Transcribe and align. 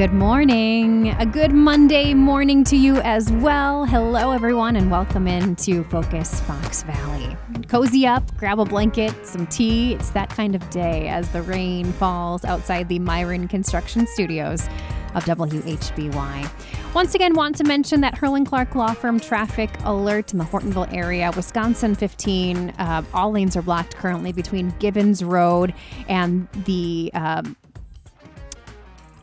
Good 0.00 0.14
morning. 0.14 1.10
A 1.18 1.26
good 1.26 1.52
Monday 1.52 2.14
morning 2.14 2.64
to 2.64 2.74
you 2.74 2.96
as 3.02 3.30
well. 3.30 3.84
Hello, 3.84 4.30
everyone, 4.30 4.76
and 4.76 4.90
welcome 4.90 5.28
into 5.28 5.84
Focus 5.84 6.40
Fox 6.40 6.84
Valley. 6.84 7.36
Cozy 7.68 8.06
up, 8.06 8.34
grab 8.38 8.60
a 8.60 8.64
blanket, 8.64 9.14
some 9.26 9.46
tea. 9.48 9.92
It's 9.92 10.08
that 10.12 10.30
kind 10.30 10.54
of 10.54 10.70
day 10.70 11.08
as 11.08 11.28
the 11.32 11.42
rain 11.42 11.92
falls 11.92 12.46
outside 12.46 12.88
the 12.88 12.98
Miron 12.98 13.46
Construction 13.46 14.06
Studios 14.06 14.70
of 15.14 15.24
WHBY. 15.26 16.94
Once 16.94 17.14
again, 17.14 17.34
want 17.34 17.56
to 17.56 17.64
mention 17.64 18.00
that 18.00 18.16
Herrling 18.16 18.46
Clark 18.46 18.74
Law 18.74 18.94
Firm 18.94 19.20
traffic 19.20 19.68
alert 19.84 20.32
in 20.32 20.38
the 20.38 20.46
Hortonville 20.46 20.90
area, 20.94 21.30
Wisconsin 21.36 21.94
15. 21.94 22.70
Uh, 22.70 23.02
all 23.12 23.32
lanes 23.32 23.54
are 23.54 23.60
blocked 23.60 23.96
currently 23.96 24.32
between 24.32 24.70
Gibbons 24.78 25.22
Road 25.22 25.74
and 26.08 26.48
the. 26.64 27.10
Um, 27.12 27.54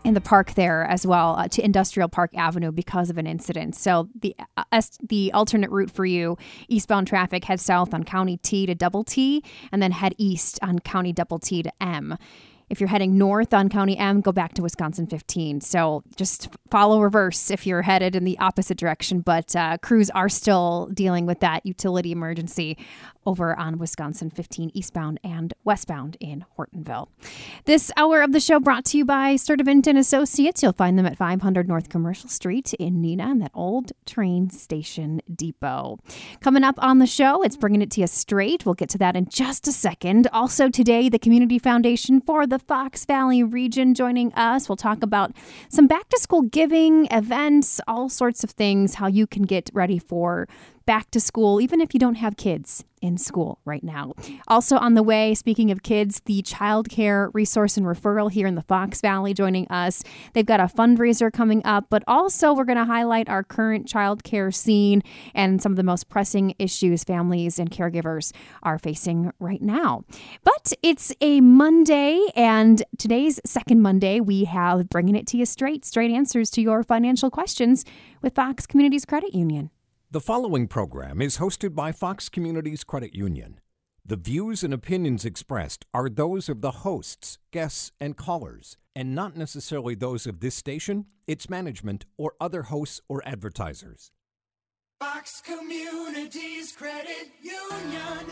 in 0.07 0.13
the 0.13 0.21
park 0.21 0.53
there 0.53 0.85
as 0.85 1.05
well 1.05 1.35
uh, 1.35 1.49
to 1.49 1.63
Industrial 1.63 2.07
Park 2.07 2.31
Avenue 2.33 2.71
because 2.71 3.09
of 3.09 3.17
an 3.17 3.27
incident. 3.27 3.75
So 3.75 4.07
the 4.17 4.33
uh, 4.55 4.81
the 5.03 5.33
alternate 5.33 5.69
route 5.69 5.91
for 5.91 6.05
you, 6.05 6.37
eastbound 6.69 7.07
traffic, 7.07 7.43
head 7.43 7.59
south 7.59 7.93
on 7.93 8.05
County 8.05 8.37
T 8.37 8.65
to 8.67 8.73
Double 8.73 9.03
T, 9.03 9.43
and 9.69 9.83
then 9.83 9.91
head 9.91 10.15
east 10.17 10.59
on 10.61 10.79
County 10.79 11.11
Double 11.11 11.39
T 11.39 11.61
to 11.61 11.71
M. 11.83 12.17
If 12.69 12.81
you're 12.81 12.89
heading 12.89 13.17
north 13.17 13.53
on 13.53 13.69
County 13.69 13.97
M, 13.97 14.19
go 14.19 14.33
back 14.33 14.53
to 14.55 14.61
Wisconsin 14.61 15.07
15. 15.07 15.61
So 15.61 16.03
just 16.17 16.49
follow 16.69 17.01
reverse 17.01 17.49
if 17.49 17.65
you're 17.65 17.81
headed 17.81 18.15
in 18.15 18.25
the 18.25 18.37
opposite 18.39 18.77
direction. 18.77 19.21
But 19.21 19.55
uh, 19.55 19.77
crews 19.77 20.09
are 20.09 20.27
still 20.27 20.89
dealing 20.93 21.25
with 21.25 21.39
that 21.39 21.65
utility 21.65 22.11
emergency 22.11 22.77
over 23.27 23.57
on 23.59 23.77
Wisconsin 23.77 24.29
15 24.29 24.71
eastbound 24.73 25.19
and 25.23 25.53
westbound 25.65 26.15
in 26.19 26.45
Hortonville. 26.57 27.09
This 27.65 27.91
hour 27.97 28.21
of 28.21 28.31
the 28.31 28.39
show 28.39 28.59
brought 28.59 28.85
to 28.85 28.97
you 28.97 29.05
by 29.05 29.35
Sturtevant 29.35 29.85
and 29.85 29.97
Associates. 29.97 30.63
You'll 30.63 30.71
find 30.71 30.97
them 30.97 31.05
at 31.05 31.17
500 31.17 31.67
North 31.67 31.89
Commercial 31.89 32.29
Street 32.29 32.73
in 32.75 33.01
Neenah 33.01 33.31
and 33.31 33.41
that 33.41 33.51
old 33.53 33.91
train 34.05 34.49
station 34.49 35.21
depot. 35.33 35.99
Coming 36.39 36.63
up 36.63 36.75
on 36.79 36.99
the 36.99 37.05
show, 37.05 37.43
it's 37.43 37.57
bringing 37.57 37.81
it 37.81 37.91
to 37.91 38.01
you 38.01 38.07
straight. 38.07 38.65
We'll 38.65 38.75
get 38.75 38.89
to 38.89 38.97
that 38.99 39.15
in 39.17 39.27
just 39.27 39.67
a 39.67 39.73
second. 39.73 40.27
Also 40.31 40.69
today, 40.69 41.09
the 41.09 41.19
Community 41.19 41.59
Foundation 41.59 42.21
for 42.21 42.47
the 42.47 42.56
Fox 42.59 43.05
Valley 43.05 43.43
region 43.43 43.93
joining 43.93 44.33
us. 44.33 44.67
We'll 44.67 44.75
talk 44.75 45.03
about 45.03 45.31
some 45.69 45.87
back 45.87 46.09
to 46.09 46.19
school 46.19 46.41
giving 46.41 47.07
events, 47.11 47.79
all 47.87 48.09
sorts 48.09 48.43
of 48.43 48.51
things, 48.51 48.95
how 48.95 49.07
you 49.07 49.27
can 49.27 49.43
get 49.43 49.69
ready 49.73 49.99
for 49.99 50.47
back 50.87 51.11
to 51.11 51.19
school, 51.19 51.61
even 51.61 51.79
if 51.79 51.93
you 51.93 51.99
don't 51.99 52.15
have 52.15 52.37
kids 52.37 52.83
in 53.01 53.17
school 53.17 53.59
right 53.65 53.83
now. 53.83 54.13
Also 54.47 54.77
on 54.77 54.95
the 54.95 55.03
way, 55.03 55.35
speaking 55.35 55.69
of 55.69 55.83
kids, 55.83 56.21
the 56.25 56.41
child 56.41 56.89
care 56.89 57.29
resource 57.33 57.77
and 57.77 57.85
referral 57.85 58.31
here 58.31 58.47
in 58.47 58.55
the 58.55 58.63
Fox 58.63 59.01
Valley 59.01 59.33
joining 59.33 59.67
us. 59.67 60.03
They've 60.33 60.45
got 60.45 60.59
a 60.59 60.63
fundraiser 60.63 61.31
coming 61.31 61.61
up, 61.63 61.85
but 61.89 62.03
also 62.07 62.53
we're 62.53 62.63
going 62.63 62.77
to 62.77 62.85
highlight 62.85 63.29
our 63.29 63.43
current 63.43 63.87
child 63.87 64.23
care 64.23 64.49
scene 64.49 65.03
and 65.35 65.61
some 65.61 65.73
of 65.73 65.75
the 65.75 65.83
most 65.83 66.09
pressing 66.09 66.55
issues 66.57 67.03
families 67.03 67.59
and 67.59 67.69
caregivers 67.69 68.31
are 68.63 68.79
facing 68.79 69.31
right 69.39 69.61
now. 69.61 70.03
But 70.43 70.73
it's 70.81 71.13
a 71.21 71.41
Monday, 71.41 72.19
and 72.35 72.81
today's 72.97 73.39
second 73.45 73.81
Monday, 73.81 74.19
we 74.19 74.45
have 74.45 74.89
bringing 74.89 75.15
it 75.15 75.27
to 75.27 75.37
you 75.37 75.45
straight, 75.45 75.85
straight 75.85 76.11
answers 76.11 76.49
to 76.51 76.61
your 76.61 76.81
financial 76.81 77.29
questions 77.29 77.85
with 78.21 78.33
Fox 78.33 78.65
Communities 78.65 79.05
Credit 79.05 79.35
Union. 79.35 79.69
The 80.17 80.21
following 80.21 80.67
program 80.67 81.21
is 81.21 81.37
hosted 81.37 81.75
by 81.75 81.91
Fox 81.91 82.27
Communities 82.27 82.83
Credit 82.83 83.13
Union. 83.13 83.59
The 84.03 84.15
views 84.15 84.63
and 84.63 84.73
opinions 84.73 85.25
expressed 85.25 85.85
are 85.93 86.09
those 86.09 86.49
of 86.49 86.61
the 86.61 86.71
hosts, 86.81 87.37
guests, 87.51 87.91
and 87.99 88.17
callers, 88.17 88.77
and 88.95 89.13
not 89.13 89.37
necessarily 89.37 89.93
those 89.93 90.25
of 90.25 90.39
this 90.39 90.55
station, 90.55 91.05
its 91.27 91.51
management, 91.51 92.07
or 92.17 92.33
other 92.41 92.63
hosts 92.63 92.99
or 93.07 93.21
advertisers. 93.27 94.11
Fox 94.99 95.39
Communities 95.45 96.71
Credit 96.71 97.29
Union. 97.43 98.25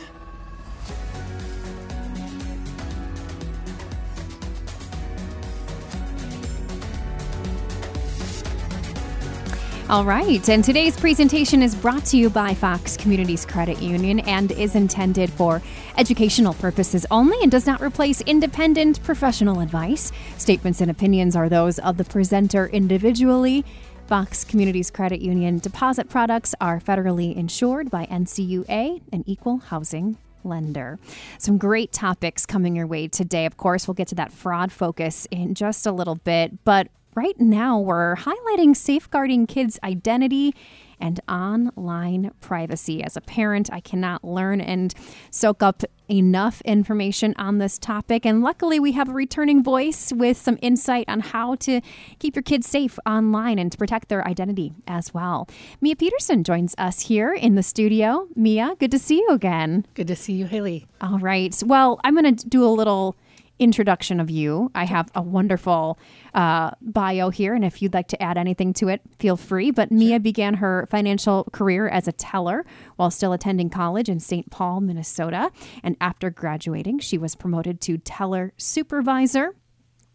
All 9.87 10.03
right, 10.03 10.49
and 10.49 10.63
today's 10.63 10.99
presentation 10.99 11.61
is 11.61 11.75
brought 11.75 12.05
to 12.05 12.17
you 12.17 12.31
by 12.31 12.55
Fox 12.55 12.97
Communities 12.97 13.45
Credit 13.45 13.79
Union 13.79 14.19
and 14.21 14.51
is 14.53 14.73
intended 14.73 15.29
for 15.29 15.61
educational 15.95 16.55
purposes 16.55 17.05
only 17.11 17.37
and 17.43 17.51
does 17.51 17.67
not 17.67 17.83
replace 17.83 18.19
independent 18.21 19.03
professional 19.03 19.59
advice. 19.59 20.11
Statements 20.39 20.81
and 20.81 20.89
opinions 20.89 21.35
are 21.35 21.49
those 21.49 21.77
of 21.77 21.97
the 21.97 22.03
presenter 22.03 22.65
individually. 22.65 23.63
Fox 24.07 24.43
Communities 24.43 24.89
Credit 24.89 25.21
Union 25.21 25.59
deposit 25.59 26.09
products 26.09 26.55
are 26.59 26.79
federally 26.79 27.35
insured 27.35 27.91
by 27.91 28.07
NCUA, 28.07 29.03
an 29.13 29.23
equal 29.27 29.59
housing 29.59 30.17
lender. 30.43 30.97
Some 31.37 31.59
great 31.59 31.91
topics 31.91 32.47
coming 32.47 32.75
your 32.75 32.87
way 32.87 33.07
today. 33.07 33.45
Of 33.45 33.57
course, 33.57 33.87
we'll 33.87 33.93
get 33.93 34.07
to 34.07 34.15
that 34.15 34.31
fraud 34.33 34.71
focus 34.71 35.27
in 35.29 35.53
just 35.53 35.85
a 35.85 35.91
little 35.91 36.15
bit, 36.15 36.63
but 36.63 36.87
right 37.15 37.39
now 37.39 37.79
we're 37.79 38.15
highlighting 38.17 38.75
safeguarding 38.75 39.47
kids' 39.47 39.79
identity 39.83 40.53
and 40.99 41.19
online 41.27 42.31
privacy. 42.41 43.03
As 43.03 43.17
a 43.17 43.21
parent, 43.21 43.69
I 43.71 43.79
cannot 43.79 44.23
learn 44.23 44.61
and 44.61 44.93
soak 45.29 45.61
up 45.63 45.83
enough 46.09 46.61
information 46.61 47.33
on 47.37 47.57
this 47.57 47.77
topic. 47.77 48.25
And 48.25 48.41
luckily, 48.41 48.79
we 48.79 48.91
have 48.93 49.09
a 49.09 49.13
returning 49.13 49.63
voice 49.63 50.13
with 50.13 50.37
some 50.37 50.57
insight 50.61 51.05
on 51.07 51.19
how 51.19 51.55
to 51.55 51.81
keep 52.19 52.35
your 52.35 52.43
kids 52.43 52.67
safe 52.67 52.99
online 53.05 53.59
and 53.59 53.71
to 53.71 53.77
protect 53.77 54.09
their 54.09 54.25
identity 54.27 54.73
as 54.87 55.13
well. 55.13 55.47
Mia 55.81 55.95
Peterson 55.95 56.43
joins 56.43 56.75
us 56.77 57.01
here 57.01 57.33
in 57.33 57.55
the 57.55 57.63
studio. 57.63 58.27
Mia, 58.35 58.75
good 58.79 58.91
to 58.91 58.99
see 58.99 59.17
you 59.17 59.29
again. 59.29 59.85
Good 59.95 60.07
to 60.07 60.15
see 60.15 60.33
you, 60.33 60.45
Haley. 60.45 60.85
All 61.01 61.19
right. 61.19 61.61
Well, 61.65 61.99
I'm 62.03 62.15
going 62.15 62.35
to 62.35 62.47
do 62.47 62.63
a 62.63 62.67
little 62.69 63.15
introduction 63.59 64.19
of 64.19 64.29
you. 64.29 64.71
I 64.75 64.85
have 64.85 65.09
a 65.15 65.21
wonderful 65.21 65.99
uh, 66.33 66.71
bio 66.81 67.29
here, 67.29 67.53
and 67.53 67.63
if 67.63 67.81
you'd 67.81 67.93
like 67.93 68.07
to 68.09 68.21
add 68.21 68.37
anything 68.37 68.73
to 68.73 68.87
it, 68.89 69.01
feel 69.19 69.37
free. 69.37 69.71
But 69.71 69.91
Mia 69.91 70.19
began 70.19 70.55
her 70.55 70.87
financial 70.91 71.45
career 71.51 71.87
as 71.87 72.07
a 72.07 72.11
teller 72.11 72.65
while 72.95 73.11
still 73.11 73.33
attending 73.33 73.69
college 73.69 74.09
in 74.09 74.19
St. 74.19 74.49
Paul, 74.51 74.81
Minnesota. 74.81 75.51
And 75.83 75.95
after 76.01 76.29
graduating, 76.29 76.99
she 76.99 77.17
was 77.17 77.35
promoted 77.35 77.81
to 77.81 77.97
teller 77.97 78.53
supervisor 78.57 79.55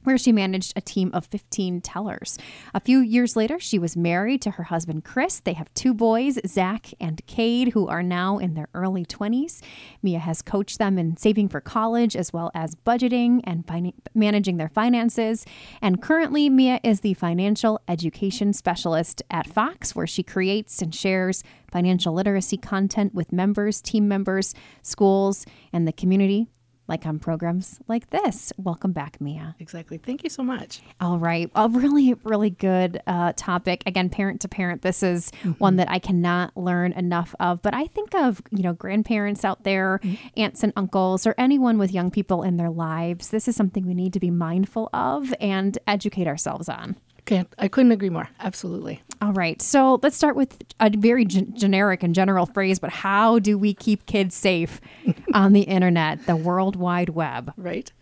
where 0.05 0.19
she 0.19 0.33
managed 0.33 0.73
a 0.77 0.81
team 0.81 1.11
of 1.13 1.27
15 1.27 1.81
tellers. 1.81 2.39
A 2.75 2.81
few 2.81 3.01
years 3.01 3.37
later, 3.37 3.59
she 3.59 3.79
was 3.79 3.97
married 3.97 4.43
to 4.43 4.53
her 4.53 4.65
husband 4.65 5.05
Chris. 5.05 5.41
They 5.41 5.53
have 5.53 5.73
two 5.75 5.95
boys, 5.95 6.39
Zach 6.47 6.93
and 7.01 7.25
Cade, 7.27 7.69
who 7.69 7.89
are 7.89 8.03
now 8.03 8.39
in 8.39 8.55
their 8.55 8.69
early 8.75 9.05
20s. 9.05 9.63
Mia 10.03 10.19
has 10.19 10.43
coached 10.43 10.79
them 10.79 10.99
in 10.99 11.17
saving 11.17 11.49
for 11.49 11.61
college 11.61 12.17
as 12.17 12.33
well 12.33 12.51
as 12.55 12.75
budgeting 12.75 13.41
and 13.45 13.67
fin- 13.67 13.93
managing 14.15 14.57
their 14.57 14.69
finances. 14.69 15.45
And 15.83 16.01
currently, 16.01 16.49
Mia 16.49 16.81
is 16.83 17.01
the 17.01 17.15
financial 17.15 17.81
education 17.89 18.53
specialist 18.53 19.23
at 19.31 19.47
Fox, 19.47 19.95
where 19.95 20.07
she 20.07 20.23
creates 20.23 20.81
and 20.83 20.95
shares 20.95 21.43
financial 21.71 22.13
literacy 22.13 22.57
content 22.57 23.15
with 23.15 23.33
members, 23.33 23.81
team 23.81 24.09
members, 24.09 24.55
schools, 24.83 25.47
and 25.73 25.87
the 25.87 25.93
community 25.93 26.49
like 26.91 27.07
on 27.07 27.19
programs 27.19 27.79
like 27.89 28.11
this. 28.11 28.53
Welcome 28.59 28.93
back, 28.93 29.21
Mia. 29.21 29.55
Exactly. 29.61 29.97
Thank 29.97 30.25
you 30.25 30.29
so 30.29 30.43
much. 30.43 30.83
All 31.01 31.19
right. 31.19 31.51
A 31.55 31.69
really, 31.69 32.15
really 32.25 32.51
good 32.51 33.01
uh, 33.07 33.33
topic. 33.37 33.83
Again, 33.87 34.11
parent 34.11 34.43
to 34.43 34.49
parent. 34.49 34.83
This 34.83 35.03
is 35.03 35.31
one 35.59 35.77
that 35.77 35.91
I 35.91 35.99
cannot 35.99 36.57
learn 36.57 36.93
enough 36.93 37.35
of. 37.41 37.63
But 37.63 37.73
I 37.75 37.87
think 37.87 38.15
of, 38.15 38.43
you 38.51 38.63
know, 38.63 38.75
grandparents 38.75 39.45
out 39.45 39.63
there, 39.63 40.01
aunts 40.37 40.63
and 40.63 40.73
uncles, 40.77 41.27
or 41.27 41.35
anyone 41.39 41.79
with 41.79 41.93
young 41.93 42.11
people 42.11 42.43
in 42.43 42.57
their 42.57 42.71
lives. 42.71 43.31
This 43.31 43.49
is 43.49 43.57
something 43.57 43.87
we 43.87 43.95
need 43.95 44.13
to 44.13 44.21
be 44.21 44.31
mindful 44.31 44.91
of 44.93 45.33
and 45.41 45.79
educate 45.87 46.27
ourselves 46.27 46.69
on. 46.69 46.97
Okay, 47.31 47.45
I 47.59 47.69
couldn't 47.69 47.93
agree 47.93 48.11
more. 48.11 48.29
Absolutely. 48.41 49.03
All 49.23 49.33
right. 49.33 49.63
So 49.63 50.01
let's 50.03 50.17
start 50.17 50.35
with 50.35 50.65
a 50.81 50.91
very 50.91 51.25
gen- 51.25 51.55
generic 51.57 52.03
and 52.03 52.13
general 52.13 52.45
phrase, 52.45 52.81
but 52.81 52.91
how 52.91 53.39
do 53.39 53.57
we 53.57 53.73
keep 53.73 54.05
kids 54.07 54.35
safe 54.35 54.81
on 55.35 55.53
the 55.53 55.61
internet, 55.61 56.27
the 56.27 56.35
World 56.35 56.75
Wide 56.75 57.11
Web? 57.11 57.53
Right. 57.57 57.93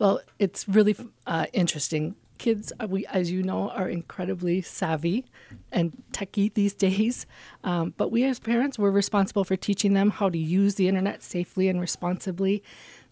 Well, 0.00 0.20
it's 0.40 0.68
really 0.68 0.96
uh, 1.24 1.46
interesting. 1.52 2.16
Kids, 2.38 2.72
uh, 2.80 2.88
we, 2.88 3.06
as 3.06 3.30
you 3.30 3.44
know, 3.44 3.70
are 3.70 3.88
incredibly 3.88 4.60
savvy 4.60 5.24
and 5.70 6.02
techy 6.10 6.48
these 6.48 6.74
days. 6.88 7.26
Um, 7.62 7.94
but 7.96 8.10
we, 8.10 8.24
as 8.24 8.40
parents, 8.40 8.76
we're 8.76 8.90
responsible 8.90 9.44
for 9.44 9.54
teaching 9.54 9.92
them 9.92 10.10
how 10.10 10.30
to 10.30 10.38
use 10.38 10.74
the 10.74 10.88
internet 10.88 11.22
safely 11.22 11.68
and 11.68 11.80
responsibly. 11.80 12.60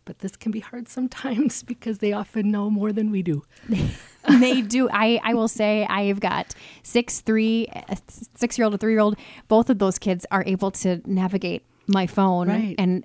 But 0.04 0.18
this 0.18 0.36
can 0.36 0.50
be 0.50 0.60
hard 0.60 0.88
sometimes 0.88 1.62
because 1.72 1.98
they 1.98 2.12
often 2.12 2.50
know 2.50 2.70
more 2.70 2.92
than 2.92 3.10
we 3.10 3.22
do. 3.22 3.44
they 4.40 4.60
do. 4.62 4.88
I, 4.90 5.20
I 5.22 5.34
will 5.34 5.48
say 5.48 5.86
I've 5.88 6.20
got 6.20 6.54
six, 6.82 7.20
three, 7.20 7.66
a 7.72 7.96
six 8.34 8.58
year 8.58 8.64
old, 8.64 8.74
a 8.74 8.78
three 8.78 8.92
year 8.92 9.00
old. 9.00 9.16
Both 9.48 9.70
of 9.70 9.78
those 9.78 9.98
kids 9.98 10.26
are 10.30 10.42
able 10.46 10.70
to 10.72 11.00
navigate 11.06 11.64
my 11.86 12.06
phone. 12.06 12.48
Right. 12.48 12.74
And 12.78 13.04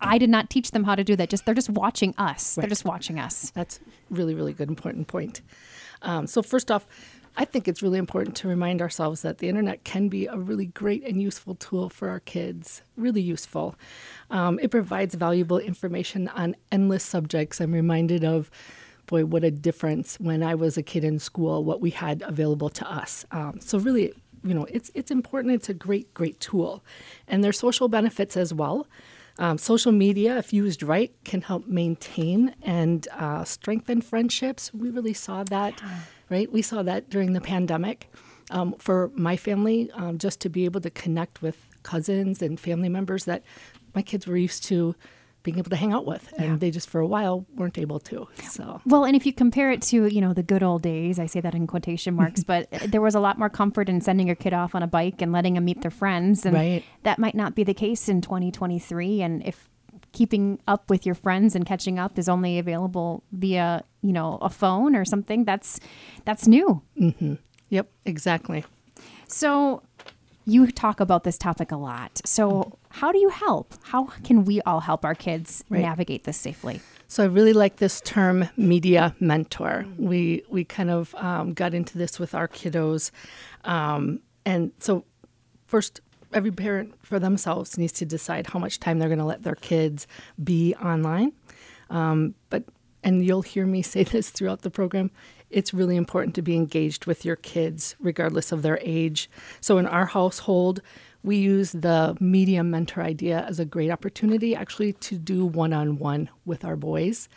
I 0.00 0.18
did 0.18 0.30
not 0.30 0.50
teach 0.50 0.72
them 0.72 0.84
how 0.84 0.94
to 0.94 1.04
do 1.04 1.16
that. 1.16 1.30
Just 1.30 1.46
they're 1.46 1.54
just 1.54 1.70
watching 1.70 2.14
us. 2.18 2.54
They're 2.54 2.68
just 2.68 2.84
watching 2.84 3.18
us. 3.18 3.50
That's 3.50 3.80
really, 4.10 4.34
really 4.34 4.52
good, 4.52 4.68
important 4.68 5.08
point. 5.08 5.40
Um, 6.02 6.26
so, 6.26 6.42
first 6.42 6.70
off, 6.70 6.86
I 7.36 7.44
think 7.44 7.68
it's 7.68 7.82
really 7.82 7.98
important 7.98 8.34
to 8.36 8.48
remind 8.48 8.80
ourselves 8.80 9.22
that 9.22 9.38
the 9.38 9.48
internet 9.48 9.84
can 9.84 10.08
be 10.08 10.26
a 10.26 10.36
really 10.36 10.66
great 10.66 11.04
and 11.04 11.20
useful 11.20 11.54
tool 11.54 11.90
for 11.90 12.08
our 12.08 12.20
kids. 12.20 12.82
Really 12.96 13.20
useful. 13.20 13.74
Um, 14.30 14.58
it 14.62 14.70
provides 14.70 15.14
valuable 15.14 15.58
information 15.58 16.28
on 16.28 16.56
endless 16.72 17.04
subjects. 17.04 17.60
I'm 17.60 17.72
reminded 17.72 18.24
of, 18.24 18.50
boy, 19.06 19.26
what 19.26 19.44
a 19.44 19.50
difference 19.50 20.18
when 20.18 20.42
I 20.42 20.54
was 20.54 20.76
a 20.76 20.82
kid 20.82 21.04
in 21.04 21.18
school, 21.18 21.62
what 21.62 21.80
we 21.80 21.90
had 21.90 22.22
available 22.22 22.70
to 22.70 22.90
us. 22.90 23.26
Um, 23.30 23.60
so, 23.60 23.78
really, 23.78 24.12
you 24.42 24.54
know, 24.54 24.66
it's 24.70 24.90
it's 24.94 25.10
important. 25.10 25.54
It's 25.54 25.68
a 25.68 25.74
great, 25.74 26.14
great 26.14 26.40
tool, 26.40 26.82
and 27.28 27.44
there's 27.44 27.58
social 27.58 27.88
benefits 27.88 28.36
as 28.36 28.54
well. 28.54 28.86
Um, 29.38 29.58
social 29.58 29.92
media, 29.92 30.38
if 30.38 30.52
used 30.52 30.82
right, 30.82 31.12
can 31.24 31.42
help 31.42 31.66
maintain 31.66 32.54
and 32.62 33.06
uh, 33.12 33.44
strengthen 33.44 34.00
friendships. 34.00 34.72
We 34.72 34.88
really 34.88 35.12
saw 35.12 35.44
that, 35.44 35.82
right? 36.30 36.50
We 36.52 36.62
saw 36.62 36.82
that 36.82 37.10
during 37.10 37.32
the 37.32 37.40
pandemic. 37.40 38.10
Um, 38.52 38.76
for 38.78 39.10
my 39.16 39.36
family, 39.36 39.90
um, 39.94 40.18
just 40.18 40.40
to 40.42 40.48
be 40.48 40.66
able 40.66 40.80
to 40.82 40.90
connect 40.90 41.42
with 41.42 41.56
cousins 41.82 42.40
and 42.42 42.60
family 42.60 42.88
members 42.88 43.24
that 43.24 43.42
my 43.92 44.02
kids 44.02 44.24
were 44.24 44.36
used 44.36 44.62
to 44.64 44.94
being 45.42 45.58
able 45.58 45.70
to 45.70 45.76
hang 45.76 45.92
out 45.92 46.06
with, 46.06 46.32
and 46.38 46.60
they 46.60 46.70
just 46.70 46.88
for 46.88 47.00
a 47.00 47.06
while 47.06 47.44
weren't 47.56 47.76
able 47.78 47.98
to. 48.00 48.28
So 48.50 48.80
Well, 48.86 49.04
and 49.04 49.16
if 49.16 49.26
you 49.26 49.32
compare 49.32 49.72
it 49.72 49.82
to, 49.82 50.06
you 50.06 50.20
know, 50.20 50.32
the 50.32 50.42
good 50.44 50.62
old 50.62 50.82
days, 50.82 51.18
I 51.18 51.26
say 51.26 51.40
that 51.40 51.54
in 51.56 51.66
quotation 51.66 52.14
marks, 52.14 52.44
but 52.52 52.68
there 52.86 53.00
was 53.00 53.16
a 53.16 53.20
lot 53.20 53.36
more 53.36 53.48
comfort 53.48 53.88
in 53.88 54.00
sending 54.00 54.26
your 54.28 54.36
kid 54.36 54.52
off 54.52 54.76
on 54.76 54.82
a 54.84 54.88
bike 54.88 55.20
and 55.22 55.32
letting 55.32 55.54
them 55.54 55.64
meet 55.64 55.82
their 55.82 55.90
friends. 55.90 56.44
And 56.46 56.54
Right. 56.54 56.84
that 57.02 57.18
might 57.18 57.34
not 57.34 57.54
be 57.56 57.64
the 57.64 57.74
case 57.74 58.08
in 58.08 58.20
2023. 58.20 59.22
And 59.22 59.44
if 59.44 59.68
keeping 60.12 60.58
up 60.66 60.88
with 60.90 61.04
your 61.06 61.14
friends 61.14 61.54
and 61.54 61.66
catching 61.66 61.98
up 61.98 62.18
is 62.18 62.28
only 62.28 62.58
available 62.58 63.22
via, 63.32 63.84
you 64.06 64.12
know, 64.12 64.38
a 64.40 64.48
phone 64.50 64.94
or 64.96 65.04
something, 65.04 65.44
that's 65.44 65.80
that's 66.24 66.46
new. 66.46 66.82
Yep, 67.68 67.86
exactly. 68.04 68.64
So 69.28 69.82
you 70.44 70.70
talk 70.70 71.00
about 71.00 71.24
this 71.24 71.36
topic 71.36 71.72
a 71.72 71.76
lot. 71.76 72.20
So 72.24 72.78
how 72.90 73.10
do 73.12 73.18
you 73.18 73.28
help? 73.30 73.74
How 73.82 74.04
can 74.24 74.44
we 74.44 74.60
all 74.62 74.80
help 74.80 75.04
our 75.04 75.14
kids 75.14 75.64
Right. 75.68 75.82
navigate 75.82 76.22
this 76.24 76.36
safely? 76.36 76.80
So 77.08 77.22
I 77.24 77.26
really 77.26 77.52
like 77.52 77.76
this 77.76 78.00
term, 78.00 78.48
media 78.56 79.14
mentor. 79.20 79.84
We 79.98 80.42
we 80.48 80.64
kind 80.64 80.90
of 80.90 81.14
um, 81.16 81.52
got 81.54 81.74
into 81.74 81.98
this 81.98 82.18
with 82.20 82.34
our 82.34 82.48
kiddos, 82.48 83.10
um, 83.64 84.20
and 84.44 84.70
so 84.78 85.04
first, 85.66 86.00
every 86.32 86.50
parent 86.52 86.94
for 87.02 87.18
themselves 87.20 87.78
needs 87.78 87.92
to 88.00 88.04
decide 88.04 88.46
how 88.48 88.58
much 88.58 88.78
time 88.80 88.98
they're 88.98 89.08
going 89.08 89.18
to 89.26 89.32
let 89.34 89.42
their 89.42 89.54
kids 89.70 90.06
be 90.42 90.74
online. 90.76 91.32
Um, 91.90 92.34
but 92.50 92.64
and 93.06 93.24
you'll 93.24 93.42
hear 93.42 93.64
me 93.66 93.80
say 93.80 94.02
this 94.14 94.28
throughout 94.28 94.62
the 94.62 94.70
program. 94.70 95.10
It's 95.48 95.72
really 95.72 95.96
important 95.96 96.34
to 96.34 96.42
be 96.42 96.56
engaged 96.56 97.06
with 97.06 97.24
your 97.24 97.36
kids, 97.36 97.94
regardless 98.00 98.50
of 98.50 98.62
their 98.62 98.80
age. 98.82 99.30
So 99.60 99.78
in 99.78 99.86
our 99.86 100.06
household, 100.06 100.82
we 101.22 101.36
use 101.36 101.70
the 101.72 102.16
media 102.20 102.62
mentor 102.64 103.02
idea 103.02 103.44
as 103.48 103.58
a 103.60 103.64
great 103.64 103.90
opportunity 103.90 104.54
actually 104.54 104.92
to 104.92 105.16
do 105.18 105.44
one 105.44 105.72
on 105.72 105.98
one 105.98 106.30
with 106.44 106.64
our 106.64 106.76
boys. 106.76 107.28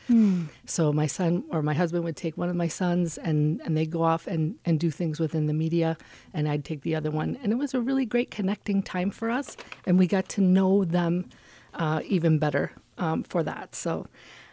So 0.66 0.92
my 0.92 1.06
son 1.08 1.44
or 1.52 1.62
my 1.62 1.76
husband 1.76 2.04
would 2.04 2.16
take 2.16 2.36
one 2.36 2.50
of 2.50 2.56
my 2.56 2.68
sons 2.68 3.18
and, 3.20 3.62
and 3.62 3.78
they 3.78 3.86
go 3.86 4.04
off 4.04 4.28
and, 4.28 4.56
and 4.66 4.80
do 4.80 4.92
things 4.92 5.20
within 5.20 5.46
the 5.46 5.54
media 5.54 5.98
and 6.34 6.48
I'd 6.50 6.66
take 6.66 6.82
the 6.82 6.96
other 6.96 7.12
one. 7.12 7.38
And 7.42 7.52
it 7.52 7.58
was 7.58 7.74
a 7.74 7.80
really 7.80 8.06
great 8.06 8.32
connecting 8.32 8.82
time 8.84 9.12
for 9.12 9.30
us 9.30 9.56
and 9.86 9.98
we 10.00 10.08
got 10.08 10.30
to 10.30 10.42
know 10.42 10.84
them 10.84 11.30
uh, 11.76 12.02
even 12.06 12.40
better 12.40 12.72
um, 12.98 13.24
for 13.24 13.44
that. 13.44 13.76
So, 13.76 14.08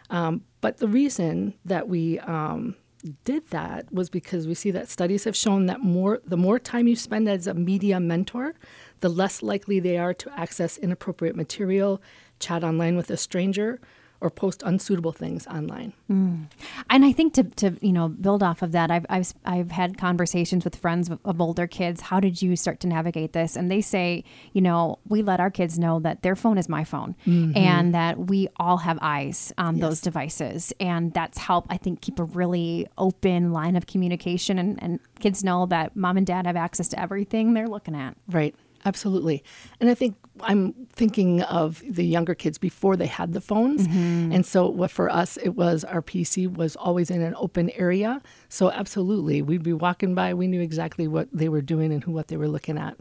um, 0.09 0.43
but 0.61 0.77
the 0.77 0.87
reason 0.87 1.53
that 1.65 1.87
we 1.87 2.19
um, 2.19 2.75
did 3.23 3.47
that 3.49 3.91
was 3.93 4.09
because 4.09 4.47
we 4.47 4.53
see 4.53 4.71
that 4.71 4.89
studies 4.89 5.23
have 5.23 5.35
shown 5.35 5.65
that 5.67 5.81
more 5.81 6.21
the 6.25 6.37
more 6.37 6.59
time 6.59 6.87
you 6.87 6.95
spend 6.95 7.27
as 7.29 7.47
a 7.47 7.53
media 7.53 7.99
mentor, 7.99 8.55
the 9.01 9.09
less 9.09 9.41
likely 9.43 9.79
they 9.79 9.97
are 9.97 10.13
to 10.13 10.39
access 10.39 10.77
inappropriate 10.77 11.35
material, 11.35 12.01
chat 12.39 12.63
online 12.63 12.95
with 12.95 13.09
a 13.11 13.17
stranger, 13.17 13.79
or 14.19 14.29
post 14.29 14.63
unsuitable 14.65 15.11
things 15.11 15.45
online. 15.47 15.93
Mm. 16.09 16.47
And 16.89 17.05
I 17.05 17.11
think 17.11 17.33
to, 17.35 17.43
to 17.43 17.77
you 17.81 17.93
know 17.93 18.07
build 18.07 18.41
off 18.43 18.61
of 18.61 18.71
that, 18.71 18.89
I've, 18.89 19.05
I've 19.09 19.33
I've 19.45 19.71
had 19.71 19.97
conversations 19.97 20.63
with 20.63 20.75
friends 20.75 21.09
of, 21.09 21.41
older 21.41 21.67
kids. 21.67 22.01
How 22.01 22.19
did 22.19 22.41
you 22.41 22.55
start 22.55 22.79
to 22.79 22.87
navigate 22.87 23.33
this? 23.33 23.55
And 23.55 23.69
they 23.69 23.79
say, 23.81 24.23
you 24.53 24.61
know, 24.61 24.97
we 25.07 25.21
let 25.21 25.39
our 25.39 25.51
kids 25.51 25.77
know 25.77 25.99
that 25.99 26.23
their 26.23 26.35
phone 26.35 26.57
is 26.57 26.67
my 26.67 26.83
phone, 26.83 27.15
mm-hmm. 27.27 27.55
and 27.55 27.93
that 27.93 28.17
we 28.17 28.47
all 28.57 28.77
have 28.77 28.97
eyes 29.01 29.53
on 29.57 29.77
those 29.79 30.01
devices, 30.01 30.73
and 30.79 31.13
that's 31.13 31.37
helped 31.37 31.67
I 31.71 31.77
think 31.77 32.01
keep 32.01 32.19
a 32.19 32.23
really 32.23 32.87
open 32.97 33.51
line 33.51 33.75
of 33.75 33.85
communication, 33.85 34.57
and, 34.57 34.81
and 34.81 34.99
kids 35.19 35.43
know 35.43 35.67
that 35.67 35.95
mom 35.95 36.17
and 36.17 36.25
dad 36.25 36.47
have 36.47 36.55
access 36.55 36.87
to 36.89 36.99
everything 36.99 37.53
they're 37.53 37.67
looking 37.67 37.95
at. 37.95 38.17
Right. 38.27 38.55
Absolutely. 38.85 39.43
And 39.79 39.89
I 39.89 39.93
think 39.93 40.15
I'm 40.41 40.73
thinking 40.91 41.41
of 41.41 41.83
the 41.87 42.05
younger 42.05 42.35
kids 42.35 42.57
before 42.57 42.95
they 42.95 43.05
had 43.05 43.33
the 43.33 43.41
phones. 43.41 43.87
Mm-hmm. 43.87 44.31
And 44.31 44.45
so 44.45 44.87
for 44.87 45.09
us 45.09 45.37
it 45.37 45.55
was 45.55 45.83
our 45.83 46.01
PC 46.01 46.51
was 46.55 46.75
always 46.75 47.09
in 47.09 47.21
an 47.21 47.35
open 47.37 47.69
area. 47.71 48.21
So 48.49 48.71
absolutely, 48.71 49.41
we'd 49.41 49.63
be 49.63 49.73
walking 49.73 50.15
by, 50.15 50.33
we 50.33 50.47
knew 50.47 50.61
exactly 50.61 51.07
what 51.07 51.27
they 51.33 51.49
were 51.49 51.61
doing 51.61 51.91
and 51.91 52.03
who 52.03 52.11
what 52.11 52.27
they 52.27 52.37
were 52.37 52.47
looking 52.47 52.77
at. 52.77 52.97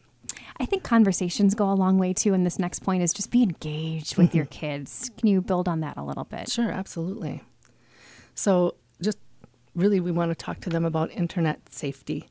I 0.59 0.67
think 0.67 0.83
conversations 0.83 1.55
go 1.55 1.71
a 1.71 1.75
long 1.75 1.99
way 1.99 2.13
too. 2.13 2.35
And 2.35 2.47
this 2.47 2.59
next 2.59 2.81
point 2.81 3.03
is 3.03 3.13
just 3.13 3.31
be 3.31 3.43
engaged 3.43 4.17
with 4.17 4.35
your 4.35 4.47
mm-hmm. 4.47 4.59
kids. 4.59 5.11
Can 5.19 5.29
you 5.29 5.41
build 5.41 5.69
on 5.69 5.81
that 5.81 5.97
a 5.97 6.03
little 6.03 6.25
bit? 6.25 6.51
Sure, 6.51 6.71
absolutely. 6.71 7.43
So, 8.35 8.75
just 9.01 9.19
really, 9.75 10.01
we 10.01 10.11
want 10.11 10.31
to 10.31 10.35
talk 10.35 10.61
to 10.61 10.71
them 10.71 10.85
about 10.85 11.11
internet 11.11 11.73
safety. 11.73 12.29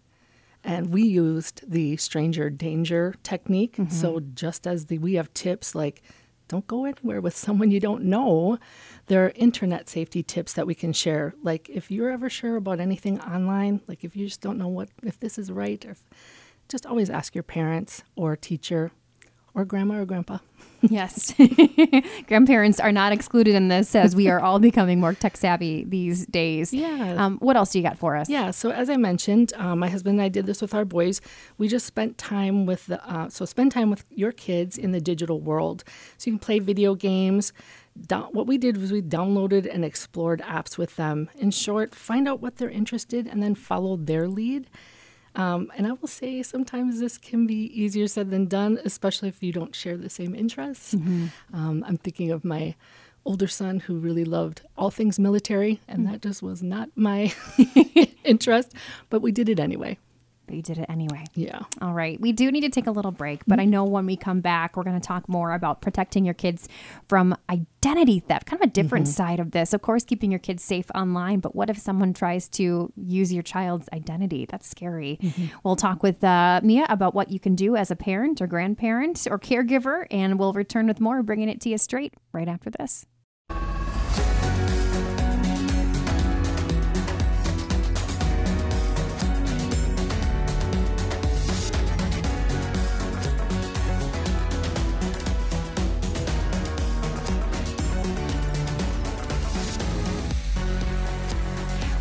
And 0.66 0.92
we 0.92 1.04
used 1.04 1.62
the 1.70 1.96
stranger 1.98 2.50
danger 2.50 3.14
technique. 3.22 3.78
Mm-hmm. 3.78 3.92
So, 3.92 4.20
just 4.20 4.66
as 4.66 4.88
the, 4.88 4.98
we 4.98 5.14
have 5.14 5.32
tips 5.34 5.76
like 5.76 6.02
don't 6.48 6.68
go 6.68 6.86
anywhere 6.86 7.22
with 7.22 7.36
someone 7.36 7.72
you 7.72 7.80
don't 7.80 8.04
know, 8.04 8.60
there 9.08 9.26
are 9.26 9.32
internet 9.36 9.90
safety 9.90 10.22
tips 10.24 10.54
that 10.54 10.68
we 10.68 10.76
can 10.76 10.94
share. 10.94 11.34
Like, 11.42 11.70
if 11.70 11.90
you're 11.90 12.10
ever 12.10 12.30
sure 12.30 12.56
about 12.56 12.80
anything 12.80 13.20
online, 13.22 13.82
like 13.88 14.04
if 14.04 14.16
you 14.16 14.28
just 14.28 14.42
don't 14.42 14.58
know 14.58 14.68
what, 14.68 14.90
if 15.04 15.20
this 15.20 15.38
is 15.38 15.52
right, 15.52 15.84
if, 15.86 16.04
just 16.68 16.86
always 16.86 17.10
ask 17.10 17.36
your 17.36 17.44
parents 17.44 18.04
or 18.16 18.36
teacher 18.36 18.92
or 19.54 19.66
grandma 19.66 20.00
or 20.00 20.06
grandpa. 20.06 20.40
Yes. 20.90 21.34
Grandparents 22.28 22.80
are 22.80 22.92
not 22.92 23.12
excluded 23.12 23.56
in 23.56 23.68
this 23.68 23.96
as 23.96 24.16
we 24.16 24.28
are 24.30 24.40
all 24.40 24.60
becoming 24.60 25.00
more 25.00 25.14
tech 25.14 25.38
savvy 25.38 25.84
these 25.86 26.26
days. 26.28 26.74
Yeah. 26.74 27.16
Um, 27.18 27.38
what 27.40 27.56
else 27.56 27.72
do 27.72 27.80
you 27.80 27.84
got 27.84 27.98
for 27.98 28.16
us? 28.16 28.30
Yeah, 28.30 28.52
so 28.52 28.72
as 28.72 28.90
I 28.90 28.98
mentioned, 28.98 29.54
um, 29.56 29.80
my 29.80 29.90
husband 29.90 30.20
and 30.20 30.26
I 30.26 30.30
did 30.30 30.46
this 30.46 30.62
with 30.62 30.74
our 30.74 30.86
boys. 30.86 31.22
We 31.58 31.68
just 31.68 31.86
spent 31.86 32.18
time 32.18 32.66
with 32.66 32.86
the, 32.88 33.04
uh, 33.10 33.30
so 33.30 33.46
spend 33.46 33.72
time 33.72 33.90
with 33.90 34.06
your 34.10 34.32
kids 34.32 34.78
in 34.78 34.92
the 34.92 35.02
digital 35.02 35.40
world. 35.40 35.84
So 36.18 36.30
you 36.30 36.34
can 36.34 36.40
play 36.40 36.60
video 36.60 36.96
games. 36.96 37.54
Down, 38.08 38.26
what 38.34 38.46
we 38.46 38.58
did 38.58 38.78
was 38.78 38.92
we 38.92 39.02
downloaded 39.02 39.74
and 39.74 39.86
explored 39.86 40.42
apps 40.42 40.78
with 40.78 40.96
them. 40.98 41.30
In 41.38 41.52
short, 41.52 41.96
find 41.96 42.28
out 42.28 42.42
what 42.42 42.58
they're 42.58 42.70
interested 42.70 43.26
and 43.26 43.42
then 43.42 43.56
follow 43.56 43.96
their 43.96 44.28
lead. 44.28 44.70
Um, 45.36 45.72
and 45.78 45.86
I 45.88 45.92
will 45.94 46.08
say 46.08 46.42
sometimes 46.44 47.00
this 47.00 47.18
can 47.18 47.46
be 47.46 47.66
easier 47.80 48.08
said 48.08 48.32
than 48.32 48.46
done, 48.46 48.80
especially 48.86 49.30
if 49.30 49.44
you 49.44 49.52
don't 49.52 49.76
share 49.76 49.98
the 49.98 50.10
same 50.10 50.34
interests. 50.36 50.94
Um, 51.54 51.84
I'm 51.88 51.98
thinking 51.98 52.32
of 52.32 52.46
my 52.46 52.76
older 53.26 53.48
son 53.48 53.80
who 53.80 53.98
really 53.98 54.24
loved 54.24 54.62
all 54.78 54.92
things 54.92 55.18
military, 55.20 55.82
and 55.88 56.06
that 56.08 56.22
just 56.22 56.42
was 56.44 56.62
not 56.62 56.90
my 56.96 57.34
interest, 58.24 58.74
but 59.10 59.22
we 59.22 59.32
did 59.32 59.50
it 59.50 59.60
anyway. 59.60 59.98
But 60.46 60.56
you 60.56 60.62
did 60.62 60.78
it 60.78 60.86
anyway. 60.90 61.26
Yeah. 61.34 61.62
All 61.82 61.94
right. 61.94 62.20
We 62.20 62.32
do 62.32 62.52
need 62.52 62.62
to 62.62 62.70
take 62.70 62.88
a 62.88 62.92
little 62.92 63.12
break, 63.12 63.42
but 63.48 63.60
I 63.60 63.64
mm-hmm. 63.64 63.72
know 63.72 63.84
when 63.86 64.06
we 64.06 64.16
come 64.16 64.42
back, 64.42 64.78
we're 64.78 64.84
going 64.84 65.00
to 65.00 65.06
talk 65.06 65.28
more 65.28 65.54
about 65.54 65.82
protecting 65.82 66.26
your 66.26 66.34
kids 66.34 66.68
from 67.08 67.36
identity 67.50 68.20
theft, 68.20 68.46
kind 68.46 68.62
of 68.62 68.70
a 68.70 68.72
different 68.72 69.06
mm-hmm. 69.06 69.14
side 69.14 69.40
of 69.40 69.52
this. 69.52 69.74
Of 69.74 69.82
course, 69.82 70.04
keeping 70.04 70.32
your 70.32 70.40
kids 70.40 70.64
safe 70.64 70.86
online, 70.94 71.40
but 71.40 71.56
what 71.56 71.70
if 71.70 71.78
someone 71.78 72.14
tries 72.14 72.48
to 72.50 72.92
use 72.96 73.34
your 73.34 73.44
child's 73.44 73.90
identity? 73.94 74.46
That's 74.46 74.68
scary. 74.68 75.20
Mm-hmm. 75.22 75.58
We'll 75.64 75.76
talk 75.76 76.04
with 76.04 76.24
uh, 76.24 76.62
Mia 76.64 76.86
about 76.90 77.16
what 77.16 77.32
you 77.32 77.40
can 77.40 77.56
do 77.56 77.76
as 77.76 77.92
a 77.92 77.96
parent 77.96 78.42
or 78.42 78.48
grandparent 78.48 79.28
or 79.30 79.40
caregiver, 79.40 80.06
and 80.12 80.40
we'll 80.40 80.54
return 80.54 80.88
with 80.88 81.00
more, 81.00 81.24
bringing 81.24 81.50
it 81.50 81.62
to 81.62 81.70
you 81.70 81.78
straight 81.78 82.14
right 82.32 82.48
after 82.48 82.70
this. 82.70 83.06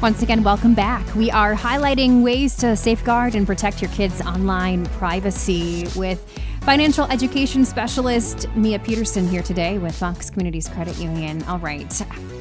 Once 0.04 0.20
again, 0.20 0.42
welcome 0.42 0.74
back. 0.74 1.14
We 1.14 1.30
are 1.30 1.54
highlighting 1.54 2.22
ways 2.22 2.54
to 2.56 2.76
safeguard 2.76 3.34
and 3.34 3.46
protect 3.46 3.80
your 3.80 3.90
kids' 3.92 4.20
online 4.20 4.84
privacy 4.84 5.86
with 5.96 6.22
financial 6.60 7.06
education 7.06 7.64
specialist 7.64 8.46
Mia 8.54 8.78
Peterson 8.80 9.26
here 9.26 9.40
today 9.40 9.78
with 9.78 9.94
Fox 9.94 10.28
Communities 10.28 10.68
Credit 10.68 10.94
Union. 10.98 11.42
All 11.44 11.58
right, 11.58 11.90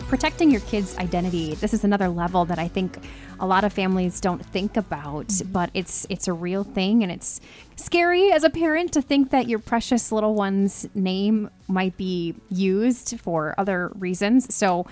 protecting 0.10 0.51
your 0.51 0.60
kids' 0.60 0.98
identity. 0.98 1.55
This 1.55 1.74
is 1.74 1.86
another 1.86 2.10
level 2.10 2.43
that 2.43 2.60
I 2.60 2.67
think 2.67 2.98
a 3.39 3.48
lot 3.48 3.63
of 3.63 3.72
families 3.72 4.20
don't 4.20 4.46
think 4.46 4.75
about, 4.75 5.32
but 5.46 5.70
it's 5.74 6.05
it's 6.10 6.27
a 6.27 6.34
real 6.34 6.65
thing 6.65 7.01
and 7.01 7.13
it's 7.13 7.39
scary 7.77 8.34
as 8.34 8.43
a 8.43 8.50
parent 8.50 8.91
to 8.91 9.01
think 9.01 9.29
that 9.29 9.48
your 9.48 9.60
precious 9.60 10.12
little 10.12 10.36
one's 10.36 10.86
name 10.93 11.50
might 11.70 11.96
be 11.96 12.36
used 12.50 13.22
for 13.22 13.55
other 13.58 13.89
reasons. 13.96 14.53
So 14.53 14.86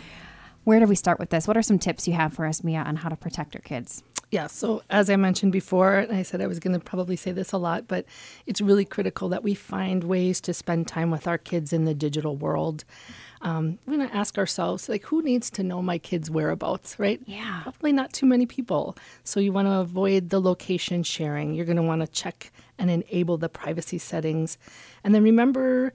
where 0.72 0.80
do 0.80 0.86
we 0.86 0.96
start 0.96 1.20
with 1.20 1.32
this? 1.32 1.50
What 1.50 1.58
are 1.58 1.62
some 1.62 1.78
tips 1.78 2.08
you 2.08 2.13
have 2.13 2.34
for 2.34 2.46
us, 2.46 2.63
Mia, 2.63 2.80
on 2.80 2.96
how 2.96 3.10
to 3.10 3.18
protect 3.18 3.58
our 3.58 3.62
kids? 3.62 4.04
Yeah, 4.30 4.48
so 4.48 4.84
as 4.90 5.10
I 5.10 5.18
mentioned 5.18 5.51
before, 5.51 5.98
and 5.98 6.16
I 6.16 6.24
said 6.24 6.40
I 6.40 6.48
was 6.48 6.60
going 6.60 6.72
to 6.72 6.80
probably 6.80 7.18
say 7.18 7.34
this 7.34 7.51
a 7.51 7.58
lot, 7.58 7.90
but 7.90 8.06
it's 8.46 8.62
really 8.62 8.86
critical 8.86 9.28
that 9.28 9.44
we 9.44 9.54
find 9.54 10.06
ways 10.06 10.40
to 10.40 10.54
spend 10.54 10.88
time 10.88 11.12
with 11.12 11.28
our 11.28 11.38
kids 11.38 11.74
in 11.74 11.84
the 11.84 11.94
digital 11.94 12.38
world. 12.38 12.86
Um, 13.42 13.80
we're 13.86 13.98
going 13.98 14.08
to 14.08 14.16
ask 14.16 14.38
ourselves, 14.38 14.88
like, 14.88 15.04
who 15.04 15.22
needs 15.22 15.50
to 15.50 15.63
know 15.63 15.82
my 15.82 15.98
kids' 15.98 16.32
whereabouts, 16.32 16.98
right? 16.98 17.20
Yeah. 17.25 17.63
Probably 17.63 17.92
not 17.92 18.13
too 18.13 18.25
many 18.25 18.46
people. 18.46 18.96
So 19.25 19.42
you 19.42 19.51
want 19.51 19.68
to 19.68 19.74
avoid 19.74 20.30
the 20.30 20.40
location 20.40 21.04
sharing. 21.04 21.54
You're 21.54 21.66
going 21.66 21.75
to 21.75 21.84
want 21.84 22.00
to 22.00 22.08
check 22.08 22.54
and 22.80 22.90
enable 22.90 23.38
the 23.38 23.50
privacy 23.50 23.98
settings. 23.98 24.58
And 25.04 25.13
then 25.13 25.24
remember 25.24 25.92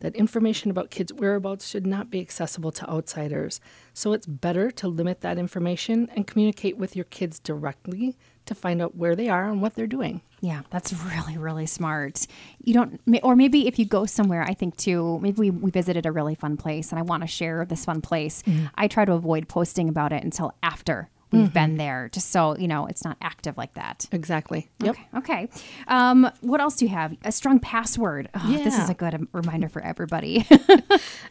that 0.00 0.16
information 0.16 0.70
about 0.70 0.90
kids' 0.90 1.12
whereabouts 1.12 1.68
should 1.68 1.86
not 1.86 2.10
be 2.10 2.20
accessible 2.20 2.72
to 2.72 2.90
outsiders. 2.90 3.60
So 3.94 4.12
it's 4.12 4.26
better 4.26 4.70
to 4.72 4.88
limit 4.88 5.20
that 5.20 5.38
information 5.38 6.10
and 6.14 6.26
communicate 6.26 6.76
with 6.76 6.96
your 6.96 7.04
kids 7.04 7.38
directly 7.38 8.16
to 8.46 8.54
find 8.54 8.82
out 8.82 8.96
where 8.96 9.14
they 9.14 9.28
are 9.28 9.48
and 9.48 9.62
what 9.62 9.74
they're 9.74 9.86
doing. 9.86 10.22
Yeah, 10.40 10.62
that's 10.70 10.92
really, 10.92 11.36
really 11.36 11.66
smart. 11.66 12.26
You 12.64 12.74
don't, 12.74 13.00
or 13.22 13.36
maybe 13.36 13.68
if 13.68 13.78
you 13.78 13.84
go 13.84 14.06
somewhere, 14.06 14.42
I 14.42 14.54
think 14.54 14.76
too, 14.76 15.18
maybe 15.20 15.38
we, 15.38 15.50
we 15.50 15.70
visited 15.70 16.06
a 16.06 16.12
really 16.12 16.34
fun 16.34 16.56
place 16.56 16.90
and 16.90 16.98
I 16.98 17.02
want 17.02 17.22
to 17.22 17.26
share 17.26 17.64
this 17.64 17.84
fun 17.84 18.00
place. 18.00 18.42
Mm-hmm. 18.42 18.66
I 18.74 18.88
try 18.88 19.04
to 19.04 19.12
avoid 19.12 19.48
posting 19.48 19.88
about 19.88 20.12
it 20.12 20.24
until 20.24 20.54
after 20.62 21.10
we've 21.32 21.52
been 21.52 21.76
there, 21.76 22.08
just 22.12 22.30
so, 22.30 22.56
you 22.56 22.68
know, 22.68 22.86
it's 22.86 23.04
not 23.04 23.16
active 23.20 23.56
like 23.56 23.74
that. 23.74 24.06
Exactly. 24.12 24.68
Yep. 24.82 24.96
Okay. 25.14 25.18
Okay. 25.18 25.48
Um, 25.88 26.30
what 26.40 26.60
else 26.60 26.76
do 26.76 26.84
you 26.84 26.90
have? 26.90 27.16
A 27.24 27.32
strong 27.32 27.58
password. 27.60 28.28
Oh, 28.34 28.52
This 28.64 28.78
is 28.78 28.88
a 28.88 28.94
good 28.94 29.28
reminder 29.32 29.68
for 29.68 29.82
everybody. 29.82 30.46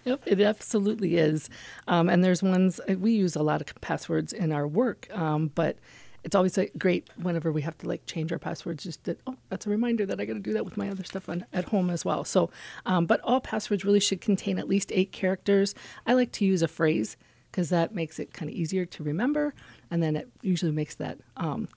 Yep, 0.06 0.22
it 0.26 0.40
absolutely 0.42 1.18
is. 1.18 1.50
Um, 1.88 2.10
and 2.10 2.24
there's 2.24 2.42
ones 2.42 2.80
uh, 2.90 2.94
we 2.94 3.12
use 3.12 3.36
a 3.36 3.44
lot 3.44 3.62
of 3.62 3.68
passwords 3.82 4.32
in 4.32 4.52
our 4.52 4.66
work, 4.68 5.08
um, 5.12 5.52
but 5.54 5.78
it's 6.24 6.36
always 6.36 6.58
like, 6.58 6.72
great 6.78 7.10
whenever 7.22 7.52
we 7.52 7.62
have 7.62 7.78
to 7.80 7.88
like 7.88 8.06
change 8.06 8.32
our 8.32 8.40
passwords. 8.40 8.84
Just 8.84 9.04
that 9.06 9.20
oh, 9.28 9.36
that's 9.50 9.68
a 9.68 9.70
reminder 9.70 10.06
that 10.06 10.20
I 10.20 10.26
got 10.26 10.34
to 10.34 10.40
do 10.40 10.54
that 10.54 10.66
with 10.66 10.78
my 10.78 10.90
other 10.90 11.04
stuff 11.04 11.28
on, 11.30 11.46
at 11.54 11.66
home 11.66 11.90
as 11.90 12.06
well. 12.06 12.24
So, 12.24 12.50
um, 12.86 13.06
but 13.06 13.20
all 13.22 13.40
passwords 13.42 13.84
really 13.86 14.00
should 14.00 14.22
contain 14.22 14.58
at 14.58 14.68
least 14.68 14.92
eight 14.94 15.12
characters. 15.12 15.76
I 16.06 16.14
like 16.14 16.32
to 16.34 16.46
use 16.46 16.62
a 16.62 16.68
phrase 16.68 17.18
because 17.52 17.70
that 17.70 17.94
makes 17.94 18.20
it 18.20 18.34
kind 18.34 18.50
of 18.50 18.56
easier 18.56 18.86
to 18.86 19.04
remember, 19.04 19.54
and 19.92 20.02
then 20.02 20.16
it 20.16 20.30
usually 20.42 20.72
makes 20.72 20.96
that 20.96 21.18
um, 21.38 21.68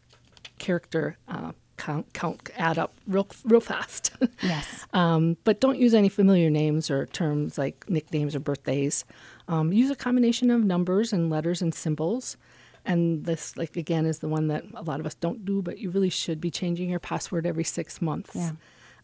character 0.58 1.16
uh, 1.28 1.52
count 1.76 2.12
count 2.12 2.50
add 2.56 2.78
up 2.78 2.94
real 3.06 3.26
real 3.44 3.60
fast. 3.60 4.12
yes. 4.42 4.86
Um, 4.92 5.36
but 5.44 5.60
don't 5.60 5.78
use 5.78 5.94
any 5.94 6.08
familiar 6.08 6.50
names 6.50 6.90
or 6.90 7.06
terms 7.06 7.58
like 7.58 7.88
nicknames 7.88 8.36
or 8.36 8.40
birthdays. 8.40 9.04
Um, 9.48 9.72
use 9.72 9.90
a 9.90 9.96
combination 9.96 10.50
of 10.50 10.64
numbers 10.64 11.12
and 11.12 11.30
letters 11.30 11.60
and 11.60 11.74
symbols. 11.74 12.36
And 12.84 13.24
this, 13.24 13.56
like 13.56 13.76
again, 13.76 14.06
is 14.06 14.18
the 14.20 14.28
one 14.28 14.48
that 14.48 14.64
a 14.74 14.82
lot 14.82 14.98
of 15.00 15.06
us 15.06 15.14
don't 15.14 15.44
do, 15.44 15.62
but 15.62 15.78
you 15.78 15.90
really 15.90 16.10
should 16.10 16.40
be 16.40 16.50
changing 16.50 16.90
your 16.90 16.98
password 16.98 17.46
every 17.46 17.64
six 17.64 18.02
months. 18.02 18.34
Yeah. 18.34 18.52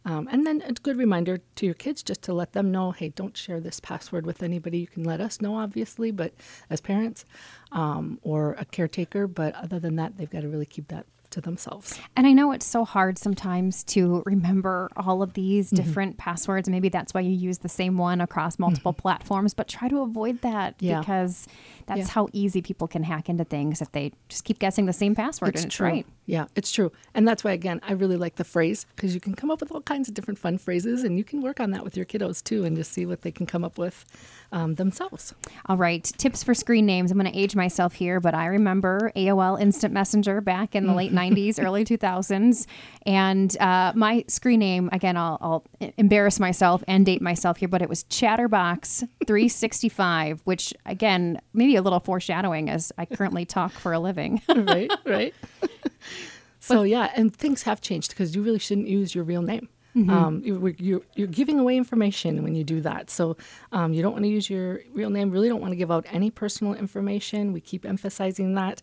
Um, 0.04 0.28
and 0.30 0.46
then 0.46 0.62
a 0.62 0.72
good 0.72 0.96
reminder 0.96 1.38
to 1.56 1.66
your 1.66 1.74
kids 1.74 2.02
just 2.02 2.22
to 2.22 2.32
let 2.32 2.52
them 2.52 2.70
know, 2.70 2.92
hey, 2.92 3.10
don't 3.10 3.36
share 3.36 3.60
this 3.60 3.78
password 3.80 4.24
with 4.24 4.42
anybody. 4.42 4.78
You 4.78 4.86
can 4.86 5.04
let 5.04 5.20
us 5.20 5.40
know, 5.40 5.56
obviously, 5.56 6.10
but 6.10 6.32
as 6.70 6.80
parents 6.80 7.24
um, 7.72 8.18
or 8.22 8.52
a 8.58 8.64
caretaker. 8.64 9.26
But 9.26 9.54
other 9.54 9.78
than 9.78 9.96
that, 9.96 10.16
they've 10.16 10.30
got 10.30 10.42
to 10.42 10.48
really 10.48 10.66
keep 10.66 10.88
that 10.88 11.06
to 11.30 11.42
themselves. 11.42 12.00
And 12.16 12.26
I 12.26 12.32
know 12.32 12.52
it's 12.52 12.64
so 12.64 12.86
hard 12.86 13.18
sometimes 13.18 13.84
to 13.84 14.22
remember 14.24 14.90
all 14.96 15.22
of 15.22 15.34
these 15.34 15.68
different 15.68 16.16
passwords. 16.16 16.70
Maybe 16.70 16.88
that's 16.88 17.12
why 17.12 17.20
you 17.20 17.32
use 17.32 17.58
the 17.58 17.68
same 17.68 17.98
one 17.98 18.22
across 18.22 18.58
multiple 18.58 18.94
platforms, 18.94 19.52
but 19.52 19.68
try 19.68 19.88
to 19.88 20.00
avoid 20.00 20.40
that 20.40 20.76
Yeah. 20.78 21.00
because 21.00 21.46
that's 21.88 21.98
Yeah. 22.00 22.06
how 22.08 22.28
easy 22.32 22.62
people 22.62 22.86
can 22.86 23.02
hack 23.02 23.28
into 23.28 23.44
things 23.44 23.82
if 23.82 23.90
they 23.92 24.12
just 24.28 24.44
keep 24.44 24.58
guessing 24.60 24.86
the 24.86 24.92
same 24.92 25.14
password 25.16 25.56
and 25.56 25.64
it's 25.66 25.74
true. 25.74 25.86
right. 25.86 26.06
Yeah, 26.26 26.44
it's 26.54 26.70
true. 26.70 26.92
And 27.14 27.26
that's 27.26 27.42
why, 27.42 27.52
again, 27.52 27.80
I 27.88 27.92
really 27.92 28.18
like 28.18 28.36
the 28.36 28.44
phrase 28.44 28.84
because 28.94 29.14
you 29.14 29.20
can 29.20 29.32
come 29.34 29.50
up 29.50 29.60
with 29.62 29.72
all 29.72 29.80
kinds 29.80 30.08
of 30.08 30.14
different 30.14 30.38
fun 30.38 30.58
phrases 30.58 31.02
and 31.02 31.16
you 31.16 31.24
can 31.24 31.40
work 31.40 31.58
on 31.58 31.70
that 31.70 31.82
with 31.82 31.96
your 31.96 32.04
kiddos 32.04 32.44
too 32.44 32.64
and 32.64 32.76
just 32.76 32.92
see 32.92 33.06
what 33.06 33.22
they 33.22 33.30
can 33.30 33.46
come 33.46 33.64
up 33.64 33.78
with 33.78 34.04
um, 34.52 34.74
themselves. 34.74 35.34
All 35.66 35.78
right, 35.78 36.04
tips 36.04 36.42
for 36.44 36.52
screen 36.52 36.84
names. 36.84 37.10
I'm 37.10 37.18
going 37.18 37.32
to 37.32 37.38
age 37.38 37.56
myself 37.56 37.94
here, 37.94 38.20
but 38.20 38.34
I 38.34 38.44
remember 38.46 39.10
AOL 39.16 39.58
Instant 39.58 39.94
Messenger 39.94 40.42
back 40.42 40.74
in 40.74 40.86
the 40.86 40.92
late 40.92 41.12
90s, 41.14 41.58
early 41.64 41.82
2000s. 41.86 42.66
And 43.06 43.56
uh, 43.58 43.92
my 43.96 44.22
screen 44.28 44.60
name, 44.60 44.90
again, 44.92 45.16
I'll, 45.16 45.38
I'll 45.40 45.64
embarrass 45.96 46.38
myself 46.38 46.84
and 46.86 47.06
date 47.06 47.22
myself 47.22 47.56
here, 47.56 47.68
but 47.68 47.80
it 47.80 47.88
was 47.88 48.02
Chatterbox 48.04 49.02
365, 49.26 50.42
which, 50.44 50.74
again, 50.84 51.40
maybe 51.54 51.74
a 51.78 51.82
little 51.82 52.00
foreshadowing 52.00 52.68
as 52.68 52.92
I 52.98 53.06
currently 53.06 53.44
talk 53.44 53.72
for 53.72 53.92
a 53.92 53.98
living. 53.98 54.42
right, 54.48 54.90
right. 55.06 55.34
so, 56.60 56.82
yeah, 56.82 57.10
and 57.14 57.34
things 57.34 57.62
have 57.62 57.80
changed 57.80 58.10
because 58.10 58.36
you 58.36 58.42
really 58.42 58.58
shouldn't 58.58 58.88
use 58.88 59.14
your 59.14 59.24
real 59.24 59.42
name. 59.42 59.68
Um, 60.10 60.42
you, 60.44 60.74
you're, 60.78 61.02
you're 61.16 61.26
giving 61.26 61.58
away 61.58 61.76
information 61.76 62.42
when 62.42 62.54
you 62.54 62.62
do 62.62 62.80
that. 62.82 63.10
So 63.10 63.36
um, 63.72 63.92
you 63.92 64.02
don't 64.02 64.12
want 64.12 64.24
to 64.24 64.28
use 64.28 64.48
your 64.48 64.80
real 64.92 65.10
name. 65.10 65.30
Really 65.30 65.48
don't 65.48 65.60
want 65.60 65.72
to 65.72 65.76
give 65.76 65.90
out 65.90 66.06
any 66.12 66.30
personal 66.30 66.74
information. 66.74 67.52
We 67.52 67.60
keep 67.60 67.84
emphasizing 67.84 68.54
that. 68.54 68.82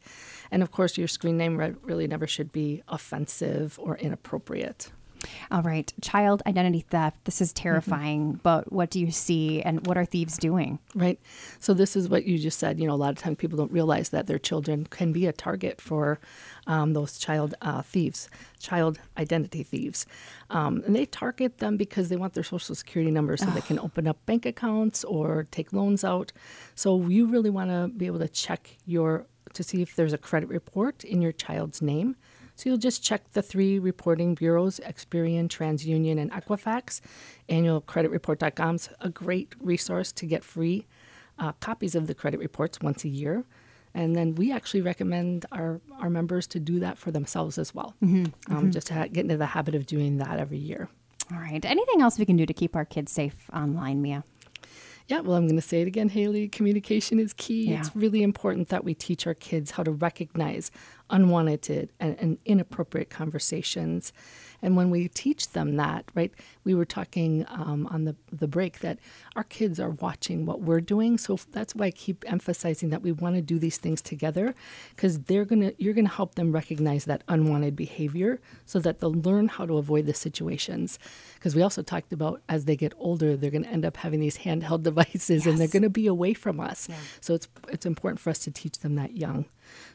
And 0.52 0.62
of 0.62 0.72
course, 0.72 0.98
your 0.98 1.08
screen 1.08 1.38
name 1.38 1.58
re- 1.58 1.76
really 1.84 2.08
never 2.08 2.28
should 2.28 2.52
be 2.52 2.84
offensive 2.88 3.80
or 3.82 3.98
inappropriate. 3.98 4.92
All 5.52 5.62
right, 5.62 5.92
child 6.02 6.42
identity 6.46 6.86
theft. 6.90 7.26
This 7.26 7.42
is 7.42 7.54
terrifying, 7.54 8.40
but 8.44 8.72
what 8.72 8.90
do 8.90 9.00
you 9.00 9.12
see 9.12 9.62
and 9.62 9.86
what 9.88 9.98
are 9.98 10.06
thieves 10.06 10.38
doing? 10.38 10.80
Right. 10.94 11.20
So 11.60 11.74
this 11.74 11.96
is 11.96 12.10
what 12.10 12.26
you 12.26 12.38
just 12.38 12.60
said. 12.60 12.80
You 12.80 12.88
know, 12.88 12.94
a 12.94 12.96
lot 12.96 13.12
of 13.12 13.18
times 13.18 13.38
people 13.38 13.58
don't 13.58 13.72
realize 13.72 14.10
that 14.10 14.28
their 14.28 14.40
children 14.40 14.86
can 14.86 15.12
be 15.12 15.26
a 15.26 15.34
target 15.34 15.80
for 15.82 16.20
um, 16.68 16.94
those 16.94 17.18
child 17.18 17.56
uh, 17.62 17.82
thieves, 17.82 18.30
child 18.60 19.00
identity 19.18 19.64
thieves, 19.64 20.06
um, 20.50 20.84
and 20.86 20.96
they 20.96 21.06
target 21.06 21.60
them 21.60 21.78
because 21.78 22.10
they 22.10 22.16
want 22.16 22.34
their 22.34 22.44
social 22.44 22.76
security 22.76 23.12
number 23.12 23.38
so 23.38 23.46
they 23.48 23.62
can 23.62 23.80
open 23.80 24.08
up 24.08 24.26
bank 24.26 24.46
accounts 24.46 25.04
or 25.04 25.48
take 25.52 25.74
loans 25.74 26.04
out. 26.04 26.32
So 26.76 27.08
you 27.08 27.28
really 27.28 27.50
want 27.50 27.70
to 27.70 27.90
be 27.96 28.06
able 28.08 28.20
to 28.20 28.28
check 28.28 28.78
your 28.86 29.28
to 29.54 29.64
see 29.64 29.82
if 29.82 29.96
there's 29.96 30.14
a 30.14 30.18
credit 30.18 30.50
report 30.50 31.04
in 31.04 31.22
your 31.22 31.32
child's 31.32 31.82
name. 31.82 32.16
So 32.56 32.70
you'll 32.70 32.78
just 32.78 33.04
check 33.04 33.32
the 33.34 33.42
three 33.42 33.80
reporting 33.80 34.34
bureaus, 34.36 34.80
Experian, 34.86 35.48
TransUnion, 35.50 36.18
and 36.20 36.32
Equifax. 36.32 37.02
Annualcreditreport.com 37.50 38.76
is 38.76 38.90
a 39.02 39.10
great 39.10 39.54
resource 39.60 40.12
to 40.14 40.26
get 40.26 40.44
free 40.44 40.86
uh, 41.38 41.52
copies 41.60 41.96
of 41.96 42.08
the 42.08 42.16
credit 42.16 42.40
reports 42.40 42.80
once 42.82 43.04
a 43.04 43.10
year. 43.10 43.44
And 43.94 44.16
then 44.16 44.36
we 44.36 44.52
actually 44.52 44.82
recommend 44.82 45.46
our, 45.52 45.80
our 46.00 46.10
members 46.10 46.48
to 46.48 46.60
do 46.60 46.80
that 46.82 46.98
for 46.98 47.12
themselves 47.12 47.58
as 47.58 47.74
well. 47.74 47.96
Um, 48.02 48.72
Just 48.72 48.88
to 48.88 48.94
ha- 48.94 49.08
get 49.08 49.20
into 49.24 49.38
the 49.38 49.46
habit 49.48 49.74
of 49.76 49.86
doing 49.86 50.18
that 50.18 50.38
every 50.40 50.58
year. 50.58 50.90
All 51.32 51.40
right, 51.40 51.64
anything 51.66 52.02
else 52.02 52.20
we 52.20 52.26
can 52.26 52.36
do 52.38 52.46
to 52.46 52.54
keep 52.54 52.76
our 52.76 52.86
kids 52.86 53.12
safe 53.12 53.36
online, 53.54 54.02
Mia? 54.02 54.24
Yeah, 55.08 55.20
well, 55.20 55.38
I'm 55.38 55.46
going 55.46 55.56
to 55.56 55.62
say 55.62 55.82
it 55.82 55.88
again, 55.88 56.10
Haley. 56.10 56.48
Communication 56.48 57.20
is 57.20 57.32
key. 57.34 57.70
Yeah. 57.70 57.80
It's 57.80 57.96
really 57.96 58.24
important 58.24 58.70
that 58.70 58.84
we 58.84 58.96
teach 58.96 59.28
our 59.28 59.36
kids 59.36 59.72
how 59.72 59.84
to 59.84 59.92
recognize 59.92 60.72
unwanted 61.12 61.92
and, 62.00 62.18
and 62.20 62.38
inappropriate 62.46 63.12
conversations. 63.12 64.12
And 64.62 64.76
when 64.76 64.90
we 64.90 65.08
teach 65.08 65.52
them 65.52 65.76
that, 65.78 66.06
right, 66.16 66.32
we 66.64 66.74
were 66.74 66.86
talking 66.86 67.46
um, 67.50 67.88
on 67.88 68.06
the, 68.06 68.16
the 68.32 68.48
break 68.48 68.80
that 68.80 69.00
our 69.36 69.44
kids 69.44 69.80
are 69.80 69.92
watching 69.92 70.46
what 70.46 70.62
we're 70.62 70.82
doing. 70.82 71.18
So 71.18 71.38
that's 71.52 71.76
why 71.76 71.88
I 71.88 71.92
keep 71.92 72.24
emphasizing 72.28 72.90
that 72.90 73.02
we 73.02 73.12
want 73.12 73.36
to 73.36 73.42
do 73.42 73.60
these 73.60 73.78
things 73.78 74.02
together 74.02 74.56
because 74.96 75.20
they're 75.24 75.46
gonna 75.46 75.72
you're 75.78 75.94
gonna 75.94 76.10
help 76.10 76.36
them 76.36 76.52
recognize 76.52 77.06
that 77.06 77.24
unwanted 77.28 77.76
behavior 77.76 78.40
so 78.66 78.80
that 78.80 79.00
they'll 79.00 79.14
learn 79.14 79.48
how 79.48 79.66
to 79.66 79.78
avoid 79.78 80.06
the 80.06 80.14
situations. 80.14 81.00
Because 81.36 81.56
we 81.56 81.62
also 81.62 81.82
talked 81.82 82.14
about 82.14 82.42
as 82.50 82.66
they 82.66 82.76
get 82.76 82.94
older, 82.98 83.36
they're 83.36 83.52
gonna 83.52 83.68
end 83.68 83.86
up 83.86 83.98
having 83.98 84.20
these 84.20 84.40
handheld 84.40 84.84
devices 84.90 85.46
and 85.46 85.58
they're 85.58 85.68
gonna 85.68 85.90
be 85.90 86.08
away 86.08 86.34
from 86.34 86.60
us. 86.60 86.88
So 87.22 87.34
it's 87.34 87.48
it's 87.70 87.86
important 87.86 88.20
for 88.20 88.30
us 88.30 88.40
to 88.40 88.52
teach 88.52 88.80
them 88.80 88.96
that 88.96 89.16
young. 89.16 89.46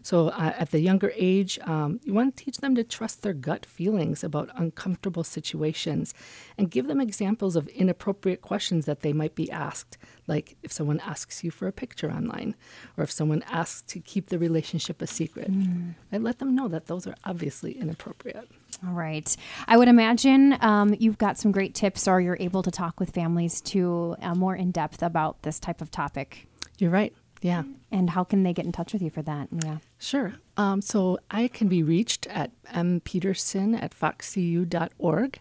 So 0.02 0.28
uh, 0.28 0.54
at 0.58 0.70
the 0.70 0.80
younger 0.80 1.12
age, 1.14 1.58
um, 1.64 2.00
you 2.04 2.14
want 2.14 2.36
to 2.36 2.44
teach 2.44 2.58
them 2.58 2.74
to 2.74 2.84
trust 2.84 3.22
their 3.22 3.32
gut 3.32 3.66
feelings 3.66 4.24
about 4.24 4.50
uncomfortable 4.54 5.24
situations 5.24 6.14
and 6.56 6.70
give 6.70 6.86
them 6.86 7.00
examples 7.00 7.56
of 7.56 7.68
inappropriate 7.68 8.40
questions 8.40 8.86
that 8.86 9.00
they 9.00 9.12
might 9.12 9.34
be 9.34 9.50
asked, 9.50 9.98
like 10.26 10.56
if 10.62 10.72
someone 10.72 11.00
asks 11.00 11.44
you 11.44 11.50
for 11.50 11.66
a 11.66 11.72
picture 11.72 12.10
online 12.10 12.54
or 12.96 13.04
if 13.04 13.10
someone 13.10 13.42
asks 13.50 13.82
to 13.82 14.00
keep 14.00 14.28
the 14.28 14.38
relationship 14.38 15.02
a 15.02 15.06
secret. 15.06 15.48
And 15.48 16.24
let 16.24 16.38
them 16.38 16.54
know 16.54 16.68
that 16.68 16.86
those 16.86 17.06
are 17.06 17.14
obviously 17.24 17.72
inappropriate. 17.72 18.48
All 18.86 18.94
right. 18.94 19.36
I 19.68 19.76
would 19.76 19.88
imagine 19.88 20.56
um, 20.60 20.94
you've 20.98 21.18
got 21.18 21.38
some 21.38 21.52
great 21.52 21.74
tips, 21.74 22.08
or 22.08 22.20
you're 22.20 22.36
able 22.40 22.62
to 22.62 22.70
talk 22.70 22.98
with 22.98 23.10
families 23.10 23.60
to 23.62 24.16
uh, 24.22 24.34
more 24.34 24.54
in 24.54 24.70
depth 24.70 25.02
about 25.02 25.42
this 25.42 25.60
type 25.60 25.80
of 25.80 25.90
topic. 25.90 26.46
You're 26.78 26.90
right. 26.90 27.14
Yeah. 27.40 27.62
And 27.90 28.10
how 28.10 28.24
can 28.24 28.42
they 28.42 28.52
get 28.52 28.66
in 28.66 28.72
touch 28.72 28.92
with 28.92 29.02
you 29.02 29.10
for 29.10 29.22
that? 29.22 29.48
Yeah. 29.64 29.78
Sure. 29.98 30.34
Um, 30.56 30.82
so 30.82 31.18
I 31.30 31.48
can 31.48 31.68
be 31.68 31.82
reached 31.82 32.26
at 32.26 32.50
mpeterson 32.66 33.80
at 33.80 33.98
foxcu.org. 33.98 35.40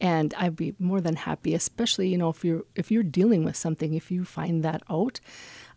And 0.00 0.34
I'd 0.36 0.56
be 0.56 0.74
more 0.78 1.00
than 1.00 1.16
happy, 1.16 1.54
especially, 1.54 2.08
you 2.08 2.18
know, 2.18 2.28
if 2.28 2.44
you're 2.44 2.64
if 2.74 2.90
you're 2.90 3.04
dealing 3.04 3.44
with 3.44 3.56
something, 3.56 3.94
if 3.94 4.10
you 4.10 4.24
find 4.24 4.64
that 4.64 4.82
out, 4.90 5.20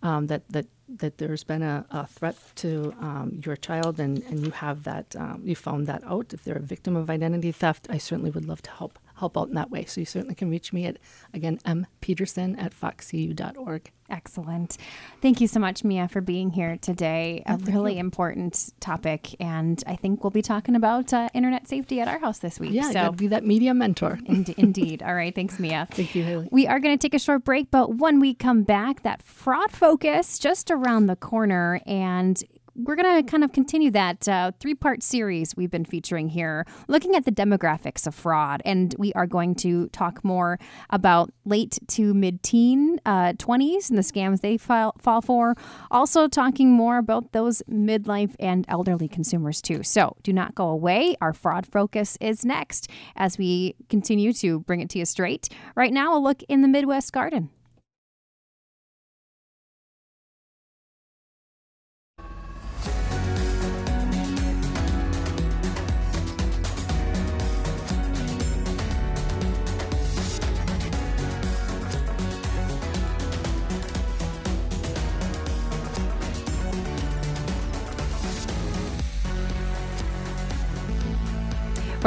um, 0.01 0.27
that, 0.27 0.47
that 0.49 0.65
that 0.89 1.17
there's 1.17 1.43
been 1.43 1.61
a, 1.61 1.85
a 1.91 2.07
threat 2.07 2.35
to 2.55 2.95
um, 2.99 3.39
your 3.45 3.55
child 3.55 3.99
and, 3.99 4.23
and 4.23 4.45
you 4.45 4.51
have 4.51 4.83
that 4.83 5.15
um, 5.15 5.41
you 5.43 5.55
found 5.55 5.85
that 5.87 6.03
out, 6.05 6.33
if 6.33 6.43
they're 6.43 6.57
a 6.57 6.61
victim 6.61 6.95
of 6.95 7.09
identity 7.09 7.51
theft, 7.51 7.87
I 7.89 7.97
certainly 7.99 8.31
would 8.31 8.45
love 8.45 8.61
to 8.63 8.71
help 8.71 8.97
help 9.17 9.37
out 9.37 9.47
in 9.49 9.55
that 9.55 9.71
way. 9.71 9.85
So 9.85 10.01
you 10.01 10.05
certainly 10.05 10.35
can 10.35 10.49
reach 10.49 10.73
me 10.73 10.85
at 10.85 10.97
again 11.33 11.59
mpeterson 11.65 12.61
at 12.61 12.73
foxcu.org. 12.73 13.91
Excellent. 14.09 14.77
Thank 15.21 15.41
you 15.41 15.47
so 15.47 15.59
much, 15.59 15.83
Mia, 15.83 16.07
for 16.07 16.21
being 16.21 16.49
here 16.49 16.77
today. 16.77 17.43
A 17.45 17.57
really 17.57 17.99
important 17.99 18.73
topic. 18.79 19.35
And 19.41 19.83
I 19.85 19.97
think 19.97 20.23
we'll 20.23 20.31
be 20.31 20.41
talking 20.41 20.75
about 20.75 21.13
uh, 21.13 21.27
internet 21.33 21.67
safety 21.67 21.99
at 21.99 22.07
our 22.07 22.17
house 22.17 22.39
this 22.39 22.57
week. 22.59 22.71
Yeah, 22.71 22.91
so, 22.91 23.11
be 23.11 23.27
that 23.27 23.45
media 23.45 23.73
mentor. 23.73 24.19
ind- 24.25 24.55
indeed. 24.57 25.03
All 25.03 25.13
right. 25.13 25.35
Thanks, 25.35 25.59
Mia. 25.59 25.87
Thank 25.91 26.15
you, 26.15 26.23
Haley. 26.23 26.47
We 26.51 26.67
are 26.67 26.79
going 26.79 26.97
to 26.97 27.01
take 27.01 27.13
a 27.13 27.19
short 27.19 27.43
break, 27.43 27.69
but 27.69 27.95
when 27.95 28.19
we 28.19 28.33
come 28.33 28.63
back, 28.63 29.03
that 29.03 29.21
fraud 29.23 29.71
focus 29.71 30.39
just 30.39 30.71
around 30.71 31.07
the 31.07 31.17
corner. 31.17 31.81
And 31.85 32.41
we're 32.77 32.95
going 32.95 33.23
to 33.23 33.29
kind 33.29 33.43
of 33.43 33.51
continue 33.51 33.89
that 33.91 34.27
uh, 34.27 34.51
three 34.59 34.75
part 34.75 35.01
series 35.01 35.55
we've 35.55 35.71
been 35.71 35.85
featuring 35.85 36.29
here, 36.29 36.65
looking 36.87 37.15
at 37.15 37.25
the 37.25 37.31
demographics 37.31 38.05
of 38.05 38.13
fraud. 38.13 38.61
And 38.63 38.93
we 38.97 39.11
are 39.13 39.25
going 39.25 39.55
to 39.55 39.87
talk 39.87 40.23
more 40.23 40.59
about 40.91 41.31
late 41.45 41.79
to 41.89 42.13
mid 42.13 42.43
teen 42.43 42.99
uh, 43.05 43.33
20s 43.33 43.89
and 43.89 43.97
the 43.97 44.03
scams 44.03 44.41
they 44.41 44.57
fall, 44.57 44.95
fall 44.99 45.21
for. 45.21 45.55
Also, 45.89 46.27
talking 46.27 46.71
more 46.71 46.97
about 46.97 47.31
those 47.31 47.63
midlife 47.69 48.35
and 48.39 48.65
elderly 48.67 49.07
consumers, 49.07 49.61
too. 49.61 49.81
So 49.83 50.15
do 50.21 50.31
not 50.31 50.53
go 50.53 50.69
away. 50.69 51.15
Our 51.19 51.33
fraud 51.33 51.65
focus 51.65 52.17
is 52.21 52.45
next 52.45 52.89
as 53.15 53.37
we 53.37 53.75
continue 53.89 54.33
to 54.33 54.59
bring 54.61 54.81
it 54.81 54.89
to 54.91 54.99
you 54.99 55.05
straight. 55.05 55.49
Right 55.75 55.91
now, 55.91 56.15
a 56.15 56.19
look 56.19 56.43
in 56.47 56.61
the 56.61 56.67
Midwest 56.67 57.11
Garden. 57.11 57.49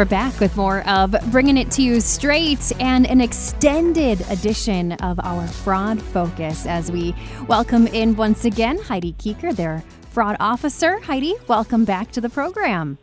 We're 0.00 0.06
back 0.06 0.40
with 0.40 0.56
more 0.56 0.80
of 0.88 1.14
Bringing 1.30 1.58
It 1.58 1.70
to 1.72 1.82
You 1.82 2.00
Straight 2.00 2.72
and 2.80 3.06
an 3.06 3.20
extended 3.20 4.22
edition 4.30 4.92
of 4.92 5.20
our 5.22 5.46
fraud 5.46 6.00
focus 6.00 6.64
as 6.64 6.90
we 6.90 7.14
welcome 7.48 7.86
in 7.86 8.16
once 8.16 8.46
again 8.46 8.78
Heidi 8.78 9.12
Keeker, 9.12 9.54
their 9.54 9.84
fraud 10.08 10.38
officer. 10.40 11.00
Heidi, 11.00 11.34
welcome 11.48 11.84
back 11.84 12.12
to 12.12 12.22
the 12.22 12.30
program. 12.30 12.96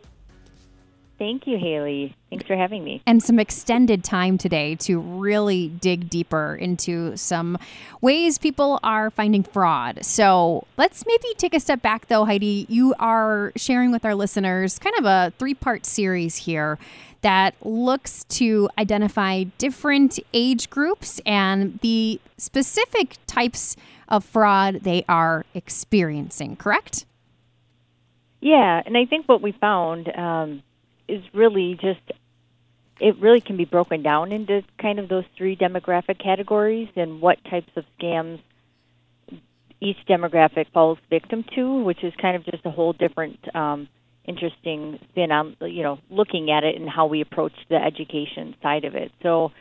Thank 1.18 1.48
you, 1.48 1.58
Haley. 1.58 2.14
Thanks 2.30 2.46
for 2.46 2.56
having 2.56 2.84
me. 2.84 3.02
and 3.06 3.20
some 3.22 3.40
extended 3.40 4.04
time 4.04 4.38
today 4.38 4.76
to 4.76 5.00
really 5.00 5.68
dig 5.68 6.08
deeper 6.08 6.54
into 6.54 7.16
some 7.16 7.58
ways 8.00 8.38
people 8.38 8.78
are 8.84 9.10
finding 9.10 9.42
fraud. 9.42 10.04
So 10.04 10.64
let's 10.76 11.04
maybe 11.06 11.34
take 11.36 11.54
a 11.54 11.60
step 11.60 11.82
back, 11.82 12.06
though, 12.06 12.24
Heidi. 12.24 12.66
You 12.68 12.94
are 13.00 13.52
sharing 13.56 13.90
with 13.90 14.04
our 14.04 14.14
listeners 14.14 14.78
kind 14.78 14.94
of 14.96 15.04
a 15.06 15.32
three 15.38 15.54
part 15.54 15.84
series 15.84 16.36
here 16.36 16.78
that 17.22 17.54
looks 17.64 18.22
to 18.24 18.68
identify 18.78 19.42
different 19.58 20.20
age 20.32 20.70
groups 20.70 21.20
and 21.26 21.80
the 21.80 22.20
specific 22.36 23.16
types 23.26 23.74
of 24.08 24.24
fraud 24.24 24.80
they 24.82 25.04
are 25.08 25.44
experiencing, 25.52 26.54
correct? 26.54 27.06
Yeah, 28.40 28.82
and 28.86 28.96
I 28.96 29.04
think 29.04 29.28
what 29.28 29.42
we 29.42 29.50
found 29.50 30.16
um, 30.16 30.62
is 31.08 31.22
really 31.32 31.74
just 31.74 32.00
it 33.00 33.16
really 33.20 33.40
can 33.40 33.56
be 33.56 33.64
broken 33.64 34.02
down 34.02 34.32
into 34.32 34.62
kind 34.80 34.98
of 34.98 35.08
those 35.08 35.24
three 35.36 35.56
demographic 35.56 36.18
categories 36.22 36.88
and 36.96 37.20
what 37.20 37.38
types 37.44 37.70
of 37.76 37.84
scams 37.98 38.40
each 39.80 39.98
demographic 40.08 40.66
falls 40.72 40.98
victim 41.08 41.44
to, 41.54 41.82
which 41.82 42.02
is 42.02 42.12
kind 42.20 42.36
of 42.36 42.44
just 42.44 42.64
a 42.66 42.70
whole 42.70 42.92
different 42.92 43.38
um, 43.54 43.88
interesting 44.24 44.98
spin 45.08 45.32
on 45.32 45.56
you 45.60 45.82
know 45.82 45.98
looking 46.10 46.50
at 46.50 46.64
it 46.64 46.76
and 46.76 46.88
how 46.88 47.06
we 47.06 47.20
approach 47.20 47.52
the 47.68 47.76
education 47.76 48.54
side 48.62 48.84
of 48.84 48.94
it. 48.94 49.12
So, 49.22 49.52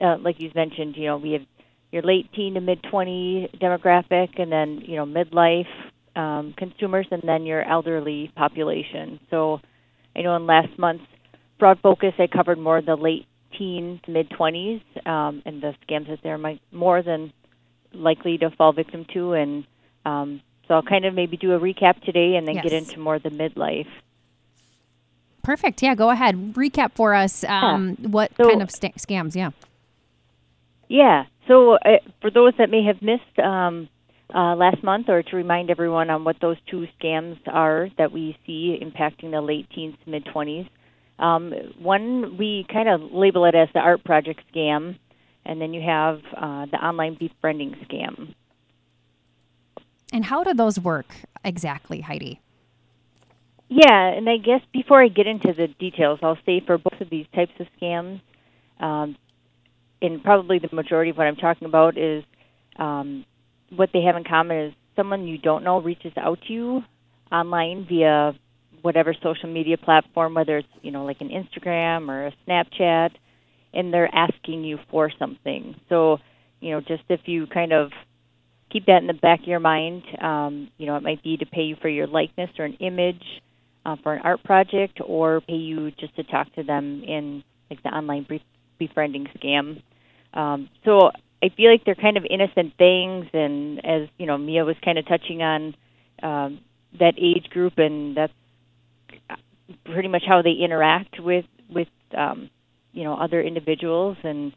uh, 0.00 0.18
like 0.18 0.40
you 0.40 0.50
mentioned, 0.54 0.96
you 0.96 1.06
know 1.06 1.16
we 1.16 1.32
have 1.32 1.42
your 1.90 2.02
late 2.02 2.32
teen 2.32 2.54
to 2.54 2.60
mid 2.60 2.82
twenty 2.82 3.50
demographic, 3.60 4.38
and 4.38 4.52
then 4.52 4.82
you 4.86 4.96
know 4.96 5.06
midlife 5.06 5.66
um, 6.14 6.54
consumers, 6.56 7.06
and 7.10 7.22
then 7.22 7.46
your 7.46 7.62
elderly 7.62 8.30
population. 8.36 9.18
So, 9.30 9.60
I 10.16 10.22
know 10.22 10.36
in 10.36 10.46
last 10.46 10.78
month's 10.78 11.04
fraud 11.58 11.78
focus, 11.82 12.14
I 12.18 12.26
covered 12.26 12.58
more 12.58 12.80
the 12.82 12.96
late 12.96 13.26
teen 13.56 14.00
to 14.04 14.10
mid 14.10 14.30
twenties, 14.30 14.80
um, 15.06 15.42
and 15.44 15.62
the 15.62 15.74
scams 15.86 16.08
that 16.08 16.20
they're 16.22 16.38
more 16.72 17.02
than 17.02 17.32
likely 17.92 18.38
to 18.38 18.50
fall 18.50 18.72
victim 18.72 19.04
to, 19.12 19.32
and 19.34 19.64
um, 20.04 20.40
so 20.66 20.74
I'll 20.74 20.82
kind 20.82 21.04
of 21.04 21.14
maybe 21.14 21.36
do 21.36 21.52
a 21.52 21.60
recap 21.60 22.02
today, 22.02 22.36
and 22.36 22.46
then 22.48 22.54
get 22.56 22.72
into 22.72 22.98
more 22.98 23.18
the 23.18 23.28
midlife. 23.30 23.88
Perfect. 25.42 25.82
Yeah, 25.82 25.94
go 25.94 26.10
ahead. 26.10 26.54
Recap 26.54 26.92
for 26.94 27.14
us 27.14 27.42
um, 27.44 27.96
what 28.00 28.30
So- 28.36 28.48
kind 28.48 28.62
of 28.62 28.70
sta- 28.70 28.92
scams. 28.98 29.34
Yeah. 29.34 29.50
Yeah. 30.88 31.24
So 31.48 31.74
uh, 31.74 31.98
for 32.20 32.30
those 32.30 32.52
that 32.58 32.70
may 32.70 32.84
have 32.84 33.02
missed 33.02 33.38
um, 33.38 33.88
uh, 34.34 34.54
last 34.56 34.82
month, 34.82 35.08
or 35.08 35.22
to 35.22 35.36
remind 35.36 35.70
everyone 35.70 36.10
on 36.10 36.24
what 36.24 36.36
those 36.40 36.56
two 36.70 36.86
scams 37.00 37.38
are 37.46 37.88
that 37.98 38.12
we 38.12 38.36
see 38.46 38.78
impacting 38.82 39.30
the 39.30 39.40
late 39.40 39.68
teens 39.74 39.94
to 40.04 40.10
mid 40.10 40.24
twenties. 40.26 40.66
Um, 41.18 41.52
one 41.78 42.36
we 42.38 42.66
kind 42.72 42.88
of 42.88 43.12
label 43.12 43.44
it 43.44 43.54
as 43.54 43.68
the 43.74 43.80
art 43.80 44.04
project 44.04 44.40
scam, 44.52 44.98
and 45.44 45.60
then 45.60 45.74
you 45.74 45.82
have 45.82 46.20
uh, 46.36 46.66
the 46.66 46.78
online 46.78 47.16
befriending 47.18 47.76
scam. 47.84 48.34
And 50.12 50.24
how 50.26 50.42
do 50.44 50.52
those 50.52 50.78
work 50.78 51.14
exactly, 51.44 52.00
Heidi? 52.00 52.40
Yeah, 53.68 54.08
and 54.08 54.28
I 54.28 54.36
guess 54.36 54.60
before 54.72 55.02
I 55.02 55.08
get 55.08 55.26
into 55.26 55.54
the 55.54 55.68
details, 55.68 56.18
I'll 56.22 56.38
say 56.44 56.60
for 56.60 56.76
both 56.76 57.00
of 57.00 57.08
these 57.08 57.26
types 57.34 57.52
of 57.58 57.66
scams, 57.80 58.20
um, 58.80 59.16
and 60.02 60.22
probably 60.22 60.58
the 60.58 60.68
majority 60.72 61.10
of 61.10 61.16
what 61.16 61.26
I'm 61.26 61.36
talking 61.36 61.66
about 61.66 61.96
is 61.96 62.24
um, 62.76 63.24
what 63.76 63.90
they 63.92 64.02
have 64.02 64.16
in 64.16 64.24
common 64.24 64.58
is 64.66 64.74
someone 64.96 65.26
you 65.26 65.38
don't 65.38 65.64
know 65.64 65.80
reaches 65.80 66.12
out 66.16 66.38
to 66.46 66.52
you 66.52 66.82
online 67.30 67.86
via 67.88 68.34
whatever 68.82 69.14
social 69.22 69.48
media 69.52 69.76
platform, 69.76 70.34
whether 70.34 70.58
it's 70.58 70.68
you 70.82 70.90
know 70.90 71.04
like 71.04 71.20
an 71.20 71.30
Instagram 71.30 72.08
or 72.08 72.26
a 72.26 72.32
Snapchat, 72.46 73.10
and 73.72 73.92
they're 73.92 74.14
asking 74.14 74.64
you 74.64 74.78
for 74.90 75.10
something. 75.18 75.76
So 75.88 76.18
you 76.60 76.72
know, 76.72 76.80
just 76.80 77.02
if 77.08 77.20
you 77.26 77.46
kind 77.46 77.72
of 77.72 77.90
keep 78.72 78.86
that 78.86 79.02
in 79.02 79.06
the 79.06 79.14
back 79.14 79.40
of 79.40 79.46
your 79.46 79.60
mind. 79.60 80.02
Um, 80.20 80.70
you 80.78 80.86
know, 80.86 80.96
it 80.96 81.02
might 81.02 81.22
be 81.22 81.36
to 81.36 81.46
pay 81.46 81.62
you 81.62 81.76
for 81.80 81.88
your 81.88 82.06
likeness 82.06 82.50
or 82.58 82.64
an 82.64 82.74
image 82.74 83.22
uh, 83.84 83.96
for 84.02 84.14
an 84.14 84.22
art 84.24 84.42
project, 84.44 85.00
or 85.04 85.40
pay 85.42 85.54
you 85.54 85.90
just 85.92 86.16
to 86.16 86.24
talk 86.24 86.52
to 86.54 86.62
them 86.62 87.02
in 87.06 87.44
like 87.70 87.82
the 87.82 87.90
online 87.90 88.26
befriending 88.78 89.26
scam. 89.38 89.82
Um, 90.34 90.70
so 90.84 91.10
I 91.42 91.48
feel 91.48 91.70
like 91.70 91.84
they're 91.84 91.94
kind 91.94 92.16
of 92.16 92.24
innocent 92.28 92.74
things, 92.78 93.26
and 93.32 93.84
as 93.84 94.08
you 94.18 94.26
know, 94.26 94.38
Mia 94.38 94.64
was 94.64 94.76
kind 94.84 94.98
of 94.98 95.06
touching 95.06 95.42
on 95.42 95.74
um, 96.22 96.60
that 96.98 97.14
age 97.18 97.50
group, 97.50 97.78
and 97.78 98.16
that's 98.16 98.32
pretty 99.84 100.08
much 100.08 100.22
how 100.26 100.42
they 100.42 100.52
interact 100.52 101.18
with 101.20 101.46
with 101.68 101.88
um, 102.16 102.48
you 102.92 103.04
know 103.04 103.14
other 103.14 103.42
individuals, 103.42 104.16
and 104.22 104.52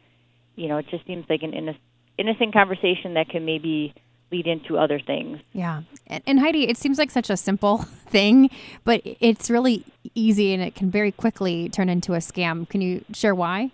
you 0.55 0.67
know, 0.67 0.77
it 0.77 0.87
just 0.89 1.05
seems 1.05 1.25
like 1.29 1.43
an 1.43 1.53
innocent, 1.53 1.83
innocent 2.17 2.53
conversation 2.53 3.15
that 3.15 3.29
can 3.29 3.45
maybe 3.45 3.93
lead 4.31 4.47
into 4.47 4.77
other 4.77 4.99
things. 4.99 5.39
Yeah. 5.53 5.83
And, 6.07 6.23
and 6.25 6.39
Heidi, 6.39 6.67
it 6.67 6.77
seems 6.77 6.97
like 6.97 7.11
such 7.11 7.29
a 7.29 7.37
simple 7.37 7.77
thing, 8.07 8.49
but 8.83 9.01
it's 9.03 9.49
really 9.49 9.85
easy 10.13 10.53
and 10.53 10.63
it 10.63 10.75
can 10.75 10.89
very 10.89 11.11
quickly 11.11 11.69
turn 11.69 11.89
into 11.89 12.13
a 12.13 12.17
scam. 12.17 12.67
Can 12.67 12.81
you 12.81 13.03
share 13.13 13.35
why? 13.35 13.71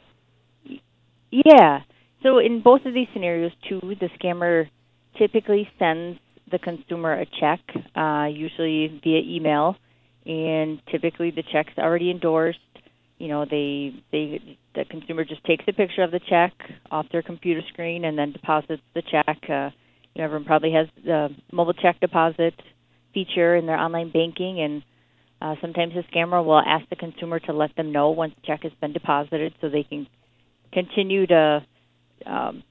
Yeah. 1.32 1.82
So 2.24 2.38
in 2.38 2.62
both 2.62 2.86
of 2.86 2.94
these 2.94 3.08
scenarios, 3.14 3.52
too, 3.68 3.80
the 3.82 4.10
scammer 4.20 4.70
typically 5.18 5.68
sends 5.80 6.20
the 6.52 6.60
consumer 6.60 7.14
a 7.14 7.26
check, 7.26 7.60
uh, 7.96 8.28
usually 8.32 9.00
via 9.04 9.22
email, 9.24 9.76
and 10.26 10.80
typically 10.92 11.32
the 11.32 11.44
check's 11.52 11.74
already 11.78 12.12
endorsed. 12.12 12.60
You 13.18 13.28
know, 13.28 13.46
they 13.46 13.94
they 14.12 14.58
the 14.76 14.86
consumer 14.86 15.24
just 15.26 15.44
takes 15.46 15.64
a 15.68 15.74
picture 15.74 16.04
of 16.04 16.12
the 16.12 16.20
check 16.20 16.54
off 16.90 17.06
their 17.12 17.22
computer 17.22 17.62
screen 17.72 18.06
and 18.06 18.18
then 18.18 18.32
deposits 18.32 18.82
the 18.94 19.02
check. 19.02 19.38
Uh, 19.50 19.70
you 20.14 20.20
know, 20.20 20.26
everyone 20.26 20.46
probably 20.46 20.74
has 20.74 20.88
the 21.04 21.30
mobile 21.52 21.74
check 21.74 22.00
deposit 22.00 22.54
feature 23.14 23.56
in 23.56 23.66
their 23.66 23.78
online 23.78 24.12
banking, 24.12 24.62
and 24.62 24.84
uh, 25.42 25.56
sometimes 25.62 25.94
the 25.94 26.04
scammer 26.14 26.44
will 26.44 26.60
ask 26.60 26.88
the 26.90 26.96
consumer 26.96 27.40
to 27.40 27.54
let 27.54 27.76
them 27.76 27.92
know 27.92 28.10
once 28.10 28.34
the 28.36 28.48
check 28.48 28.64
has 28.64 28.72
been 28.82 28.94
deposited, 28.94 29.54
so 29.62 29.70
they 29.70 29.84
can 29.84 30.08
continue 30.74 31.26
to 31.28 31.66
um, 32.26 32.64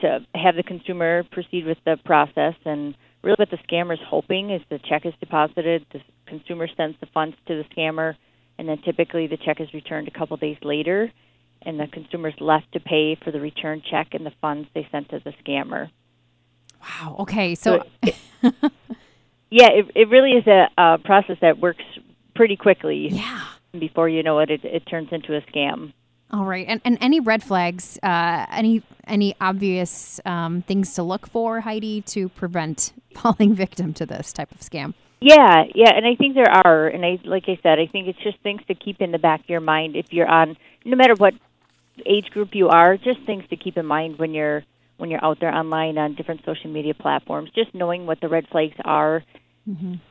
to 0.00 0.20
have 0.34 0.56
the 0.56 0.62
consumer 0.62 1.24
proceed 1.24 1.66
with 1.66 1.78
the 1.84 1.96
process. 2.04 2.54
And 2.64 2.94
really, 3.22 3.36
what 3.38 3.50
the 3.50 3.58
scammer's 3.68 4.00
hoping 4.06 4.50
is 4.50 4.60
the 4.68 4.78
check 4.78 5.06
is 5.06 5.14
deposited, 5.20 5.86
the 5.92 6.00
consumer 6.26 6.68
sends 6.76 6.98
the 7.00 7.06
funds 7.06 7.36
to 7.46 7.62
the 7.62 7.64
scammer, 7.74 8.16
and 8.58 8.68
then 8.68 8.78
typically 8.82 9.26
the 9.26 9.36
check 9.36 9.60
is 9.60 9.72
returned 9.72 10.08
a 10.08 10.18
couple 10.18 10.36
days 10.36 10.58
later, 10.62 11.10
and 11.62 11.78
the 11.80 11.86
consumer 11.86 12.28
is 12.28 12.34
left 12.40 12.70
to 12.72 12.80
pay 12.80 13.16
for 13.22 13.30
the 13.30 13.40
return 13.40 13.82
check 13.90 14.08
and 14.12 14.24
the 14.24 14.32
funds 14.40 14.68
they 14.74 14.86
sent 14.90 15.08
to 15.10 15.20
the 15.24 15.32
scammer. 15.44 15.90
Wow. 16.80 17.16
Okay. 17.20 17.54
So, 17.54 17.82
Yeah, 19.50 19.68
it, 19.70 19.86
it 19.94 20.08
really 20.08 20.32
is 20.32 20.46
a, 20.46 20.68
a 20.76 20.98
process 20.98 21.36
that 21.40 21.58
works 21.58 21.84
pretty 22.34 22.56
quickly. 22.56 23.08
yeah. 23.10 23.44
Before 23.78 24.08
you 24.08 24.22
know 24.22 24.38
it, 24.38 24.50
it, 24.50 24.64
it 24.64 24.80
turns 24.86 25.08
into 25.12 25.36
a 25.36 25.40
scam. 25.42 25.92
All 26.30 26.44
right. 26.44 26.66
And, 26.68 26.80
and 26.84 26.98
any 27.00 27.20
red 27.20 27.42
flags, 27.42 27.98
uh, 28.02 28.46
any 28.50 28.82
any 29.06 29.36
obvious 29.40 30.20
um, 30.24 30.62
things 30.62 30.94
to 30.94 31.02
look 31.02 31.28
for, 31.28 31.60
Heidi, 31.60 32.00
to 32.02 32.28
prevent 32.30 32.92
falling 33.14 33.54
victim 33.54 33.94
to 33.94 34.06
this 34.06 34.32
type 34.32 34.50
of 34.52 34.58
scam? 34.58 34.94
Yeah, 35.20 35.64
yeah, 35.74 35.92
and 35.94 36.06
I 36.06 36.14
think 36.14 36.34
there 36.34 36.50
are, 36.50 36.88
and 36.88 37.04
I 37.04 37.18
like 37.24 37.44
I 37.46 37.58
said, 37.62 37.78
I 37.78 37.86
think 37.86 38.08
it's 38.08 38.18
just 38.22 38.38
things 38.40 38.60
to 38.68 38.74
keep 38.74 39.00
in 39.00 39.12
the 39.12 39.18
back 39.18 39.40
of 39.40 39.48
your 39.48 39.60
mind 39.60 39.96
if 39.96 40.12
you're 40.12 40.28
on, 40.28 40.56
no 40.84 40.96
matter 40.96 41.14
what 41.16 41.32
age 42.04 42.26
group 42.30 42.50
you 42.54 42.68
are, 42.68 42.96
just 42.96 43.20
things 43.24 43.44
to 43.48 43.56
keep 43.56 43.78
in 43.78 43.86
mind 43.86 44.18
when 44.18 44.34
you're 44.34 44.64
when 44.98 45.10
you're 45.10 45.24
out 45.24 45.38
there 45.40 45.54
online 45.54 45.96
on 45.96 46.14
different 46.14 46.44
social 46.44 46.70
media 46.70 46.94
platforms. 46.94 47.50
Just 47.54 47.74
knowing 47.74 48.06
what 48.06 48.20
the 48.20 48.28
red 48.28 48.46
flags 48.50 48.76
are. 48.84 49.22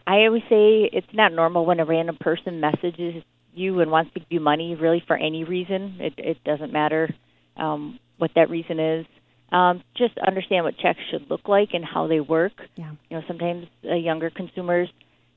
I 0.06 0.26
always 0.26 0.44
say 0.50 0.90
it's 0.92 1.14
not 1.14 1.32
normal 1.32 1.66
when 1.66 1.80
a 1.80 1.86
random 1.86 2.18
person 2.20 2.60
messages 2.60 3.24
you 3.56 3.80
and 3.82 3.92
wants 3.92 4.14
to 4.14 4.20
give 4.20 4.28
you 4.30 4.40
money, 4.40 4.76
really 4.76 5.04
for 5.06 5.16
any 5.18 5.44
reason. 5.44 5.98
It 6.00 6.14
it 6.18 6.44
doesn't 6.44 6.72
matter 6.72 7.14
um, 7.58 8.00
what 8.18 8.32
that 8.36 8.50
reason 8.50 8.80
is. 8.80 9.06
Um, 9.52 9.84
just 9.96 10.18
understand 10.18 10.66
what 10.66 10.78
checks 10.78 11.00
should 11.12 11.30
look 11.30 11.48
like 11.48 11.70
and 11.74 11.86
how 11.86 12.08
they 12.08 12.20
work. 12.20 12.54
Yeah. 12.76 12.92
You 13.10 13.18
know, 13.18 13.24
sometimes 13.28 13.68
uh, 13.90 13.96
younger 13.96 14.30
consumers 14.30 14.90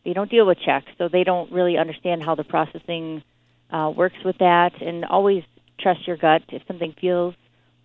they 0.04 0.12
don't 0.12 0.30
deal 0.30 0.46
with 0.46 0.58
checks, 0.64 0.86
so 0.96 1.08
they 1.08 1.24
don't 1.24 1.52
really 1.52 1.76
understand 1.76 2.22
how 2.22 2.34
the 2.34 2.44
processing 2.44 3.22
uh, 3.70 3.92
works 3.94 4.16
with 4.24 4.38
that. 4.38 4.80
And 4.80 5.04
always 5.04 5.42
trust 5.78 6.06
your 6.06 6.16
gut. 6.16 6.42
If 6.48 6.62
something 6.66 6.94
feels 7.00 7.34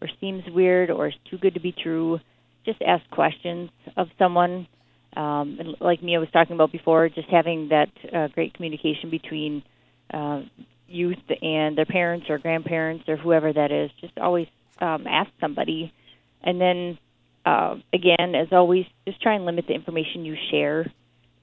or 0.01 0.07
seems 0.21 0.43
weird 0.47 0.89
or 0.89 1.07
is 1.07 1.13
too 1.29 1.37
good 1.37 1.55
to 1.55 1.59
be 1.59 1.73
true, 1.73 2.19
just 2.65 2.81
ask 2.81 3.03
questions 3.09 3.69
of 3.97 4.07
someone. 4.17 4.67
Um, 5.15 5.57
and 5.59 5.75
like 5.79 6.01
Mia 6.01 6.19
was 6.19 6.29
talking 6.31 6.55
about 6.55 6.71
before, 6.71 7.09
just 7.09 7.27
having 7.29 7.69
that 7.69 7.89
uh, 8.13 8.27
great 8.29 8.53
communication 8.53 9.09
between 9.09 9.63
uh, 10.11 10.41
youth 10.87 11.17
and 11.41 11.77
their 11.77 11.85
parents 11.85 12.29
or 12.29 12.37
grandparents 12.37 13.07
or 13.07 13.17
whoever 13.17 13.51
that 13.51 13.71
is. 13.71 13.91
Just 14.01 14.17
always 14.17 14.47
um, 14.79 15.05
ask 15.07 15.29
somebody, 15.39 15.93
and 16.41 16.59
then 16.59 16.97
uh, 17.45 17.75
again, 17.93 18.35
as 18.35 18.47
always, 18.51 18.85
just 19.07 19.21
try 19.21 19.35
and 19.35 19.45
limit 19.45 19.65
the 19.67 19.73
information 19.73 20.25
you 20.25 20.35
share 20.51 20.91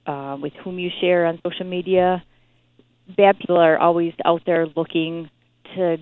uh, 0.06 0.36
with 0.40 0.52
whom 0.64 0.78
you 0.78 0.90
share 1.00 1.26
on 1.26 1.40
social 1.44 1.66
media. 1.66 2.22
Bad 3.16 3.38
people 3.38 3.56
are 3.56 3.78
always 3.78 4.14
out 4.24 4.42
there 4.46 4.66
looking 4.74 5.30
to 5.74 5.98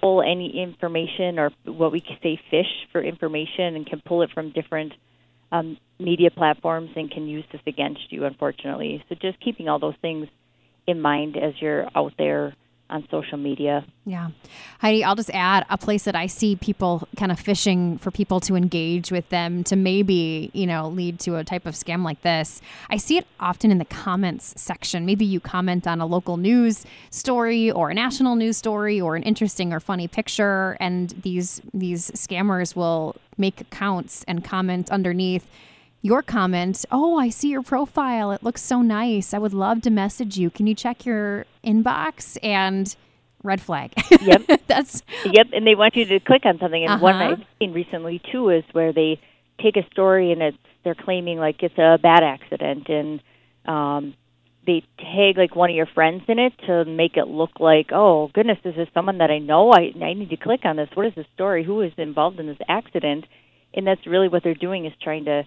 pull 0.00 0.22
any 0.22 0.60
information 0.62 1.38
or 1.38 1.50
what 1.64 1.92
we 1.92 2.00
say 2.22 2.40
fish 2.50 2.86
for 2.92 3.02
information 3.02 3.74
and 3.74 3.86
can 3.86 4.00
pull 4.04 4.22
it 4.22 4.30
from 4.32 4.50
different 4.50 4.92
um, 5.50 5.78
media 5.98 6.30
platforms 6.30 6.90
and 6.94 7.10
can 7.10 7.26
use 7.26 7.44
this 7.52 7.60
against 7.66 8.12
you, 8.12 8.24
unfortunately. 8.24 9.02
So 9.08 9.14
just 9.14 9.40
keeping 9.40 9.68
all 9.68 9.78
those 9.78 9.96
things 10.02 10.28
in 10.88 11.00
mind 11.00 11.36
as 11.36 11.54
you're 11.60 11.88
out 11.94 12.14
there 12.18 12.54
on 12.90 13.06
social 13.10 13.36
media. 13.36 13.84
Yeah. 14.06 14.30
Heidi, 14.80 15.04
I'll 15.04 15.14
just 15.14 15.30
add 15.30 15.66
a 15.68 15.76
place 15.76 16.04
that 16.04 16.16
I 16.16 16.26
see 16.26 16.56
people 16.56 17.06
kind 17.16 17.30
of 17.30 17.38
fishing 17.38 17.98
for 17.98 18.10
people 18.10 18.40
to 18.40 18.56
engage 18.56 19.10
with 19.10 19.28
them 19.28 19.62
to 19.64 19.76
maybe, 19.76 20.50
you 20.54 20.66
know, 20.66 20.88
lead 20.88 21.20
to 21.20 21.36
a 21.36 21.44
type 21.44 21.66
of 21.66 21.74
scam 21.74 22.02
like 22.02 22.22
this. 22.22 22.62
I 22.88 22.96
see 22.96 23.18
it 23.18 23.26
often 23.40 23.70
in 23.70 23.78
the 23.78 23.84
comments 23.84 24.54
section. 24.60 25.04
Maybe 25.04 25.24
you 25.24 25.40
comment 25.40 25.86
on 25.86 26.00
a 26.00 26.06
local 26.06 26.38
news 26.38 26.86
story 27.10 27.70
or 27.70 27.90
a 27.90 27.94
national 27.94 28.36
news 28.36 28.56
story 28.56 29.00
or 29.00 29.16
an 29.16 29.22
interesting 29.22 29.72
or 29.72 29.80
funny 29.80 30.08
picture 30.08 30.76
and 30.80 31.10
these 31.22 31.60
these 31.74 32.10
scammers 32.12 32.74
will 32.74 33.16
make 33.36 33.60
accounts 33.60 34.24
and 34.26 34.44
comment 34.44 34.90
underneath 34.90 35.46
your 36.02 36.22
comment, 36.22 36.84
oh, 36.90 37.18
I 37.18 37.28
see 37.28 37.48
your 37.50 37.62
profile. 37.62 38.30
It 38.30 38.42
looks 38.42 38.62
so 38.62 38.82
nice. 38.82 39.34
I 39.34 39.38
would 39.38 39.54
love 39.54 39.82
to 39.82 39.90
message 39.90 40.38
you. 40.38 40.50
Can 40.50 40.66
you 40.66 40.74
check 40.74 41.04
your 41.04 41.44
inbox? 41.64 42.38
And 42.42 42.94
red 43.42 43.60
flag. 43.60 43.92
Yep. 44.20 44.62
That's 44.66 45.02
Yep, 45.24 45.48
and 45.52 45.66
they 45.66 45.74
want 45.74 45.96
you 45.96 46.04
to 46.06 46.20
click 46.20 46.44
on 46.44 46.58
something. 46.58 46.84
And 46.84 47.00
one 47.00 47.14
Uh-huh. 47.16 47.32
I've 47.38 47.46
seen 47.58 47.72
recently 47.72 48.20
too 48.32 48.50
is 48.50 48.64
where 48.72 48.92
they 48.92 49.20
take 49.62 49.76
a 49.76 49.86
story 49.90 50.32
and 50.32 50.42
it's 50.42 50.56
they're 50.84 50.94
claiming 50.94 51.38
like 51.38 51.62
it's 51.62 51.76
a 51.78 51.98
bad 52.00 52.22
accident, 52.22 52.88
and 52.88 53.20
um, 53.66 54.14
they 54.66 54.82
tag 54.98 55.36
like 55.36 55.54
one 55.56 55.70
of 55.70 55.76
your 55.76 55.86
friends 55.86 56.22
in 56.28 56.38
it 56.38 56.52
to 56.66 56.84
make 56.84 57.16
it 57.16 57.26
look 57.28 57.58
like, 57.60 57.90
oh 57.92 58.30
goodness, 58.34 58.58
this 58.64 58.74
is 58.76 58.88
someone 58.94 59.18
that 59.18 59.30
I 59.30 59.38
know. 59.38 59.70
I 59.72 59.92
I 60.02 60.14
need 60.14 60.30
to 60.30 60.36
click 60.36 60.60
on 60.64 60.76
this. 60.76 60.88
What 60.94 61.06
is 61.06 61.14
the 61.14 61.26
story? 61.34 61.64
Who 61.64 61.80
is 61.80 61.92
involved 61.96 62.38
in 62.40 62.46
this 62.46 62.58
accident? 62.68 63.24
And 63.74 63.86
that's 63.86 64.06
really 64.06 64.28
what 64.28 64.42
they're 64.42 64.54
doing 64.54 64.86
is 64.86 64.92
trying 65.02 65.26
to 65.26 65.44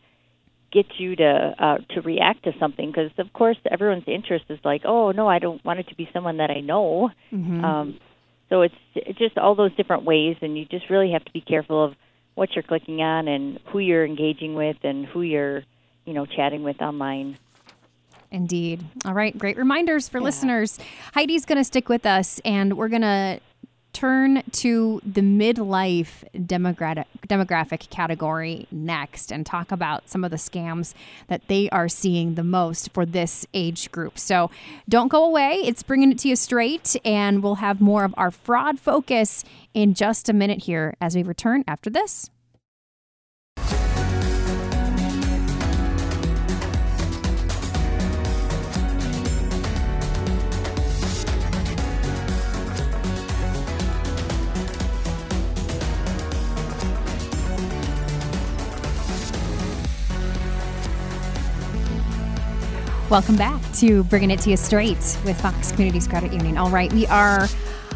get 0.72 0.86
you 0.98 1.16
to 1.16 1.56
uh, 1.60 1.78
to 1.94 2.02
react 2.02 2.44
to 2.44 2.54
something 2.60 2.92
because 2.92 3.12
of 3.18 3.32
course 3.34 3.58
everyone's 3.70 4.04
interest 4.08 4.46
is 4.50 4.60
like 4.64 4.82
oh 4.86 5.12
no 5.12 5.28
I 5.28 5.40
don't 5.40 5.64
want 5.66 5.80
it 5.80 5.88
to 5.90 5.96
be 5.96 6.10
someone 6.14 6.38
that 6.38 6.50
I 6.50 6.62
know 6.62 7.12
um, 7.66 8.00
so 8.50 8.62
it's, 8.62 8.76
it's 8.96 9.20
just 9.20 9.38
all 9.38 9.56
those 9.56 9.76
different 9.76 10.04
ways 10.04 10.38
and 10.42 10.58
you 10.58 10.66
just 10.66 10.90
really 10.90 11.12
have 11.12 11.24
to 11.26 11.32
be 11.32 11.42
careful 11.42 11.84
of 11.84 11.96
what 12.36 12.56
you're 12.56 12.64
clicking 12.64 13.02
on 13.02 13.28
and 13.28 13.60
who 13.68 13.80
you're 13.80 14.06
engaging 14.06 14.56
with 14.56 14.78
and 14.84 15.06
who 15.06 15.22
you're 15.22 15.64
you 16.06 16.14
know 16.14 16.26
chatting 16.26 16.64
with 16.64 16.82
online 16.82 17.38
Indeed. 18.34 18.86
All 19.04 19.14
right. 19.14 19.38
Great 19.38 19.58
reminders 19.58 20.08
for 20.08 20.22
listeners. 20.22 20.80
Heidi's 21.14 21.44
going 21.46 21.58
to 21.58 21.66
stick 21.66 21.90
with 21.90 22.06
us 22.06 22.40
and 22.46 22.78
we're 22.78 22.88
going 22.88 23.02
to 23.02 23.42
turn 23.94 24.44
to 24.52 25.02
the 25.06 25.22
midlife 25.22 26.24
demographic 26.36 27.06
demographic 27.28 27.90
category 27.90 28.68
next 28.72 29.32
and 29.32 29.46
talk 29.46 29.72
about 29.72 30.10
some 30.10 30.24
of 30.24 30.32
the 30.32 30.38
scams 30.38 30.94
that 31.28 31.48
they 31.48 31.70
are 31.70 31.88
seeing 31.88 32.36
the 32.36 32.44
most 32.44 32.94
for 32.94 33.06
this 33.06 33.46
age 33.54 33.92
group. 33.92 34.20
So 34.20 34.52
don't 34.90 35.08
go 35.08 35.24
away. 35.24 35.62
It's 35.64 35.84
bringing 35.84 36.12
it 36.12 36.20
to 36.20 36.30
you 36.30 36.36
straight 36.36 36.96
and 37.06 37.42
we'll 37.42 37.56
have 37.56 37.80
more 37.80 38.04
of 38.04 38.14
our 38.18 38.32
fraud 38.32 38.80
focus 38.80 39.44
in 39.74 39.94
just 39.94 40.30
a 40.30 40.34
minute 40.34 40.64
here 40.64 40.96
as 41.00 41.16
we 41.16 41.24
return 41.24 41.64
after 41.68 41.90
this. 41.90 42.30
Welcome 63.12 63.36
back 63.36 63.62
to 63.74 64.06
Bringing 64.06 64.32
It 64.32 64.40
to 64.40 64.52
You 64.52 64.56
Straight 64.56 65.18
with 65.26 65.38
Fox 65.42 65.74
Communities 65.74 66.08
Credit 66.08 66.32
Union. 66.32 66.58
All 66.58 66.70
right, 66.70 66.92
we 66.94 67.06
are 67.08 67.42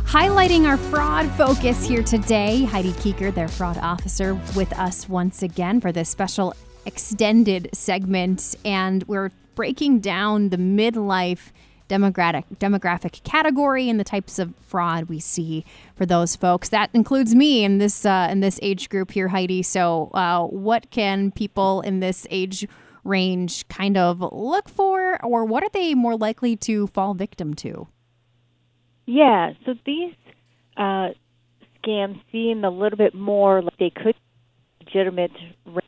highlighting 0.04 0.68
our 0.68 0.76
fraud 0.76 1.32
focus 1.38 1.88
here 1.88 2.04
today. 2.04 2.66
Heidi 2.66 2.92
Keeker, 2.92 3.34
their 3.34 3.48
fraud 3.48 3.78
officer, 3.78 4.34
with 4.58 4.78
us 4.78 5.08
once 5.08 5.42
again 5.42 5.80
for 5.80 5.94
this 5.94 6.10
special 6.10 6.54
extended 6.86 7.70
segment. 7.72 8.56
And 8.66 9.06
we're 9.08 9.32
breaking 9.56 10.02
down 10.02 10.50
the 10.50 10.58
midlife 10.58 11.54
demographic 11.88 12.44
demographic 12.58 13.24
category 13.24 13.90
and 13.90 13.98
the 13.98 14.04
types 14.04 14.38
of 14.38 14.54
fraud 14.68 15.06
we 15.06 15.22
see 15.22 15.64
for 15.96 16.06
those 16.06 16.36
folks. 16.36 16.68
That 16.68 16.90
includes 16.94 17.34
me 17.34 17.64
in 17.64 17.78
this 17.78 18.06
uh, 18.06 18.28
in 18.30 18.42
this 18.42 18.60
age 18.62 18.90
group 18.90 19.12
here, 19.12 19.30
Heidi. 19.30 19.64
So, 19.64 20.12
uh, 20.14 20.44
what 20.44 20.92
can 20.92 21.32
people 21.32 21.80
in 21.80 22.02
this 22.02 22.28
age 22.30 22.68
range 23.06 23.68
kind 23.68 23.96
of 23.96 24.20
look 24.34 24.68
for, 24.68 25.24
or 25.24 25.46
what 25.46 25.64
are 25.64 25.70
they 25.72 25.94
more 25.94 26.18
likely 26.18 26.56
to 26.58 26.88
fall 26.88 27.14
victim 27.14 27.54
to? 27.54 27.88
Yeah, 29.06 29.54
so 29.66 29.76
these 29.86 30.14
uh, 30.76 31.10
scams 31.84 32.20
seem 32.32 32.64
a 32.66 32.70
little 32.70 32.98
bit 32.98 33.14
more 33.14 33.62
like 33.62 33.78
they 33.78 33.92
could 33.92 34.16
legitimate 34.84 35.32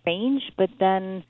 range, 0.06 0.44
but 0.56 0.70
then 0.80 1.24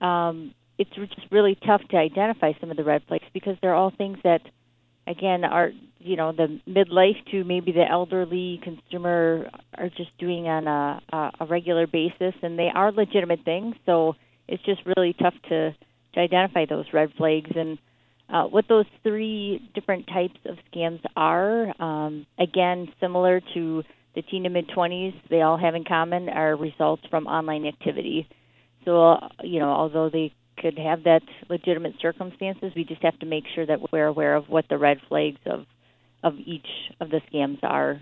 um, 0.00 0.54
it's 0.78 0.90
just 0.94 1.26
really 1.30 1.56
tough 1.66 1.82
to 1.90 1.96
identify 1.96 2.52
some 2.60 2.70
of 2.70 2.76
the 2.76 2.84
red 2.84 3.02
flags 3.08 3.24
because 3.32 3.56
they're 3.60 3.74
all 3.74 3.90
things 3.90 4.18
that, 4.24 4.42
again, 5.06 5.44
are 5.44 5.72
you 5.98 6.16
know 6.16 6.32
the 6.32 6.60
midlife 6.68 7.22
to 7.30 7.44
maybe 7.44 7.72
the 7.72 7.84
elderly 7.88 8.60
consumer 8.62 9.50
are 9.76 9.90
just 9.90 10.16
doing 10.18 10.46
on 10.46 10.66
a, 10.66 11.30
a 11.40 11.46
regular 11.46 11.86
basis, 11.86 12.34
and 12.42 12.58
they 12.58 12.70
are 12.74 12.92
legitimate 12.92 13.44
things. 13.44 13.74
So 13.86 14.16
it's 14.50 14.62
just 14.64 14.82
really 14.84 15.14
tough 15.14 15.34
to 15.48 15.74
to 16.14 16.20
identify 16.20 16.66
those 16.66 16.86
red 16.92 17.12
flags 17.16 17.50
and 17.54 17.78
uh, 18.28 18.44
what 18.44 18.66
those 18.68 18.86
three 19.02 19.70
different 19.74 20.06
types 20.08 20.38
of 20.44 20.56
scams 20.72 21.00
are. 21.16 21.72
Um, 21.80 22.26
again, 22.38 22.88
similar 23.00 23.40
to 23.54 23.82
the 24.14 24.22
teen 24.22 24.42
to 24.42 24.48
mid 24.48 24.68
20s, 24.68 25.14
they 25.30 25.42
all 25.42 25.56
have 25.56 25.74
in 25.74 25.84
common 25.84 26.28
are 26.28 26.56
results 26.56 27.02
from 27.10 27.26
online 27.26 27.64
activity. 27.64 28.28
So, 28.84 29.12
uh, 29.12 29.28
you 29.42 29.60
know, 29.60 29.70
although 29.70 30.10
they 30.10 30.32
could 30.58 30.78
have 30.78 31.04
that 31.04 31.22
legitimate 31.48 31.94
circumstances, 32.00 32.72
we 32.74 32.84
just 32.84 33.02
have 33.02 33.18
to 33.20 33.26
make 33.26 33.44
sure 33.54 33.66
that 33.66 33.92
we're 33.92 34.06
aware 34.06 34.34
of 34.34 34.48
what 34.48 34.66
the 34.68 34.78
red 34.78 34.98
flags 35.08 35.40
of 35.46 35.66
of 36.22 36.34
each 36.38 36.66
of 37.00 37.08
the 37.08 37.20
scams 37.32 37.58
are. 37.62 38.00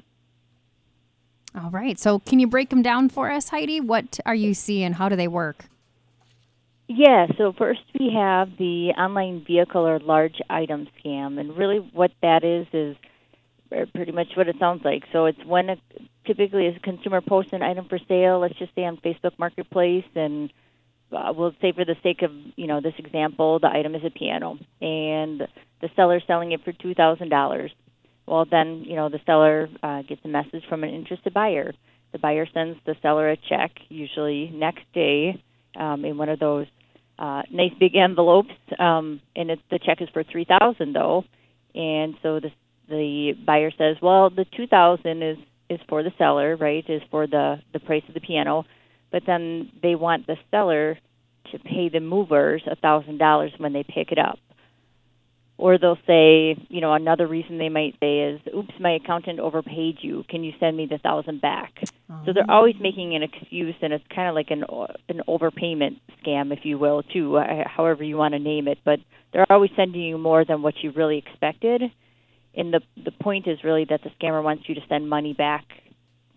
All 1.55 1.71
right. 1.71 1.99
So, 1.99 2.19
can 2.19 2.41
you 2.41 2.47
break 2.47 2.71
them 2.71 2.83
down 2.83 3.09
for 3.09 3.31
us, 3.31 3.51
Heidi? 3.51 3.81
What 3.81 4.19
are 4.27 4.35
you 4.35 4.55
seeing? 4.55 4.95
How 4.95 5.09
do 5.09 5.17
they 5.17 5.29
work? 5.29 5.67
Yeah, 6.89 7.27
so 7.37 7.53
first 7.53 7.83
we 7.99 8.11
have 8.15 8.57
the 8.59 8.93
online 8.99 9.45
vehicle 9.47 9.87
or 9.87 9.99
large 9.99 10.41
item 10.49 10.89
scam, 10.99 11.39
and 11.39 11.57
really 11.57 11.79
what 11.93 12.13
that 12.23 12.45
is 12.45 12.67
is 12.73 12.97
pretty 13.95 14.13
much 14.13 14.29
what 14.35 14.49
it 14.49 14.57
sounds 14.59 14.83
like. 14.85 15.05
So 15.13 15.27
it's 15.27 15.45
when 15.45 15.69
a, 15.69 15.77
typically 16.27 16.67
a 16.67 16.79
consumer 16.81 17.21
posts 17.21 17.53
an 17.53 17.63
item 17.63 17.87
for 17.89 17.99
sale, 18.09 18.39
let's 18.41 18.59
just 18.59 18.75
say 18.75 18.85
on 18.87 18.97
Facebook 18.99 19.39
Marketplace, 19.39 20.07
and 20.15 20.51
uh, 21.13 21.33
we'll 21.37 21.55
say 21.61 21.73
for 21.73 21.85
the 21.85 21.97
sake 22.03 22.23
of 22.23 22.33
you 22.57 22.67
know 22.67 22.81
this 22.81 22.95
example, 22.99 23.59
the 23.59 23.69
item 23.71 23.95
is 23.95 24.03
a 24.05 24.11
piano, 24.11 24.59
and 24.81 25.47
the 25.83 25.91
seller's 25.95 26.25
selling 26.27 26.53
it 26.53 26.65
for 26.65 26.73
two 26.73 26.95
thousand 26.95 27.29
dollars. 27.29 27.71
Well, 28.27 28.47
then 28.51 28.85
you 28.87 28.97
know 28.97 29.11
the 29.11 29.21
seller 29.27 29.69
uh, 29.83 30.03
gets 30.03 30.23
a 30.25 30.29
message 30.29 30.65
from 30.71 30.85
an 30.85 30.91
interested 30.91 31.35
buyer. 31.35 31.75
The 32.13 32.19
buyer 32.19 32.47
sends 32.55 32.79
the 32.87 32.97
seller 33.03 33.29
a 33.31 33.37
check, 33.37 33.73
usually 33.91 34.49
next 34.55 34.85
day, 34.95 35.43
um, 35.77 36.07
in 36.07 36.17
one 36.17 36.31
of 36.31 36.39
those 36.39 36.67
uh, 37.19 37.43
nice 37.51 37.73
big 37.79 37.97
envelopes, 37.97 38.55
um, 38.79 39.21
and 39.35 39.51
it, 39.51 39.59
the 39.71 39.79
check 39.79 40.01
is 40.01 40.09
for 40.13 40.23
three 40.23 40.45
thousand 40.45 40.93
though, 40.95 41.25
and 41.75 42.15
so 42.23 42.41
the 42.41 42.51
the 42.89 43.33
buyer 43.47 43.71
says, 43.77 43.97
well, 44.01 44.31
the 44.31 44.47
two 44.57 44.67
thousand 44.67 45.23
is 45.23 45.39
is 45.69 45.81
for 45.89 46.03
the 46.03 46.13
seller, 46.17 46.57
right? 46.57 46.85
Is 46.89 47.03
for 47.11 47.27
the 47.27 47.61
the 47.73 47.81
price 47.81 48.05
of 48.09 48.15
the 48.15 48.21
piano, 48.21 48.65
but 49.11 49.23
then 49.27 49.71
they 49.83 49.95
want 49.95 50.27
the 50.27 50.37
seller 50.51 50.99
to 51.53 51.59
pay 51.59 51.89
the 51.89 52.01
movers 52.01 52.63
a 52.71 52.77
thousand 52.77 53.19
dollars 53.19 53.53
when 53.59 53.73
they 53.73 53.83
pick 53.83 54.13
it 54.13 54.19
up. 54.19 54.39
Or 55.59 55.77
they'll 55.77 55.99
say, 56.07 56.57
you 56.69 56.81
know, 56.81 56.95
another 56.95 57.27
reason 57.27 57.59
they 57.59 57.69
might 57.69 57.97
say 57.99 58.21
is, 58.21 58.41
"Oops, 58.55 58.73
my 58.79 58.93
accountant 58.93 59.41
overpaid 59.41 59.99
you. 60.01 60.25
Can 60.29 60.45
you 60.45 60.53
send 60.61 60.77
me 60.77 60.87
the 60.87 60.99
thousand 60.99 61.41
back?" 61.41 61.83
Oh. 62.09 62.23
So 62.25 62.33
they're 62.33 62.49
always 62.49 62.77
making 62.81 63.17
an 63.17 63.25
excuse, 63.25 63.75
and 63.83 63.93
it's 63.93 64.07
kind 64.15 64.29
of 64.29 64.37
like 64.37 64.53
an 64.53 64.65
an 65.09 65.23
overpayment 65.27 65.99
scam, 66.23 66.53
if 66.53 66.65
you 66.65 66.79
will, 66.79 67.03
too, 67.03 67.37
uh, 67.37 67.67
however 67.67 68.05
you 68.05 68.17
want 68.17 68.35
to 68.35 68.39
name 68.39 68.69
it. 68.69 68.79
But 68.85 69.01
they're 69.33 69.51
always 69.51 69.73
sending 69.75 70.01
you 70.01 70.17
more 70.17 70.45
than 70.45 70.63
what 70.63 70.75
you 70.83 70.93
really 70.93 71.19
expected. 71.19 71.83
And 72.55 72.73
the 72.73 72.81
the 72.97 73.11
point 73.11 73.49
is 73.49 73.65
really 73.65 73.85
that 73.87 74.03
the 74.05 74.11
scammer 74.11 74.43
wants 74.43 74.69
you 74.69 74.77
to 74.77 74.87
send 74.89 75.09
money 75.09 75.33
back 75.33 75.65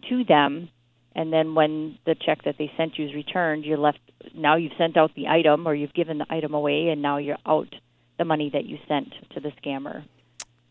to 0.10 0.24
them, 0.24 0.70
and 1.16 1.32
then 1.32 1.54
when 1.54 2.00
the 2.06 2.16
check 2.16 2.44
that 2.46 2.58
they 2.58 2.72
sent 2.76 2.98
you 2.98 3.06
is 3.08 3.14
returned, 3.14 3.66
you're 3.66 3.78
left. 3.78 4.00
Now 4.34 4.56
you've 4.56 4.78
sent 4.80 4.98
out 4.98 5.14
the 5.14 5.28
item, 5.28 5.68
or 5.68 5.76
you've 5.76 5.94
given 5.94 6.18
the 6.18 6.26
item 6.28 6.56
away, 6.56 6.90
and 6.90 7.04
now 7.04 7.18
you're 7.18 7.38
out 7.46 7.76
the 8.22 8.26
money 8.26 8.52
that 8.52 8.66
you 8.66 8.78
sent 8.88 9.12
to 9.34 9.40
the 9.40 9.52
scammer. 9.64 10.04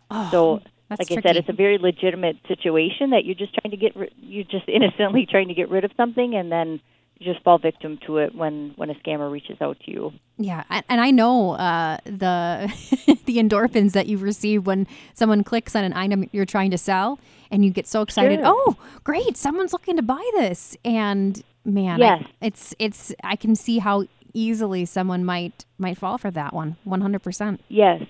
Oh, 0.09 0.29
so, 0.31 0.53
like 0.89 1.09
tricky. 1.09 1.19
I 1.19 1.23
said, 1.23 1.37
it's 1.37 1.49
a 1.49 1.53
very 1.53 1.79
legitimate 1.79 2.37
situation 2.47 3.11
that 3.11 3.25
you're 3.25 3.35
just 3.35 3.53
trying 3.55 3.73
to 3.73 3.77
get, 3.77 3.97
ri- 3.97 4.13
you're 4.21 4.45
just 4.45 4.69
innocently 4.69 5.27
trying 5.29 5.49
to 5.49 5.55
get 5.55 5.69
rid 5.69 5.85
of 5.85 5.91
something, 5.97 6.37
and 6.37 6.53
then 6.53 6.81
you 7.19 7.33
just 7.33 7.45
fall 7.45 7.59
victim 7.59 7.99
to 8.07 8.19
it 8.19 8.37
when 8.37 8.73
when 8.77 8.89
a 8.89 8.95
scammer 8.95 9.29
reaches 9.31 9.61
out 9.61 9.79
to 9.81 9.91
you. 9.91 10.13
Yeah, 10.39 10.63
and 10.89 11.01
I 11.01 11.11
know 11.11 11.53
uh, 11.53 11.99
the 12.05 12.73
the 13.27 13.39
endorphins 13.39 13.93
that 13.93 14.07
you 14.07 14.17
receive 14.17 14.65
when 14.65 14.87
someone 15.15 15.43
clicks 15.43 15.75
on 15.75 15.83
an 15.83 15.93
item 15.93 16.29
you're 16.31 16.47
trying 16.47 16.71
to 16.71 16.79
sell, 16.79 17.19
and 17.51 17.65
you 17.65 17.73
get 17.73 17.89
so 17.89 18.03
excited. 18.03 18.39
Sure. 18.39 18.47
Oh, 18.47 18.77
great! 19.03 19.37
Someone's 19.37 19.73
looking 19.73 19.97
to 19.97 20.03
buy 20.03 20.31
this, 20.37 20.77
and 20.85 21.43
man, 21.65 21.99
yes. 21.99 22.23
I, 22.25 22.47
it's 22.47 22.75
it's 22.79 23.13
I 23.25 23.35
can 23.35 23.57
see 23.57 23.79
how 23.81 24.05
easily 24.35 24.85
someone 24.85 25.25
might 25.25 25.64
might 25.79 25.99
fall 25.99 26.19
for 26.19 26.31
that 26.31 26.53
one 26.53 26.77
100% 26.87 27.59
yes. 27.69 28.03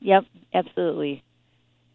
Yep 0.00 0.24
absolutely. 0.52 1.22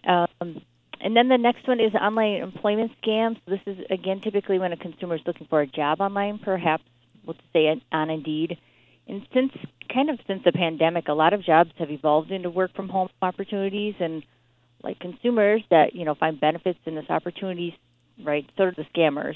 Um, 0.07 0.61
and 1.01 1.15
then 1.15 1.29
the 1.29 1.37
next 1.37 1.67
one 1.67 1.79
is 1.79 1.93
online 1.93 2.41
employment 2.41 2.91
scams. 3.01 3.37
This 3.47 3.61
is 3.65 3.77
again 3.89 4.21
typically 4.21 4.59
when 4.59 4.73
a 4.73 4.77
consumer 4.77 5.15
is 5.15 5.21
looking 5.25 5.47
for 5.47 5.61
a 5.61 5.67
job 5.67 6.01
online 6.01 6.39
perhaps 6.39 6.83
we'll 7.25 7.35
say 7.53 7.81
on 7.91 8.09
indeed. 8.09 8.57
And 9.07 9.25
since 9.33 9.51
kind 9.93 10.09
of 10.09 10.19
since 10.27 10.43
the 10.43 10.51
pandemic 10.51 11.07
a 11.07 11.13
lot 11.13 11.33
of 11.33 11.43
jobs 11.43 11.71
have 11.79 11.89
evolved 11.89 12.31
into 12.31 12.49
work 12.49 12.75
from 12.75 12.89
home 12.89 13.09
opportunities 13.21 13.95
and 13.99 14.23
like 14.83 14.99
consumers 14.99 15.61
that 15.69 15.93
you 15.93 16.05
know 16.05 16.15
find 16.15 16.39
benefits 16.39 16.79
in 16.85 16.95
this 16.95 17.09
opportunity 17.09 17.77
right 18.23 18.49
sort 18.57 18.69
of 18.69 18.75
the 18.75 18.85
scammers. 18.95 19.35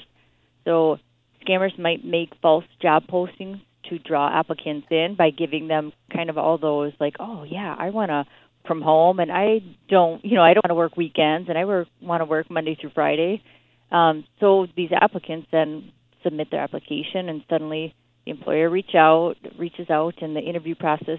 So 0.64 0.98
scammers 1.44 1.78
might 1.78 2.04
make 2.04 2.30
false 2.40 2.64
job 2.80 3.06
postings 3.06 3.60
to 3.90 3.98
draw 3.98 4.28
applicants 4.28 4.86
in 4.90 5.14
by 5.16 5.30
giving 5.30 5.68
them 5.68 5.92
kind 6.12 6.30
of 6.30 6.38
all 6.38 6.58
those 6.58 6.92
like, 7.00 7.16
oh 7.20 7.44
yeah, 7.44 7.74
I 7.78 7.90
want 7.90 8.10
to 8.10 8.24
from 8.66 8.80
home 8.80 9.18
and 9.20 9.30
I 9.30 9.60
don't, 9.88 10.24
you 10.24 10.36
know, 10.36 10.42
I 10.42 10.54
don't 10.54 10.64
want 10.64 10.70
to 10.70 10.74
work 10.74 10.96
weekends 10.96 11.48
and 11.48 11.58
I 11.58 11.64
work 11.64 11.88
want 12.00 12.20
to 12.20 12.24
work 12.24 12.50
Monday 12.50 12.76
through 12.80 12.90
Friday. 12.94 13.42
Um, 13.90 14.24
so 14.40 14.66
these 14.76 14.90
applicants 14.92 15.48
then 15.52 15.92
submit 16.22 16.50
their 16.50 16.60
application 16.60 17.28
and 17.28 17.42
suddenly 17.50 17.94
the 18.24 18.30
employer 18.30 18.70
reach 18.70 18.94
out 18.94 19.34
reaches 19.58 19.90
out 19.90 20.14
and 20.22 20.34
the 20.34 20.40
interview 20.40 20.74
process 20.74 21.18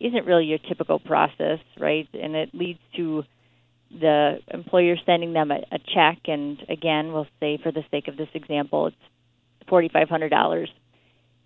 isn't 0.00 0.26
really 0.26 0.46
your 0.46 0.58
typical 0.58 0.98
process, 0.98 1.60
right? 1.78 2.08
And 2.12 2.34
it 2.34 2.50
leads 2.52 2.80
to 2.96 3.22
the 4.00 4.38
employer 4.52 4.96
sending 5.06 5.32
them 5.32 5.50
a, 5.50 5.60
a 5.70 5.78
check 5.78 6.18
and 6.24 6.58
again 6.68 7.12
we'll 7.12 7.26
say 7.40 7.58
for 7.62 7.70
the 7.70 7.84
sake 7.90 8.08
of 8.08 8.16
this 8.16 8.28
example 8.34 8.86
it's 8.86 8.96
forty 9.68 9.90
five 9.92 10.08
hundred 10.08 10.30
dollars 10.30 10.70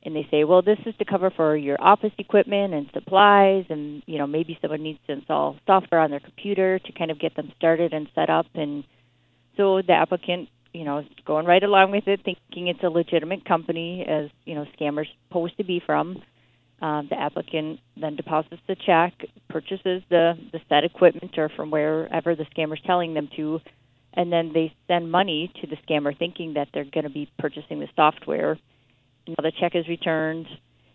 and 0.07 0.15
they 0.15 0.27
say, 0.31 0.45
well, 0.45 0.63
this 0.63 0.79
is 0.87 0.95
to 0.99 1.05
cover 1.05 1.31
for 1.31 1.57
your 1.57 1.77
office 1.81 2.13
equipment 2.17 2.73
and 2.73 2.89
supplies, 2.95 3.65
and 3.69 4.05
you 4.07 4.19
know 4.19 4.27
maybe 4.27 4.57
someone 4.63 4.83
needs 4.83 5.01
to 5.09 5.13
install 5.13 5.57
software 5.67 6.01
on 6.01 6.13
their 6.13 6.21
computer 6.21 6.79
to 6.79 6.93
kind 6.93 7.11
of 7.11 7.19
get 7.19 7.35
them 7.35 7.53
started 7.57 7.93
and 7.93 8.09
set 8.15 8.31
up, 8.31 8.47
and 8.55 8.85
so 9.57 9.83
the 9.83 9.93
applicant, 9.93 10.49
you 10.73 10.85
know, 10.85 10.99
is 10.99 11.07
going 11.27 11.45
right 11.45 11.63
along 11.63 11.91
with 11.91 12.07
it, 12.07 12.21
thinking 12.25 12.69
it's 12.69 12.85
a 12.85 12.89
legitimate 12.89 13.45
company, 13.45 14.07
as 14.09 14.31
you 14.45 14.55
know, 14.55 14.65
scammers 14.79 15.07
supposed 15.29 15.57
to 15.57 15.65
be 15.65 15.83
from. 15.85 16.23
Um, 16.81 17.09
the 17.09 17.19
applicant 17.19 17.81
then 17.97 18.17
deposits 18.17 18.63
the 18.69 18.77
check, 18.77 19.13
purchases 19.49 20.03
the 20.09 20.39
the 20.53 20.61
set 20.69 20.85
equipment 20.85 21.37
or 21.37 21.49
from 21.49 21.73
wherever 21.73 22.37
the 22.37 22.45
scammer's 22.57 22.83
telling 22.87 23.15
them 23.15 23.29
to, 23.35 23.61
and 24.15 24.33
then 24.33 24.53
they 24.55 24.73
send 24.87 25.11
money 25.11 25.53
to 25.61 25.67
the 25.67 25.77
scammer, 25.79 26.17
thinking 26.17 26.55
that 26.55 26.69
they're 26.73 26.85
going 26.85 27.05
to 27.05 27.11
be 27.11 27.29
purchasing 27.41 27.81
the 27.81 27.89
software 27.97 28.57
now 29.27 29.35
the 29.39 29.53
check 29.59 29.75
is 29.75 29.89
returned. 29.89 30.47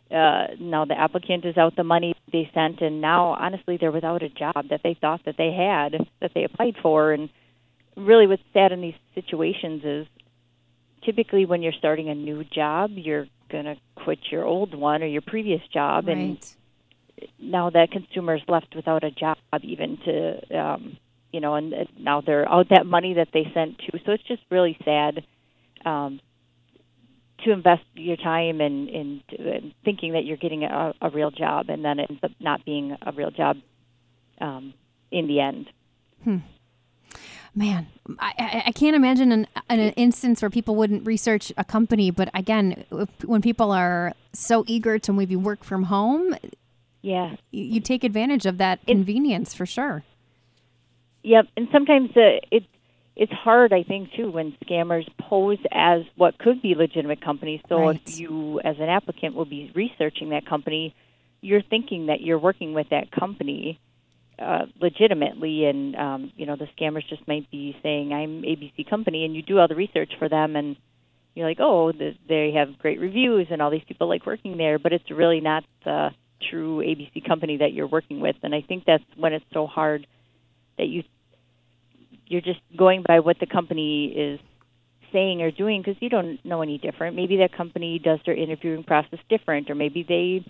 Uh, 0.09 0.47
now 0.59 0.83
the 0.83 0.99
applicant 0.99 1.45
is 1.45 1.57
out 1.57 1.75
the 1.75 1.83
money 1.83 2.13
they 2.31 2.49
sent, 2.53 2.81
and 2.81 2.99
now 2.99 3.29
honestly 3.29 3.77
they're 3.77 3.91
without 3.91 4.23
a 4.23 4.29
job 4.29 4.67
that 4.69 4.81
they 4.83 4.97
thought 4.99 5.21
that 5.25 5.35
they 5.37 5.53
had 5.53 6.07
that 6.19 6.31
they 6.33 6.43
applied 6.43 6.75
for. 6.81 7.13
And 7.13 7.29
really, 7.95 8.27
what's 8.27 8.43
sad 8.53 8.71
in 8.71 8.81
these 8.81 8.95
situations 9.15 9.83
is 9.85 10.07
typically 11.03 11.45
when 11.45 11.61
you're 11.61 11.71
starting 11.73 12.09
a 12.09 12.15
new 12.15 12.43
job, 12.43 12.91
you're 12.95 13.27
gonna 13.49 13.75
quit 13.95 14.19
your 14.31 14.43
old 14.43 14.75
one 14.75 15.01
or 15.01 15.07
your 15.07 15.21
previous 15.21 15.61
job, 15.73 16.07
right. 16.07 16.17
and 16.17 16.55
now 17.39 17.69
that 17.69 17.91
consumer 17.91 18.35
is 18.35 18.41
left 18.47 18.75
without 18.75 19.03
a 19.03 19.11
job, 19.11 19.37
even 19.61 19.97
to 20.05 20.59
um, 20.59 20.97
you 21.31 21.39
know, 21.39 21.55
and 21.55 21.73
uh, 21.73 21.85
now 21.97 22.21
they're 22.21 22.47
out 22.49 22.69
that 22.69 22.85
money 22.85 23.13
that 23.13 23.29
they 23.33 23.49
sent 23.53 23.77
to. 23.79 23.99
So 24.05 24.11
it's 24.11 24.23
just 24.23 24.41
really 24.49 24.77
sad 24.83 25.23
um, 25.85 26.19
to 27.43 27.51
invest 27.51 27.83
your 27.95 28.17
time 28.17 28.61
in, 28.61 28.87
in, 28.87 29.23
in 29.29 29.73
thinking 29.83 30.13
that 30.13 30.25
you're 30.25 30.37
getting 30.37 30.63
a, 30.63 30.93
a 31.01 31.09
real 31.09 31.31
job, 31.31 31.69
and 31.69 31.83
then 31.83 31.99
it 31.99 32.09
ends 32.09 32.23
up 32.23 32.31
not 32.39 32.63
being 32.65 32.95
a 33.01 33.11
real 33.11 33.31
job 33.31 33.57
um, 34.39 34.73
in 35.11 35.27
the 35.27 35.39
end. 35.39 35.69
Hmm. 36.23 36.37
Man, 37.53 37.87
I, 38.19 38.63
I 38.67 38.71
can't 38.71 38.95
imagine 38.95 39.33
an, 39.33 39.47
an 39.67 39.79
instance 39.79 40.41
where 40.41 40.49
people 40.49 40.75
wouldn't 40.75 41.05
research 41.05 41.51
a 41.57 41.65
company. 41.65 42.09
But 42.09 42.29
again, 42.33 42.85
when 43.25 43.41
people 43.41 43.71
are 43.71 44.13
so 44.31 44.63
eager 44.67 44.97
to 44.99 45.11
maybe 45.11 45.35
work 45.35 45.65
from 45.65 45.83
home, 45.83 46.33
yeah, 47.01 47.35
you, 47.51 47.63
you 47.65 47.81
take 47.81 48.05
advantage 48.05 48.45
of 48.45 48.57
that 48.59 48.85
convenience 48.87 49.53
for 49.53 49.65
sure. 49.65 50.05
Yep, 51.23 51.47
and 51.57 51.67
sometimes 51.73 52.11
uh, 52.15 52.39
it 52.51 52.63
it's 53.21 53.31
hard, 53.31 53.71
I 53.71 53.83
think, 53.83 54.13
too, 54.13 54.31
when 54.31 54.57
scammers 54.65 55.07
pose 55.19 55.59
as 55.71 56.01
what 56.15 56.39
could 56.39 56.59
be 56.59 56.73
legitimate 56.73 57.21
companies. 57.21 57.61
So 57.69 57.77
Right. 57.77 58.01
if 58.03 58.19
you, 58.19 58.59
as 58.61 58.77
an 58.79 58.89
applicant, 58.89 59.35
will 59.35 59.45
be 59.45 59.71
researching 59.75 60.29
that 60.29 60.47
company, 60.47 60.95
you're 61.39 61.61
thinking 61.61 62.07
that 62.07 62.21
you're 62.21 62.39
working 62.39 62.73
with 62.73 62.89
that 62.89 63.11
company 63.11 63.79
uh, 64.39 64.65
legitimately, 64.79 65.65
and 65.65 65.95
um, 65.95 66.31
you 66.35 66.47
know 66.47 66.55
the 66.55 66.67
scammers 66.75 67.07
just 67.09 67.27
might 67.27 67.47
be 67.51 67.77
saying, 67.83 68.11
"I'm 68.11 68.41
ABC 68.41 68.89
company," 68.89 69.23
and 69.23 69.35
you 69.35 69.43
do 69.43 69.59
all 69.59 69.67
the 69.67 69.75
research 69.75 70.13
for 70.17 70.27
them, 70.27 70.55
and 70.55 70.75
you're 71.35 71.47
like, 71.47 71.59
"Oh, 71.59 71.91
the, 71.91 72.15
they 72.27 72.53
have 72.53 72.79
great 72.79 72.99
reviews, 72.99 73.49
and 73.51 73.61
all 73.61 73.69
these 73.69 73.83
people 73.87 74.07
like 74.09 74.25
working 74.25 74.57
there," 74.57 74.79
but 74.79 74.93
it's 74.93 75.11
really 75.11 75.41
not 75.41 75.63
the 75.85 76.09
true 76.49 76.79
ABC 76.79 77.23
company 77.23 77.57
that 77.57 77.71
you're 77.71 77.85
working 77.85 78.19
with, 78.19 78.37
and 78.41 78.55
I 78.55 78.61
think 78.61 78.85
that's 78.85 79.03
when 79.15 79.33
it's 79.33 79.45
so 79.53 79.67
hard 79.67 80.07
that 80.79 80.87
you 80.87 81.03
you're 82.31 82.41
just 82.41 82.61
going 82.77 83.03
by 83.05 83.19
what 83.19 83.37
the 83.39 83.45
company 83.45 84.05
is 84.07 84.39
saying 85.11 85.41
or 85.41 85.51
doing 85.51 85.81
because 85.81 86.01
you 86.01 86.07
don't 86.09 86.43
know 86.45 86.61
any 86.61 86.77
different. 86.77 87.15
Maybe 87.17 87.37
that 87.37 87.51
company 87.51 87.99
does 87.99 88.19
their 88.25 88.35
interviewing 88.35 88.83
process 88.83 89.19
different, 89.29 89.69
or 89.69 89.75
maybe 89.75 90.03
they 90.07 90.45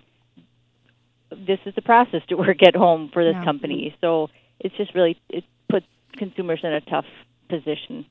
this 1.48 1.60
is 1.65 1.74
the 1.76 1.82
process 1.82 2.22
to 2.30 2.36
work 2.46 2.62
at 2.62 2.76
home 2.76 3.10
for 3.12 3.24
this 3.24 3.34
Yeah. 3.34 3.44
company. 3.46 3.96
So 4.02 4.30
it's 4.60 4.76
just 4.78 4.94
really 4.94 5.20
it 5.30 5.44
puts 5.70 5.88
consumers 6.17 6.60
in 6.63 6.72
a 6.74 6.82
tough 6.82 7.06
position 7.50 8.06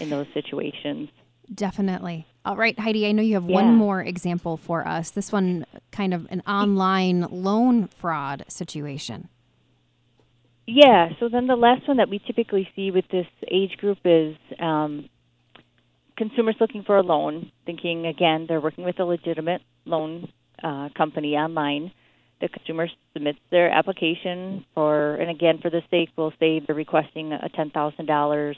in 0.00 0.10
those 0.10 0.26
situations. 0.34 1.08
Definitely. 1.54 2.26
All 2.44 2.56
right, 2.56 2.76
Heidi, 2.78 3.06
I 3.06 3.12
know 3.12 3.22
you 3.22 3.34
have 3.34 3.48
Yeah. 3.48 3.54
one 3.54 3.74
more 3.74 4.02
example 4.02 4.56
for 4.56 4.86
us. 4.86 5.10
This 5.10 5.30
one, 5.30 5.64
kind 5.92 6.12
of 6.12 6.26
an 6.30 6.42
online 6.46 7.20
loan 7.30 7.86
fraud 7.86 8.44
situation. 8.48 9.28
Yeah. 10.66 11.10
So 11.20 11.28
then 11.28 11.46
the 11.46 11.56
last 11.56 11.86
one 11.86 11.98
that 11.98 12.08
we 12.08 12.18
typically 12.18 12.68
see 12.74 12.90
with 12.90 13.04
this 13.10 13.26
age 13.50 13.76
group 13.78 13.98
is 14.04 14.36
um, 14.60 15.08
consumers 16.16 16.56
looking 16.60 16.82
for 16.84 16.96
a 16.96 17.02
loan, 17.02 17.52
thinking 17.64 18.06
again 18.06 18.46
they're 18.48 18.60
working 18.60 18.84
with 18.84 18.98
a 18.98 19.04
legitimate 19.04 19.62
loan 19.84 20.28
uh, 20.62 20.88
company 20.96 21.36
online. 21.36 21.92
The 22.40 22.48
consumer 22.48 22.88
submits 23.14 23.38
their 23.50 23.70
application 23.70 24.64
for, 24.74 25.14
and 25.16 25.30
again 25.30 25.58
for 25.62 25.70
the 25.70 25.82
sake, 25.90 26.10
we'll 26.16 26.34
say 26.38 26.60
they're 26.66 26.76
requesting 26.76 27.32
a 27.32 27.48
ten 27.48 27.70
thousand 27.70 28.06
dollars 28.06 28.56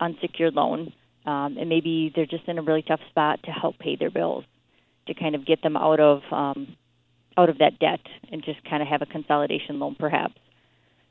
unsecured 0.00 0.54
loan, 0.54 0.92
um, 1.26 1.56
and 1.58 1.68
maybe 1.68 2.12
they're 2.14 2.26
just 2.26 2.48
in 2.48 2.58
a 2.58 2.62
really 2.62 2.82
tough 2.82 3.00
spot 3.10 3.40
to 3.44 3.50
help 3.50 3.78
pay 3.78 3.96
their 3.96 4.10
bills, 4.10 4.44
to 5.06 5.14
kind 5.14 5.34
of 5.34 5.44
get 5.46 5.62
them 5.62 5.76
out 5.76 6.00
of 6.00 6.22
um, 6.30 6.76
out 7.36 7.48
of 7.50 7.58
that 7.58 7.78
debt 7.80 8.00
and 8.30 8.44
just 8.44 8.62
kind 8.64 8.82
of 8.82 8.88
have 8.88 9.02
a 9.02 9.06
consolidation 9.06 9.78
loan 9.78 9.96
perhaps. 9.98 10.34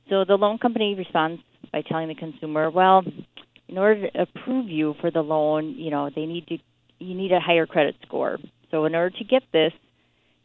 So 0.10 0.26
the 0.26 0.36
loan 0.36 0.58
company 0.58 0.96
responds 0.96 1.42
by 1.72 1.82
telling 1.82 2.10
the 2.10 2.16
consumer, 2.16 2.70
well, 2.70 3.04
in 3.68 3.78
order 3.78 4.10
to 4.10 4.22
approve 4.22 4.68
you 4.70 4.96
for 5.00 5.12
the 5.12 5.22
loan, 5.22 5.76
you 5.78 5.92
know, 5.92 6.10
they 6.14 6.26
need 6.26 6.48
to 6.48 6.58
you 7.00 7.16
need 7.16 7.32
a 7.32 7.40
higher 7.40 7.66
credit 7.66 7.96
score. 8.06 8.38
So 8.70 8.86
in 8.86 8.94
order 8.94 9.16
to 9.18 9.24
get 9.24 9.44
this, 9.52 9.74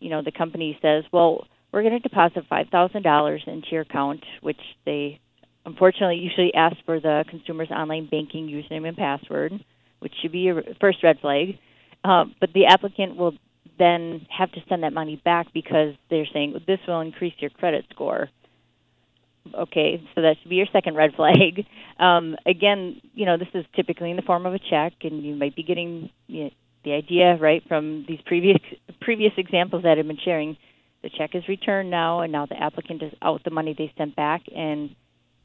you 0.01 0.09
know, 0.09 0.23
the 0.23 0.33
company 0.33 0.79
says, 0.81 1.05
well, 1.13 1.47
we're 1.71 1.83
going 1.83 1.93
to 1.93 1.99
deposit 2.01 2.45
five 2.49 2.69
thousand 2.69 3.03
dollars 3.03 3.43
into 3.47 3.69
your 3.73 3.83
account, 3.83 4.25
which 4.41 4.61
they 4.85 5.21
unfortunately 5.67 6.17
usually 6.17 6.55
ask 6.55 6.77
for 6.87 7.01
the 7.01 7.25
consumer's 7.29 7.71
online 7.71 8.07
banking 8.07 8.47
username 8.47 8.89
and 8.89 8.97
password, 8.97 9.53
which 9.99 10.13
should 10.23 10.33
be 10.33 10.39
your 10.41 10.63
first 10.81 11.03
red 11.03 11.19
flag. 11.21 11.59
Uh, 12.05 12.25
but 12.41 12.53
the 12.55 12.67
applicant 12.67 13.17
will 13.17 13.35
then 13.79 14.27
have 14.31 14.51
to 14.53 14.61
send 14.69 14.85
that 14.85 14.93
money 14.93 15.21
back 15.25 15.49
because 15.53 15.95
they're 16.09 16.27
saying 16.33 16.55
this 16.67 16.79
will 16.87 17.01
increase 17.01 17.35
your 17.39 17.51
credit 17.51 17.85
score. 17.91 18.31
Okay, 19.55 20.03
so 20.15 20.23
that 20.23 20.37
should 20.41 20.49
be 20.51 20.57
your 20.57 20.67
second 20.73 20.95
red 20.97 21.15
flag. 21.15 21.67
Um, 21.99 22.37
again, 22.45 23.01
you 23.15 23.25
know, 23.25 23.39
this 23.39 23.49
is 23.55 23.65
typically 23.75 24.11
in 24.11 24.17
the 24.17 24.23
form 24.23 24.45
of 24.45 24.53
a 24.53 24.59
check, 24.59 24.93
and 25.01 25.25
you 25.25 25.35
might 25.35 25.57
be 25.57 25.63
getting 25.63 26.11
you 26.27 26.45
know, 26.45 26.51
the 26.85 26.93
idea 26.93 27.39
right 27.41 27.63
from 27.67 28.05
these 28.07 28.21
previous 28.27 28.59
previous 29.01 29.33
examples 29.39 29.85
that 29.85 29.97
I've 29.99 30.07
been 30.07 30.19
sharing. 30.23 30.59
The 31.03 31.09
check 31.09 31.35
is 31.35 31.49
returned 31.49 31.91
now, 31.91 32.21
and 32.21 32.31
now 32.31 32.45
the 32.45 32.63
applicant 32.63 33.03
is 33.03 33.15
out 33.23 33.43
the 33.45 33.51
money 33.51 33.75
they 33.77 33.91
sent 33.97 34.15
back, 34.15 34.43
and 34.55 34.95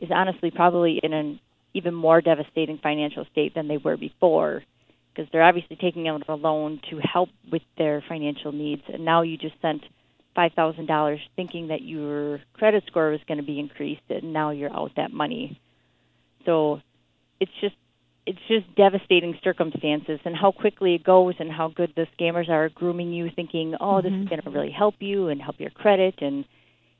is 0.01 0.09
honestly 0.11 0.51
probably 0.51 0.99
in 1.01 1.13
an 1.13 1.39
even 1.73 1.93
more 1.93 2.19
devastating 2.19 2.79
financial 2.83 3.25
state 3.31 3.55
than 3.55 3.69
they 3.69 3.77
were 3.77 3.95
before, 3.95 4.61
because 5.13 5.31
they're 5.31 5.43
obviously 5.43 5.77
taking 5.77 6.09
out 6.09 6.27
a 6.27 6.35
loan 6.35 6.81
to 6.89 6.97
help 6.97 7.29
with 7.49 7.61
their 7.77 8.03
financial 8.09 8.51
needs, 8.51 8.81
and 8.91 9.05
now 9.05 9.21
you 9.21 9.37
just 9.37 9.55
sent 9.61 9.83
five 10.35 10.53
thousand 10.53 10.85
dollars 10.87 11.19
thinking 11.35 11.67
that 11.67 11.81
your 11.81 12.39
credit 12.53 12.83
score 12.87 13.11
was 13.11 13.19
going 13.27 13.39
to 13.39 13.45
be 13.45 13.59
increased, 13.59 14.01
and 14.09 14.33
now 14.33 14.51
you're 14.51 14.73
out 14.73 14.91
that 14.95 15.11
money. 15.11 15.59
So 16.45 16.81
it's 17.39 17.51
just 17.59 17.75
it's 18.25 18.39
just 18.47 18.75
devastating 18.75 19.37
circumstances 19.43 20.19
and 20.25 20.35
how 20.35 20.51
quickly 20.51 20.95
it 20.95 21.03
goes 21.03 21.33
and 21.39 21.51
how 21.51 21.69
good 21.69 21.91
the 21.95 22.05
scammers 22.17 22.49
are 22.49 22.69
grooming 22.69 23.11
you 23.11 23.29
thinking 23.35 23.73
oh 23.79 24.01
this 24.01 24.09
is 24.09 24.13
mm-hmm. 24.13 24.29
going 24.29 24.41
to 24.41 24.49
really 24.49 24.71
help 24.71 24.95
you 24.99 25.29
and 25.29 25.41
help 25.41 25.59
your 25.59 25.71
credit. 25.71 26.15
And 26.21 26.45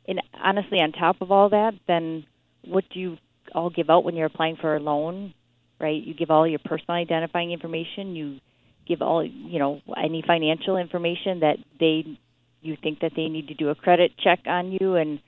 and 0.08 0.22
honestly 0.44 0.80
on 0.80 0.92
top 0.92 1.22
of 1.22 1.32
all 1.32 1.50
that 1.50 1.74
then 1.88 2.26
what 2.66 2.86
do 2.92 3.00
you 3.00 3.18
all 3.54 3.70
give 3.70 3.90
out 3.90 4.04
when 4.04 4.16
you're 4.16 4.28
applying 4.28 4.58
for 4.58 4.76
a 4.76 4.80
loan 4.80 5.34
right? 5.80 6.04
You 6.04 6.14
give 6.14 6.30
all 6.30 6.48
your 6.48 6.60
personal 6.60 6.96
identifying 6.96 7.52
information 7.52 8.16
you 8.16 8.40
give 8.88 9.02
all 9.02 9.24
you 9.24 9.60
know 9.60 9.80
any 9.96 10.24
financial 10.26 10.78
information 10.78 11.42
that 11.42 11.58
they 11.80 12.18
you 12.62 12.78
think 12.82 13.00
that 13.00 13.14
they 13.16 13.28
need 13.28 13.48
to 13.48 13.54
do 13.54 13.70
a 13.70 13.76
credit 13.76 14.12
check 14.18 14.40
on 14.46 14.72
you 14.72 14.96
and 14.96 15.20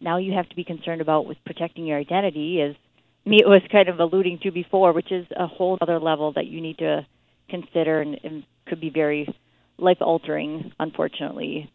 now 0.00 0.18
you 0.18 0.32
have 0.32 0.48
to 0.48 0.56
be 0.56 0.64
concerned 0.64 1.00
about 1.00 1.26
with 1.26 1.38
protecting 1.44 1.86
your 1.86 1.98
identity 1.98 2.60
as 2.60 2.74
me 3.24 3.42
was 3.44 3.62
kind 3.72 3.88
of 3.88 3.98
alluding 3.98 4.38
to 4.42 4.50
before 4.50 4.92
which 4.92 5.10
is 5.10 5.26
a 5.36 5.46
whole 5.46 5.78
other 5.80 5.98
level 5.98 6.32
that 6.32 6.46
you 6.46 6.60
need 6.60 6.78
to 6.78 7.06
consider 7.48 8.00
and, 8.00 8.18
and 8.24 8.44
could 8.66 8.80
be 8.80 8.90
very 8.90 9.28
life 9.78 9.98
altering 10.00 10.72
unfortunately 10.78 11.70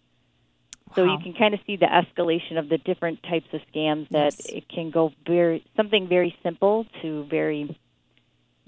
so 0.95 1.05
you 1.05 1.17
can 1.23 1.33
kind 1.33 1.53
of 1.53 1.61
see 1.65 1.77
the 1.77 1.85
escalation 1.85 2.57
of 2.59 2.67
the 2.67 2.77
different 2.77 3.23
types 3.23 3.47
of 3.53 3.61
scams 3.73 4.09
that 4.09 4.33
Yes. 4.37 4.45
it 4.47 4.67
can 4.67 4.91
go 4.91 5.13
very 5.25 5.63
something 5.77 6.07
very 6.07 6.35
simple 6.43 6.85
to 7.01 7.23
very 7.25 7.77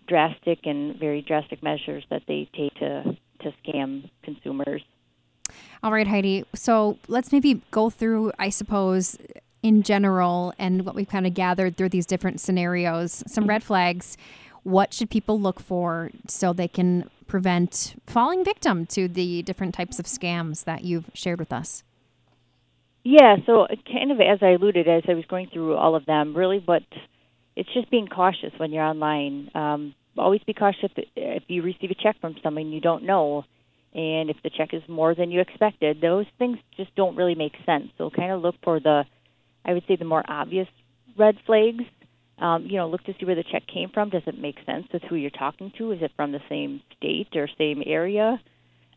drastic 0.08 0.60
and 0.66 0.98
very 0.98 1.22
drastic 1.22 1.62
measures 1.64 2.04
that 2.10 2.24
they 2.28 2.50
take 2.56 2.74
to 2.76 3.18
to 3.42 3.54
scam 3.66 4.10
consumers. 4.24 4.82
All 5.84 5.92
right, 5.92 6.08
Heidi. 6.08 6.46
So 6.56 6.98
let's 7.10 7.34
maybe 7.34 7.62
go 7.72 7.90
through, 7.90 8.32
I 8.40 8.48
suppose, 8.50 9.18
in 9.62 9.84
general 9.84 10.54
and 10.58 10.86
what 10.86 10.96
we've 10.96 11.10
kind 11.10 11.28
of 11.28 11.34
gathered 11.34 11.76
through 11.76 11.90
these 11.90 12.06
different 12.06 12.40
scenarios, 12.40 13.22
some 13.28 13.48
red 13.48 13.64
flags. 13.64 14.16
What 14.64 14.94
should 14.94 15.10
people 15.10 15.38
look 15.38 15.60
for 15.60 16.10
so 16.26 16.54
they 16.54 16.70
can 16.70 17.10
prevent 17.28 18.02
falling 18.08 18.46
victim 18.46 18.86
to 18.88 19.10
the 19.10 19.42
different 19.42 19.76
types 19.76 20.00
of 20.00 20.06
scams 20.06 20.64
that 20.64 20.86
you've 20.86 21.10
shared 21.14 21.40
with 21.40 21.52
us? 21.52 21.84
Yeah, 23.04 23.36
so 23.46 23.64
uh, 23.64 23.76
kind 23.92 24.12
of 24.14 24.22
as 24.22 24.40
I 24.42 24.52
alluded 24.52 24.88
as 24.88 25.04
I 25.10 25.16
was 25.16 25.26
going 25.26 25.50
through 25.52 25.76
all 25.76 25.96
of 25.96 26.06
them, 26.06 26.34
really 26.34 26.62
what 26.64 26.84
it's 27.58 27.72
just 27.74 27.92
being 27.92 28.08
cautious 28.08 28.54
when 28.56 28.72
you're 28.72 28.86
online. 28.86 29.52
Um, 29.54 29.96
always 30.18 30.42
be 30.44 30.54
cautious 30.54 30.92
if, 30.96 31.10
if 31.18 31.44
you 31.48 31.62
receive 31.62 31.92
a 31.92 31.96
check 31.96 32.22
from 32.22 32.36
someone 32.42 32.72
you 32.72 32.80
don't 32.80 33.04
know, 33.04 33.44
and 33.94 34.30
if 34.30 34.38
the 34.44 34.50
check 34.50 34.74
is 34.74 34.82
more 34.88 35.14
than 35.14 35.32
you 35.32 35.40
expected. 35.40 36.02
Those 36.02 36.26
things 36.40 36.58
just 36.76 36.96
don't 36.96 37.16
really 37.16 37.36
make 37.36 37.54
sense. 37.66 37.90
So 37.98 38.10
kind 38.10 38.32
of 38.32 38.42
look 38.42 38.56
for 38.64 38.80
the, 38.80 39.04
I 39.64 39.74
would 39.74 39.84
say, 39.88 39.96
the 39.96 40.06
more 40.06 40.24
obvious 40.28 40.68
red 41.18 41.38
flags. 41.46 41.84
Um, 42.40 42.66
you 42.66 42.78
know, 42.78 42.90
look 42.90 43.04
to 43.04 43.14
see 43.20 43.26
where 43.26 43.36
the 43.36 43.44
check 43.44 43.64
came 43.72 43.90
from. 43.90 44.10
Does 44.10 44.24
it 44.26 44.40
make 44.40 44.56
sense 44.66 44.88
with 44.92 45.04
who 45.04 45.16
you're 45.16 45.30
talking 45.30 45.72
to? 45.78 45.92
Is 45.92 46.02
it 46.02 46.12
from 46.16 46.32
the 46.32 46.42
same 46.50 46.82
state 46.98 47.30
or 47.36 47.48
same 47.58 47.84
area? 47.86 48.42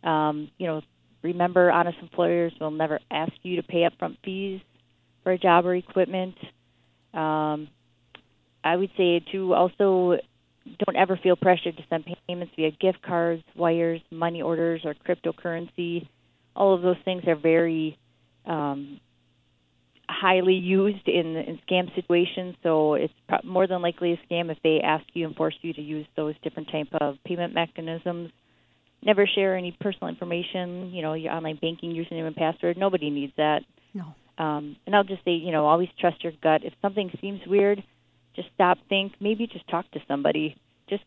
Um, 0.02 0.50
you 0.56 0.66
know, 0.66 0.80
remember, 1.22 1.70
honest 1.70 1.98
employers 2.00 2.54
will 2.58 2.70
never 2.70 2.98
ask 3.10 3.32
you 3.42 3.56
to 3.56 3.62
pay 3.62 3.86
upfront 3.86 4.16
fees 4.24 4.60
for 5.22 5.32
a 5.32 5.38
job 5.38 5.66
or 5.66 5.74
equipment. 5.74 6.36
Um, 7.12 7.68
I 8.64 8.76
would 8.76 8.90
say 8.96 9.24
to 9.32 9.54
also 9.54 10.18
don't 10.84 10.96
ever 10.96 11.18
feel 11.22 11.36
pressured 11.36 11.76
to 11.76 11.82
send 11.88 12.04
payments 12.28 12.52
via 12.56 12.70
gift 12.72 13.02
cards, 13.02 13.42
wires, 13.54 14.00
money 14.10 14.42
orders, 14.42 14.82
or 14.84 14.94
cryptocurrency. 14.94 16.08
All 16.54 16.74
of 16.74 16.82
those 16.82 16.96
things 17.04 17.22
are 17.26 17.36
very 17.36 17.98
um, 18.46 19.00
highly 20.08 20.54
used 20.54 21.06
in, 21.08 21.36
in 21.36 21.58
scam 21.68 21.94
situations. 21.94 22.56
So 22.62 22.94
it's 22.94 23.12
pro- 23.28 23.38
more 23.44 23.66
than 23.66 23.82
likely 23.82 24.12
a 24.12 24.32
scam 24.32 24.50
if 24.50 24.58
they 24.62 24.80
ask 24.82 25.04
you 25.14 25.26
and 25.26 25.36
force 25.36 25.54
you 25.62 25.72
to 25.74 25.80
use 25.80 26.06
those 26.16 26.34
different 26.42 26.70
type 26.70 26.88
of 27.00 27.16
payment 27.24 27.54
mechanisms. 27.54 28.30
Never 29.02 29.26
share 29.26 29.56
any 29.56 29.76
personal 29.80 30.08
information. 30.08 30.90
You 30.92 31.02
know, 31.02 31.14
your 31.14 31.32
online 31.32 31.58
banking 31.60 31.92
username 31.92 32.26
and 32.26 32.36
password. 32.36 32.76
Nobody 32.76 33.10
needs 33.10 33.32
that. 33.36 33.60
No. 33.94 34.14
Um, 34.38 34.76
and 34.86 34.94
I'll 34.94 35.04
just 35.04 35.24
say, 35.24 35.32
you 35.32 35.52
know, 35.52 35.66
always 35.66 35.88
trust 35.98 36.22
your 36.22 36.32
gut. 36.42 36.62
If 36.64 36.72
something 36.82 37.10
seems 37.20 37.40
weird, 37.46 37.82
just 38.36 38.48
stop, 38.54 38.78
think, 38.88 39.14
maybe 39.20 39.46
just 39.46 39.66
talk 39.68 39.90
to 39.92 40.00
somebody. 40.06 40.56
Just 40.88 41.02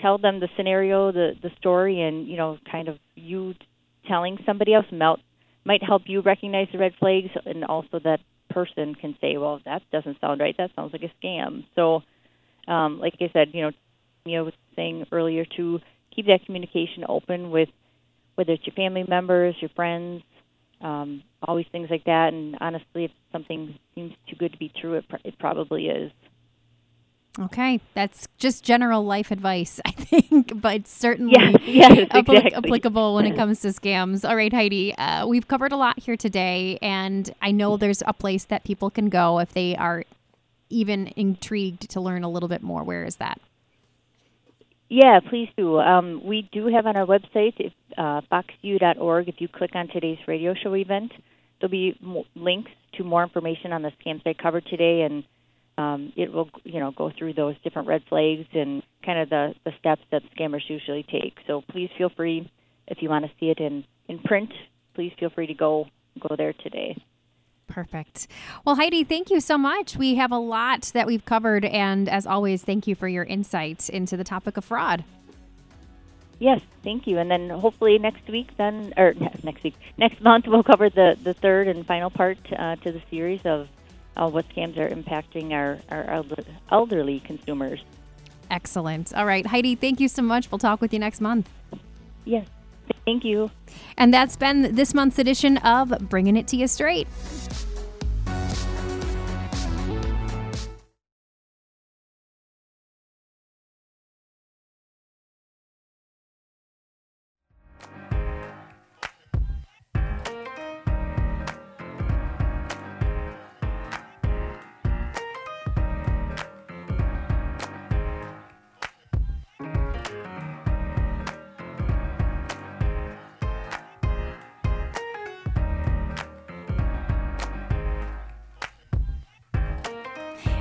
tell 0.00 0.18
them 0.18 0.40
the 0.40 0.48
scenario, 0.56 1.12
the 1.12 1.32
the 1.40 1.50
story, 1.58 2.00
and 2.02 2.26
you 2.26 2.36
know, 2.36 2.58
kind 2.70 2.88
of 2.88 2.98
you 3.14 3.54
telling 4.08 4.38
somebody 4.46 4.74
else 4.74 4.86
might 4.90 5.18
might 5.64 5.82
help 5.82 6.02
you 6.06 6.20
recognize 6.22 6.68
the 6.72 6.78
red 6.78 6.92
flags, 6.98 7.30
and 7.44 7.64
also 7.64 8.00
that 8.02 8.20
person 8.50 8.94
can 8.94 9.16
say, 9.20 9.36
well, 9.36 9.60
that 9.64 9.82
doesn't 9.92 10.20
sound 10.20 10.40
right. 10.40 10.56
That 10.56 10.70
sounds 10.76 10.92
like 10.92 11.02
a 11.02 11.12
scam. 11.26 11.64
So, 11.74 12.02
um, 12.68 12.98
like 13.00 13.14
I 13.20 13.30
said, 13.32 13.48
you 13.52 13.62
know, 13.62 13.70
you 14.24 14.36
know, 14.36 14.44
was 14.44 14.54
saying 14.76 15.06
earlier 15.12 15.44
to 15.56 15.80
keep 16.14 16.26
that 16.26 16.44
communication 16.46 17.04
open 17.08 17.50
with 17.50 17.68
whether 18.36 18.52
it's 18.52 18.66
your 18.66 18.74
family 18.74 19.04
members, 19.06 19.54
your 19.60 19.70
friends, 19.74 20.22
um, 20.80 21.22
always 21.42 21.66
things 21.72 21.88
like 21.90 22.04
that. 22.04 22.32
And 22.32 22.56
honestly, 22.60 23.04
if 23.04 23.10
something 23.32 23.74
seems 23.94 24.12
too 24.28 24.36
good 24.36 24.52
to 24.52 24.58
be 24.58 24.72
true, 24.80 24.94
it, 24.94 25.08
pr- 25.08 25.16
it 25.24 25.38
probably 25.38 25.86
is. 25.88 26.12
Okay, 27.38 27.80
that's 27.94 28.28
just 28.38 28.64
general 28.64 29.04
life 29.04 29.30
advice, 29.30 29.78
I 29.86 29.90
think, 29.90 30.58
but 30.60 30.86
certainly 30.88 31.34
Yes, 31.36 31.54
yes, 31.66 31.92
appli- 32.10 32.36
exactly. 32.38 32.52
applicable 32.54 33.14
when 33.14 33.26
it 33.26 33.36
comes 33.36 33.60
to 33.60 33.68
scams. 33.68 34.26
All 34.28 34.36
right, 34.36 34.52
Heidi, 34.52 34.94
uh, 34.96 35.26
we've 35.26 35.46
covered 35.46 35.72
a 35.72 35.76
lot 35.76 35.98
here 35.98 36.16
today, 36.16 36.78
and 36.80 37.30
I 37.42 37.50
know 37.50 37.76
there's 37.76 38.02
a 38.06 38.14
place 38.14 38.44
that 38.46 38.64
people 38.64 38.88
can 38.90 39.10
go 39.10 39.38
if 39.38 39.52
they 39.52 39.76
are 39.76 40.04
even 40.70 41.08
intrigued 41.16 41.90
to 41.90 42.00
learn 42.00 42.24
a 42.24 42.28
little 42.30 42.48
bit 42.48 42.62
more. 42.62 42.82
Where 42.82 43.04
is 43.04 43.16
that? 43.16 43.38
Yeah, 44.88 45.20
please 45.28 45.48
do. 45.56 45.78
Um, 45.80 46.22
we 46.24 46.48
do 46.52 46.68
have 46.68 46.86
on 46.86 46.96
our 46.96 47.06
website, 47.06 47.54
if, 47.58 47.72
uh, 47.98 48.20
foxcu.org, 48.32 49.28
if 49.28 49.40
you 49.40 49.48
click 49.48 49.72
on 49.74 49.88
today's 49.88 50.18
radio 50.26 50.54
show 50.54 50.74
event, 50.74 51.12
there'll 51.60 51.70
be 51.70 51.98
links 52.34 52.70
to 52.94 53.04
more 53.04 53.22
information 53.22 53.72
on 53.72 53.82
the 53.82 53.90
scams 54.02 54.22
I 54.24 54.32
covered 54.34 54.64
today, 54.66 55.02
and 55.02 55.24
um, 55.78 56.12
it 56.16 56.32
will, 56.32 56.48
you 56.64 56.80
know, 56.80 56.90
go 56.90 57.10
through 57.16 57.34
those 57.34 57.54
different 57.62 57.88
red 57.88 58.02
flags 58.08 58.46
and 58.52 58.82
kind 59.04 59.18
of 59.18 59.28
the, 59.28 59.54
the 59.64 59.72
steps 59.78 60.02
that 60.10 60.22
scammers 60.36 60.68
usually 60.68 61.02
take. 61.02 61.36
So 61.46 61.62
please 61.70 61.90
feel 61.98 62.08
free, 62.08 62.50
if 62.86 63.02
you 63.02 63.08
want 63.08 63.24
to 63.24 63.30
see 63.38 63.50
it 63.50 63.58
in, 63.58 63.84
in 64.08 64.18
print, 64.20 64.52
please 64.94 65.12
feel 65.18 65.30
free 65.30 65.46
to 65.48 65.54
go 65.54 65.86
go 66.18 66.34
there 66.34 66.54
today. 66.54 66.96
Perfect. 67.68 68.28
Well, 68.64 68.76
Heidi, 68.76 69.04
thank 69.04 69.28
you 69.28 69.40
so 69.40 69.58
much. 69.58 69.96
We 69.96 70.14
have 70.14 70.32
a 70.32 70.38
lot 70.38 70.90
that 70.94 71.06
we've 71.06 71.24
covered, 71.24 71.64
and 71.64 72.08
as 72.08 72.26
always, 72.26 72.62
thank 72.62 72.86
you 72.86 72.94
for 72.94 73.08
your 73.08 73.24
insight 73.24 73.90
into 73.90 74.16
the 74.16 74.24
topic 74.24 74.56
of 74.56 74.64
fraud. 74.64 75.04
Yes, 76.38 76.60
thank 76.84 77.06
you. 77.06 77.18
And 77.18 77.30
then 77.30 77.50
hopefully 77.50 77.98
next 77.98 78.26
week, 78.28 78.56
then 78.56 78.92
or 78.96 79.14
next 79.42 79.62
week, 79.62 79.74
next 79.98 80.20
month, 80.22 80.46
we'll 80.46 80.62
cover 80.62 80.90
the 80.90 81.16
the 81.22 81.34
third 81.34 81.68
and 81.68 81.86
final 81.86 82.10
part 82.10 82.38
uh, 82.56 82.76
to 82.76 82.92
the 82.92 83.02
series 83.10 83.40
of 83.44 83.68
uh, 84.16 84.28
what 84.28 84.48
scams 84.50 84.76
are 84.78 84.88
impacting 84.88 85.52
our 85.52 85.78
our 85.90 86.24
elderly 86.70 87.20
consumers. 87.20 87.80
Excellent. 88.50 89.12
All 89.14 89.26
right, 89.26 89.46
Heidi, 89.46 89.74
thank 89.74 90.00
you 90.00 90.08
so 90.08 90.22
much. 90.22 90.50
We'll 90.50 90.58
talk 90.58 90.80
with 90.80 90.92
you 90.92 90.98
next 90.98 91.20
month. 91.20 91.48
Yes, 92.24 92.46
thank 93.04 93.24
you. 93.24 93.50
And 93.96 94.12
that's 94.12 94.36
been 94.36 94.74
this 94.74 94.94
month's 94.94 95.18
edition 95.18 95.58
of 95.58 96.08
Bringing 96.08 96.36
It 96.36 96.46
to 96.48 96.56
You 96.56 96.68
Straight. 96.68 97.08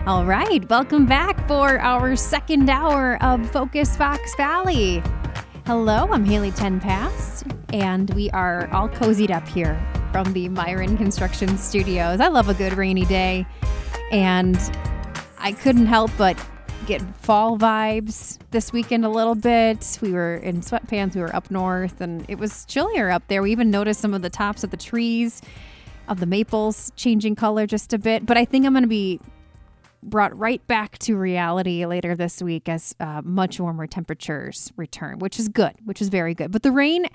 All 0.08 0.24
right, 0.24 0.64
welcome 0.70 1.08
back 1.08 1.48
for 1.48 1.80
our 1.80 2.16
second 2.16 2.70
hour 2.70 3.18
of 3.24 3.50
Focus 3.50 3.98
Fox 3.98 4.36
Valley. 4.36 5.02
Hello, 5.66 6.08
I'm 6.12 6.24
Haley 6.24 6.52
Tenpass, 6.52 7.44
and 7.74 8.14
we 8.14 8.30
are 8.30 8.72
all 8.72 8.88
cozied 8.88 9.32
up 9.32 9.48
here 9.48 9.84
from 10.12 10.32
the 10.34 10.48
Miron 10.50 10.96
Construction 10.96 11.58
Studios. 11.58 12.20
I 12.20 12.28
love 12.28 12.50
a 12.50 12.54
good 12.54 12.74
rainy 12.74 13.06
day, 13.06 13.48
and 14.12 14.56
I 15.40 15.54
couldn't 15.54 15.88
help 15.88 16.12
but 16.20 16.38
get 16.86 17.02
fall 17.16 17.58
vibes 17.58 18.38
this 18.52 18.72
weekend 18.72 19.06
a 19.06 19.10
little 19.10 19.34
bit. 19.34 19.98
We 20.04 20.14
were 20.14 20.36
in 20.36 20.62
sweatpants, 20.62 21.16
we 21.16 21.22
were 21.22 21.36
up 21.36 21.50
north, 21.50 22.00
and 22.00 22.24
it 22.28 22.38
was 22.38 22.64
chillier 22.66 23.10
up 23.10 23.24
there. 23.28 23.42
We 23.42 23.52
even 23.52 23.72
noticed 23.72 24.02
some 24.02 24.14
of 24.14 24.22
the 24.22 24.30
tops 24.30 24.64
of 24.64 24.70
the 24.70 24.78
trees 24.78 25.42
of 26.08 26.20
the 26.20 26.28
maples 26.28 26.92
changing 26.96 27.36
color 27.36 27.66
just 27.66 27.92
a 27.92 27.98
bit, 27.98 28.28
but 28.28 28.38
I 28.38 28.46
think 28.46 28.68
I'm 28.68 28.74
going 28.74 28.84
to 28.84 28.88
be 28.88 29.20
brought 30.06 30.38
right 30.38 30.66
back 30.68 30.98
to 31.00 31.16
reality 31.18 31.86
later 31.86 32.16
this 32.16 32.42
week 32.42 32.70
as 32.70 32.96
uh, 33.00 33.22
much 33.24 33.60
warmer 33.60 33.88
temperatures 33.88 34.72
return, 34.78 35.20
which 35.20 35.40
is 35.40 35.48
good, 35.50 35.74
which 35.84 36.02
is 36.02 36.10
very 36.10 36.34
good. 36.34 36.52
But 36.52 36.64
the 36.64 36.72
rain, 36.72 37.08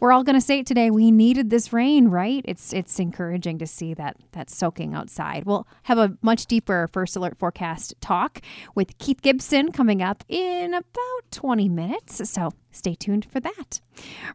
we're 0.00 0.12
all 0.12 0.24
going 0.24 0.34
to 0.34 0.40
say 0.40 0.60
it 0.60 0.66
today. 0.66 0.90
We 0.90 1.10
needed 1.10 1.50
this 1.50 1.72
rain, 1.72 2.08
right? 2.08 2.44
It's 2.46 2.72
it's 2.72 2.98
encouraging 2.98 3.58
to 3.58 3.66
see 3.66 3.94
that 3.94 4.16
that 4.32 4.50
soaking 4.50 4.94
outside. 4.94 5.44
We'll 5.44 5.66
have 5.84 5.98
a 5.98 6.16
much 6.22 6.46
deeper 6.46 6.88
first 6.92 7.16
alert 7.16 7.38
forecast 7.38 7.94
talk 8.00 8.40
with 8.74 8.96
Keith 8.98 9.22
Gibson 9.22 9.72
coming 9.72 10.02
up 10.02 10.24
in 10.28 10.74
about 10.74 11.30
20 11.30 11.68
minutes. 11.68 12.28
So 12.30 12.50
stay 12.78 12.94
tuned 12.94 13.26
for 13.30 13.40
that. 13.40 13.80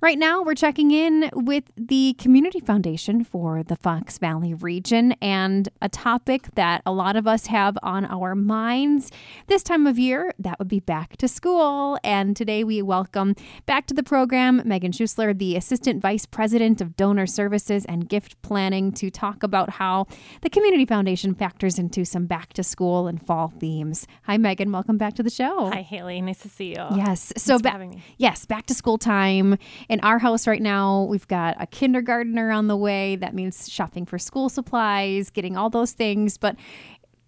Right 0.02 0.20
now, 0.20 0.44
we're 0.44 0.56
checking 0.56 0.92
in 0.92 1.30
with 1.34 1.64
the 1.78 2.16
Community 2.20 2.60
Foundation 2.60 3.24
for 3.24 3.64
the 3.64 3.78
Fox 3.78 4.18
Valley 4.18 4.54
region 4.54 5.14
and 5.22 5.70
a 5.82 5.88
topic 5.88 6.50
that 6.56 6.82
a 6.86 6.92
lot 6.92 7.16
of 7.16 7.26
us 7.28 7.48
have 7.48 7.78
on 7.82 8.06
our 8.06 8.36
minds 8.36 9.10
this 9.48 9.64
time 9.64 9.88
of 9.88 9.98
year. 9.98 10.34
That 10.38 10.60
would 10.60 10.68
be 10.68 10.82
back 10.82 11.16
to 11.18 11.28
school. 11.28 11.98
And 12.04 12.36
today 12.36 12.64
we 12.64 12.82
welcome 12.82 13.36
back 13.66 13.88
to 13.88 13.94
the 13.94 14.04
program 14.04 14.62
Megan 14.66 14.92
Schusler, 14.92 15.38
the 15.38 15.56
Assistant 15.56 16.02
Vice 16.02 16.26
President 16.26 16.82
of 16.82 16.98
Donor 16.98 17.26
Services 17.26 17.86
and 17.86 18.10
Gift 18.10 18.42
Planning, 18.42 18.92
to 18.94 19.10
talk 19.10 19.44
about 19.44 19.70
how 19.72 20.08
the 20.42 20.50
Community 20.50 20.86
Foundation 20.86 21.34
factors 21.34 21.80
into 21.80 22.04
some 22.04 22.26
back 22.26 22.52
to 22.54 22.64
school 22.64 23.08
and 23.08 23.26
fall 23.26 23.54
themes. 23.60 24.06
Hi, 24.24 24.38
Megan. 24.38 24.72
Welcome 24.74 24.98
back 24.98 25.14
to 25.16 25.24
the 25.24 25.30
show. 25.30 25.70
Hi, 25.70 25.82
Haley. 25.82 26.20
Nice 26.20 26.40
to 26.40 26.50
see 26.50 26.70
you. 26.72 26.86
Yes. 26.96 27.32
So 27.38 27.58
for 27.58 27.64
ba- 27.64 27.70
having 27.72 27.92
me. 27.92 28.04
Yes, 28.34 28.46
back 28.46 28.66
to 28.66 28.74
school 28.74 28.98
time. 28.98 29.60
In 29.90 30.00
our 30.00 30.18
house 30.18 30.48
right 30.48 30.62
now, 30.62 31.04
we've 31.04 31.28
got 31.28 31.56
a 31.60 31.68
kindergartner 31.68 32.50
on 32.50 32.66
the 32.66 32.76
way. 32.76 33.16
That 33.16 33.36
means 33.36 33.70
shopping 33.70 34.08
for 34.08 34.18
school 34.18 34.50
supplies, 34.50 35.30
getting 35.30 35.56
all 35.56 35.70
those 35.70 35.92
things. 35.92 36.40
But 36.40 36.56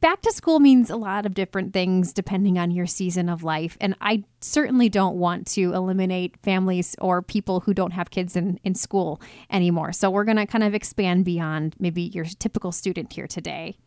back 0.01 0.22
to 0.24 0.32
school 0.32 0.60
means 0.60 0.89
a 0.89 0.95
lot 0.95 1.28
of 1.28 1.36
different 1.36 1.74
things 1.74 2.12
depending 2.12 2.58
on 2.58 2.72
your 2.72 2.88
season 2.88 3.30
of 3.30 3.43
life. 3.43 3.78
And 3.80 3.95
I 4.01 4.24
certainly 4.41 4.89
don't 4.89 5.18
want 5.18 5.45
to 5.49 5.74
eliminate 5.74 6.38
families 6.41 6.95
or 6.99 7.22
people 7.22 7.60
who 7.60 7.76
don't 7.76 7.91
have 7.91 8.10
kids 8.10 8.36
in, 8.36 8.60
in 8.64 8.74
school 8.74 9.22
anymore. 9.51 9.93
So 9.93 10.10
we're 10.10 10.24
going 10.24 10.38
to 10.38 10.47
kind 10.47 10.64
of 10.64 10.74
expand 10.74 11.24
beyond 11.24 11.76
maybe 11.78 12.01
your 12.01 12.26
typical 12.26 12.72
student 12.72 13.14
here 13.14 13.28
today. 13.28 13.78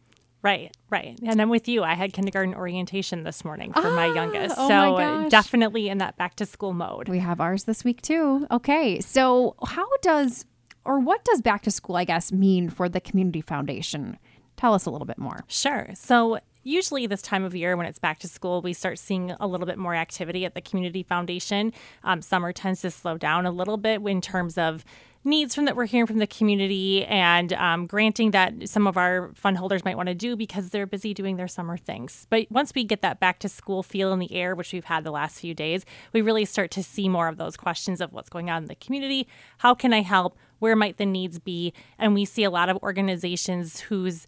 Right, 0.41 0.77
right. 0.89 1.19
And 1.25 1.43
I'm 1.43 1.49
with 1.49 1.67
you. 1.67 1.83
I 1.83 1.95
had 1.95 2.13
kindergarten 2.13 2.55
orientation 2.55 3.25
this 3.25 3.45
morning 3.45 3.73
for 3.73 3.91
my 3.91 4.07
youngest. 4.07 4.55
oh 4.57 4.69
so 4.69 4.93
my 4.93 5.05
uh, 5.05 5.29
definitely 5.29 5.89
in 5.89 5.99
that 5.99 6.17
back 6.17 6.37
to 6.37 6.47
school 6.47 6.73
mode. 6.73 7.09
We 7.09 7.19
have 7.19 7.41
ours 7.41 7.65
this 7.65 7.85
week 7.85 8.03
too. 8.03 8.47
Okay. 8.51 9.01
So, 9.01 9.57
how 9.67 9.89
does 10.01 10.45
or 10.85 11.01
what 11.01 11.25
does 11.25 11.43
back 11.43 11.63
to 11.63 11.71
school, 11.71 11.97
I 11.97 12.05
guess, 12.05 12.33
mean 12.33 12.71
for 12.71 12.89
the 12.89 13.01
Community 13.01 13.41
Foundation? 13.41 14.19
Tell 14.57 14.75
us 14.75 14.87
a 14.87 14.91
little 14.91 15.07
bit 15.07 15.19
more. 15.19 15.45
Sure. 15.47 15.91
So 15.95 16.39
usually 16.65 17.07
this 17.07 17.23
time 17.23 17.45
of 17.45 17.55
year 17.55 17.77
when 17.77 17.87
it's 17.87 17.99
back 17.99 18.19
to 18.21 18.29
school, 18.29 18.63
we 18.63 18.73
start 18.73 18.99
seeing 18.99 19.33
a 19.39 19.47
little 19.47 19.67
bit 19.67 19.79
more 19.79 19.95
activity 19.95 20.45
at 20.45 20.55
the 20.55 20.61
Community 20.61 21.03
Foundation. 21.03 21.73
Um, 22.05 22.23
summer 22.23 22.53
tends 22.53 22.81
to 22.83 22.91
slow 22.91 23.19
down 23.19 23.47
a 23.47 23.51
little 23.51 23.77
bit 23.77 24.01
in 24.03 24.21
terms 24.21 24.59
of 24.59 24.85
needs 25.25 25.55
from 25.55 25.65
that 25.67 25.77
we're 25.77 25.87
hearing 25.87 26.07
from 26.07 26.19
the 26.19 26.27
community 26.27 27.05
and 27.05 27.53
um, 27.55 27.87
granting 27.87 28.31
that 28.31 28.69
some 28.69 28.87
of 28.87 28.97
our 28.97 29.31
fund 29.35 29.59
holders 29.59 29.85
might 29.85 29.97
want 29.97 30.09
to 30.09 30.15
do 30.15 30.37
because 30.37 30.71
they're 30.71 30.87
busy 30.87 31.13
doing 31.13 31.37
their 31.37 31.49
summer 31.49 31.77
things. 31.77 32.27
But 32.31 32.47
once 32.51 32.73
we 32.75 32.85
get 32.85 33.03
that 33.03 33.21
back 33.21 33.39
to 33.41 33.49
school 33.49 33.83
feel 33.83 34.13
in 34.13 34.19
the 34.19 34.33
air, 34.35 34.55
which 34.55 34.73
we've 34.73 34.85
had 34.85 35.05
the 35.05 35.11
last 35.11 35.41
few 35.41 35.55
days, 35.55 35.85
we 36.13 36.23
really 36.23 36.45
start 36.45 36.71
to 36.73 36.83
see 36.83 37.09
more 37.09 37.29
of 37.29 37.37
those 37.37 37.57
questions 37.57 38.01
of 38.01 38.13
what's 38.13 38.31
going 38.31 38.51
on 38.51 38.63
in 38.63 38.69
the 38.69 38.75
community. 38.75 39.29
How 39.59 39.75
can 39.75 39.93
I 39.93 40.03
help? 40.03 40.37
Where 40.59 40.77
might 40.77 40.97
the 40.97 41.07
needs 41.07 41.39
be? 41.39 41.73
And 41.99 42.15
we 42.15 42.25
see 42.25 42.45
a 42.45 42.51
lot 42.51 42.69
of 42.69 42.79
organizations 42.83 43.81
whose 43.81 44.27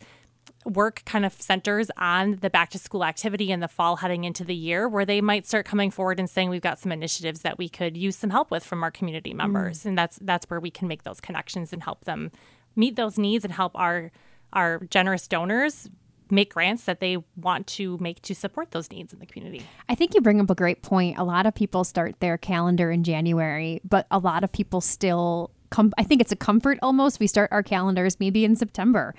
work 0.64 1.02
kind 1.06 1.24
of 1.24 1.32
centers 1.40 1.90
on 1.96 2.36
the 2.42 2.50
back 2.50 2.70
to 2.70 2.78
school 2.78 3.04
activity 3.04 3.50
in 3.50 3.60
the 3.60 3.68
fall 3.68 3.96
heading 3.96 4.24
into 4.24 4.44
the 4.44 4.54
year 4.54 4.88
where 4.88 5.04
they 5.04 5.20
might 5.20 5.46
start 5.46 5.64
coming 5.64 5.90
forward 5.90 6.18
and 6.18 6.28
saying 6.28 6.50
we've 6.50 6.60
got 6.60 6.78
some 6.78 6.92
initiatives 6.92 7.40
that 7.42 7.56
we 7.58 7.68
could 7.68 7.96
use 7.96 8.16
some 8.16 8.30
help 8.30 8.50
with 8.50 8.64
from 8.64 8.82
our 8.82 8.90
community 8.90 9.32
mm. 9.32 9.36
members 9.36 9.86
and 9.86 9.96
that's 9.96 10.18
that's 10.22 10.48
where 10.50 10.60
we 10.60 10.70
can 10.70 10.86
make 10.86 11.02
those 11.02 11.20
connections 11.20 11.72
and 11.72 11.82
help 11.82 12.04
them 12.04 12.30
meet 12.76 12.96
those 12.96 13.18
needs 13.18 13.44
and 13.44 13.54
help 13.54 13.72
our 13.74 14.12
our 14.52 14.80
generous 14.90 15.26
donors 15.28 15.88
make 16.30 16.54
grants 16.54 16.84
that 16.84 17.00
they 17.00 17.16
want 17.36 17.66
to 17.66 17.98
make 17.98 18.22
to 18.22 18.34
support 18.34 18.70
those 18.70 18.90
needs 18.90 19.12
in 19.12 19.18
the 19.18 19.26
community. 19.26 19.64
I 19.88 19.94
think 19.94 20.14
you 20.14 20.20
bring 20.20 20.40
up 20.40 20.50
a 20.50 20.54
great 20.54 20.82
point. 20.82 21.18
A 21.18 21.24
lot 21.24 21.46
of 21.46 21.54
people 21.54 21.84
start 21.84 22.20
their 22.20 22.38
calendar 22.38 22.90
in 22.90 23.02
January, 23.04 23.80
but 23.88 24.06
a 24.10 24.18
lot 24.18 24.44
of 24.44 24.52
people 24.52 24.80
still 24.80 25.50
come. 25.70 25.92
I 25.98 26.04
think 26.04 26.20
it's 26.20 26.32
a 26.32 26.36
comfort 26.36 26.78
almost. 26.82 27.20
We 27.20 27.26
start 27.26 27.50
our 27.52 27.62
calendars 27.62 28.20
maybe 28.20 28.44
in 28.44 28.56
September. 28.56 29.14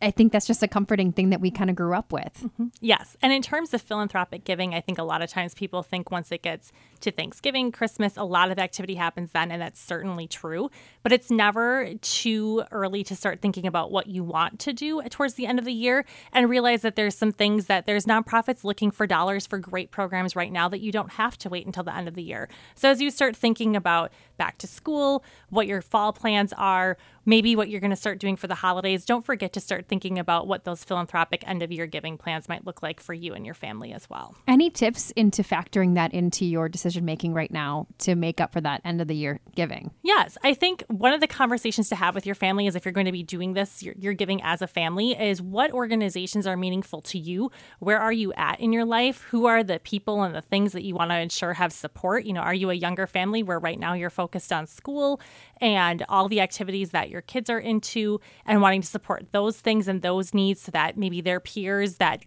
I 0.00 0.10
think 0.10 0.32
that's 0.32 0.46
just 0.46 0.62
a 0.62 0.68
comforting 0.68 1.12
thing 1.12 1.30
that 1.30 1.40
we 1.40 1.50
kind 1.50 1.70
of 1.70 1.76
grew 1.76 1.94
up 1.94 2.12
with. 2.12 2.32
Mm-hmm. 2.42 2.66
Yes. 2.80 3.16
And 3.20 3.32
in 3.32 3.42
terms 3.42 3.74
of 3.74 3.82
philanthropic 3.82 4.44
giving, 4.44 4.74
I 4.74 4.80
think 4.80 4.98
a 4.98 5.02
lot 5.02 5.22
of 5.22 5.30
times 5.30 5.54
people 5.54 5.82
think 5.82 6.10
once 6.10 6.30
it 6.30 6.42
gets 6.42 6.72
to 7.00 7.10
Thanksgiving, 7.10 7.72
Christmas, 7.72 8.16
a 8.16 8.24
lot 8.24 8.50
of 8.50 8.58
activity 8.58 8.94
happens 8.94 9.30
then, 9.32 9.50
and 9.50 9.62
that's 9.62 9.80
certainly 9.80 10.26
true. 10.26 10.70
But 11.02 11.12
it's 11.12 11.30
never 11.30 11.92
too 12.02 12.64
early 12.70 13.04
to 13.04 13.14
start 13.14 13.40
thinking 13.40 13.66
about 13.66 13.90
what 13.90 14.06
you 14.06 14.24
want 14.24 14.58
to 14.60 14.72
do 14.72 15.00
towards 15.10 15.34
the 15.34 15.46
end 15.46 15.58
of 15.58 15.64
the 15.64 15.72
year 15.72 16.04
and 16.32 16.50
realize 16.50 16.82
that 16.82 16.96
there's 16.96 17.16
some 17.16 17.32
things 17.32 17.66
that 17.66 17.86
there's 17.86 18.06
nonprofits 18.06 18.64
looking 18.64 18.90
for 18.90 19.06
dollars 19.06 19.46
for 19.46 19.58
great 19.58 19.90
programs 19.90 20.34
right 20.34 20.52
now 20.52 20.68
that 20.68 20.80
you 20.80 20.92
don't 20.92 21.12
have 21.12 21.38
to 21.38 21.48
wait 21.48 21.66
until 21.66 21.84
the 21.84 21.94
end 21.94 22.08
of 22.08 22.14
the 22.14 22.22
year. 22.22 22.48
So 22.74 22.90
as 22.90 23.00
you 23.00 23.10
start 23.10 23.36
thinking 23.36 23.76
about 23.76 24.12
back 24.36 24.58
to 24.58 24.66
school, 24.66 25.24
what 25.50 25.66
your 25.66 25.82
fall 25.82 26.12
plans 26.12 26.52
are, 26.56 26.96
maybe 27.24 27.54
what 27.54 27.68
you're 27.68 27.80
going 27.80 27.90
to 27.90 27.96
start 27.96 28.18
doing 28.18 28.36
for 28.36 28.46
the 28.46 28.54
holidays, 28.54 29.04
don't 29.04 29.24
forget 29.24 29.52
to 29.52 29.60
start 29.60 29.86
thinking 29.86 30.18
about 30.18 30.46
what 30.46 30.64
those 30.64 30.82
philanthropic 30.82 31.46
end 31.46 31.62
of 31.62 31.70
year 31.70 31.86
giving 31.86 32.16
plans 32.16 32.48
might 32.48 32.64
look 32.66 32.82
like 32.82 33.00
for 33.00 33.12
you 33.12 33.34
and 33.34 33.44
your 33.44 33.54
family 33.54 33.92
as 33.92 34.08
well. 34.08 34.34
Any 34.46 34.70
tips 34.70 35.10
into 35.12 35.42
factoring 35.42 35.94
that 35.94 36.12
into 36.12 36.44
your 36.44 36.68
decision 36.68 36.87
making 36.96 37.34
right 37.34 37.50
now 37.50 37.86
to 37.98 38.14
make 38.14 38.40
up 38.40 38.52
for 38.52 38.60
that 38.60 38.80
end 38.84 39.00
of 39.00 39.08
the 39.08 39.14
year 39.14 39.40
giving? 39.54 39.90
Yes, 40.02 40.38
I 40.42 40.54
think 40.54 40.84
one 40.88 41.12
of 41.12 41.20
the 41.20 41.26
conversations 41.26 41.88
to 41.90 41.96
have 41.96 42.14
with 42.14 42.26
your 42.26 42.34
family 42.34 42.66
is 42.66 42.76
if 42.76 42.84
you're 42.84 42.92
going 42.92 43.06
to 43.06 43.12
be 43.12 43.22
doing 43.22 43.54
this, 43.54 43.82
you're, 43.82 43.94
you're, 43.98 44.14
giving 44.18 44.42
as 44.42 44.62
a 44.62 44.66
family, 44.66 45.12
is 45.12 45.40
what 45.40 45.70
organizations 45.70 46.46
are 46.46 46.56
meaningful 46.56 47.00
to 47.02 47.18
you? 47.18 47.50
Where 47.78 48.00
are 48.00 48.12
you 48.12 48.32
at 48.32 48.58
in 48.58 48.72
your 48.72 48.84
life? 48.84 49.22
Who 49.30 49.46
are 49.46 49.62
the 49.62 49.78
people 49.78 50.22
and 50.22 50.34
the 50.34 50.42
things 50.42 50.72
that 50.72 50.82
you 50.82 50.94
want 50.94 51.10
to 51.10 51.18
ensure 51.18 51.54
have 51.54 51.72
support? 51.72 52.24
You 52.24 52.32
know, 52.32 52.40
are 52.40 52.54
you 52.54 52.70
a 52.70 52.74
younger 52.74 53.06
family 53.06 53.42
where 53.42 53.58
right 53.58 53.78
now 53.78 53.94
you're 53.94 54.10
focused 54.10 54.52
on 54.52 54.66
school 54.66 55.20
and 55.60 56.04
all 56.08 56.28
the 56.28 56.40
activities 56.40 56.90
that 56.90 57.10
your 57.10 57.22
kids 57.22 57.48
are 57.48 57.60
into 57.60 58.20
and 58.44 58.60
wanting 58.60 58.80
to 58.80 58.88
support 58.88 59.26
those 59.32 59.60
things 59.60 59.86
and 59.86 60.02
those 60.02 60.34
needs 60.34 60.62
so 60.62 60.72
that 60.72 60.96
maybe 60.96 61.20
their 61.20 61.40
peers 61.40 61.96
that 61.96 62.24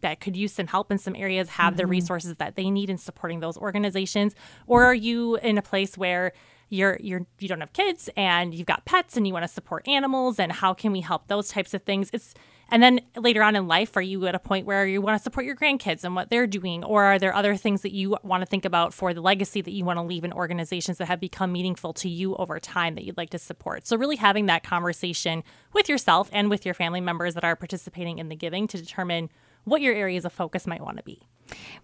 that 0.00 0.20
could 0.20 0.36
use 0.36 0.52
some 0.52 0.66
help 0.66 0.90
in 0.90 0.98
some 0.98 1.16
areas 1.16 1.48
have 1.50 1.76
the 1.76 1.84
mm-hmm. 1.84 1.90
resources 1.90 2.36
that 2.36 2.56
they 2.56 2.70
need 2.70 2.90
in 2.90 2.98
supporting 2.98 3.40
those 3.40 3.56
organizations? 3.56 4.34
Or 4.66 4.84
are 4.84 4.94
you 4.94 5.36
in 5.36 5.58
a 5.58 5.62
place 5.62 5.96
where 5.96 6.32
you're 6.70 6.98
you're 7.00 7.26
you 7.38 7.48
don't 7.48 7.60
have 7.60 7.72
kids 7.72 8.10
and 8.16 8.54
you've 8.54 8.66
got 8.66 8.84
pets 8.84 9.16
and 9.16 9.26
you 9.26 9.32
want 9.32 9.44
to 9.44 9.48
support 9.48 9.86
animals 9.88 10.38
and 10.38 10.52
how 10.52 10.74
can 10.74 10.92
we 10.92 11.00
help 11.00 11.28
those 11.28 11.48
types 11.48 11.74
of 11.74 11.82
things? 11.82 12.10
It's 12.12 12.34
and 12.70 12.82
then 12.82 13.00
later 13.16 13.42
on 13.42 13.56
in 13.56 13.66
life 13.66 13.96
are 13.96 14.02
you 14.02 14.26
at 14.26 14.34
a 14.34 14.38
point 14.38 14.66
where 14.66 14.86
you 14.86 15.00
want 15.00 15.18
to 15.18 15.22
support 15.22 15.46
your 15.46 15.56
grandkids 15.56 16.04
and 16.04 16.14
what 16.14 16.28
they're 16.28 16.46
doing? 16.46 16.84
Or 16.84 17.04
are 17.04 17.18
there 17.18 17.34
other 17.34 17.56
things 17.56 17.80
that 17.82 17.92
you 17.92 18.16
want 18.22 18.42
to 18.42 18.46
think 18.46 18.66
about 18.66 18.92
for 18.92 19.14
the 19.14 19.22
legacy 19.22 19.62
that 19.62 19.70
you 19.70 19.84
want 19.84 19.96
to 19.96 20.02
leave 20.02 20.24
in 20.24 20.32
organizations 20.32 20.98
that 20.98 21.06
have 21.06 21.20
become 21.20 21.50
meaningful 21.50 21.94
to 21.94 22.08
you 22.10 22.36
over 22.36 22.60
time 22.60 22.94
that 22.96 23.04
you'd 23.04 23.16
like 23.16 23.30
to 23.30 23.38
support? 23.38 23.86
So 23.86 23.96
really 23.96 24.16
having 24.16 24.46
that 24.46 24.62
conversation 24.62 25.42
with 25.72 25.88
yourself 25.88 26.28
and 26.30 26.50
with 26.50 26.66
your 26.66 26.74
family 26.74 27.00
members 27.00 27.32
that 27.34 27.44
are 27.44 27.56
participating 27.56 28.18
in 28.18 28.28
the 28.28 28.36
giving 28.36 28.68
to 28.68 28.76
determine 28.76 29.30
what 29.68 29.82
your 29.82 29.94
areas 29.94 30.24
of 30.24 30.32
focus 30.32 30.66
might 30.66 30.82
want 30.82 30.96
to 30.96 31.02
be. 31.02 31.22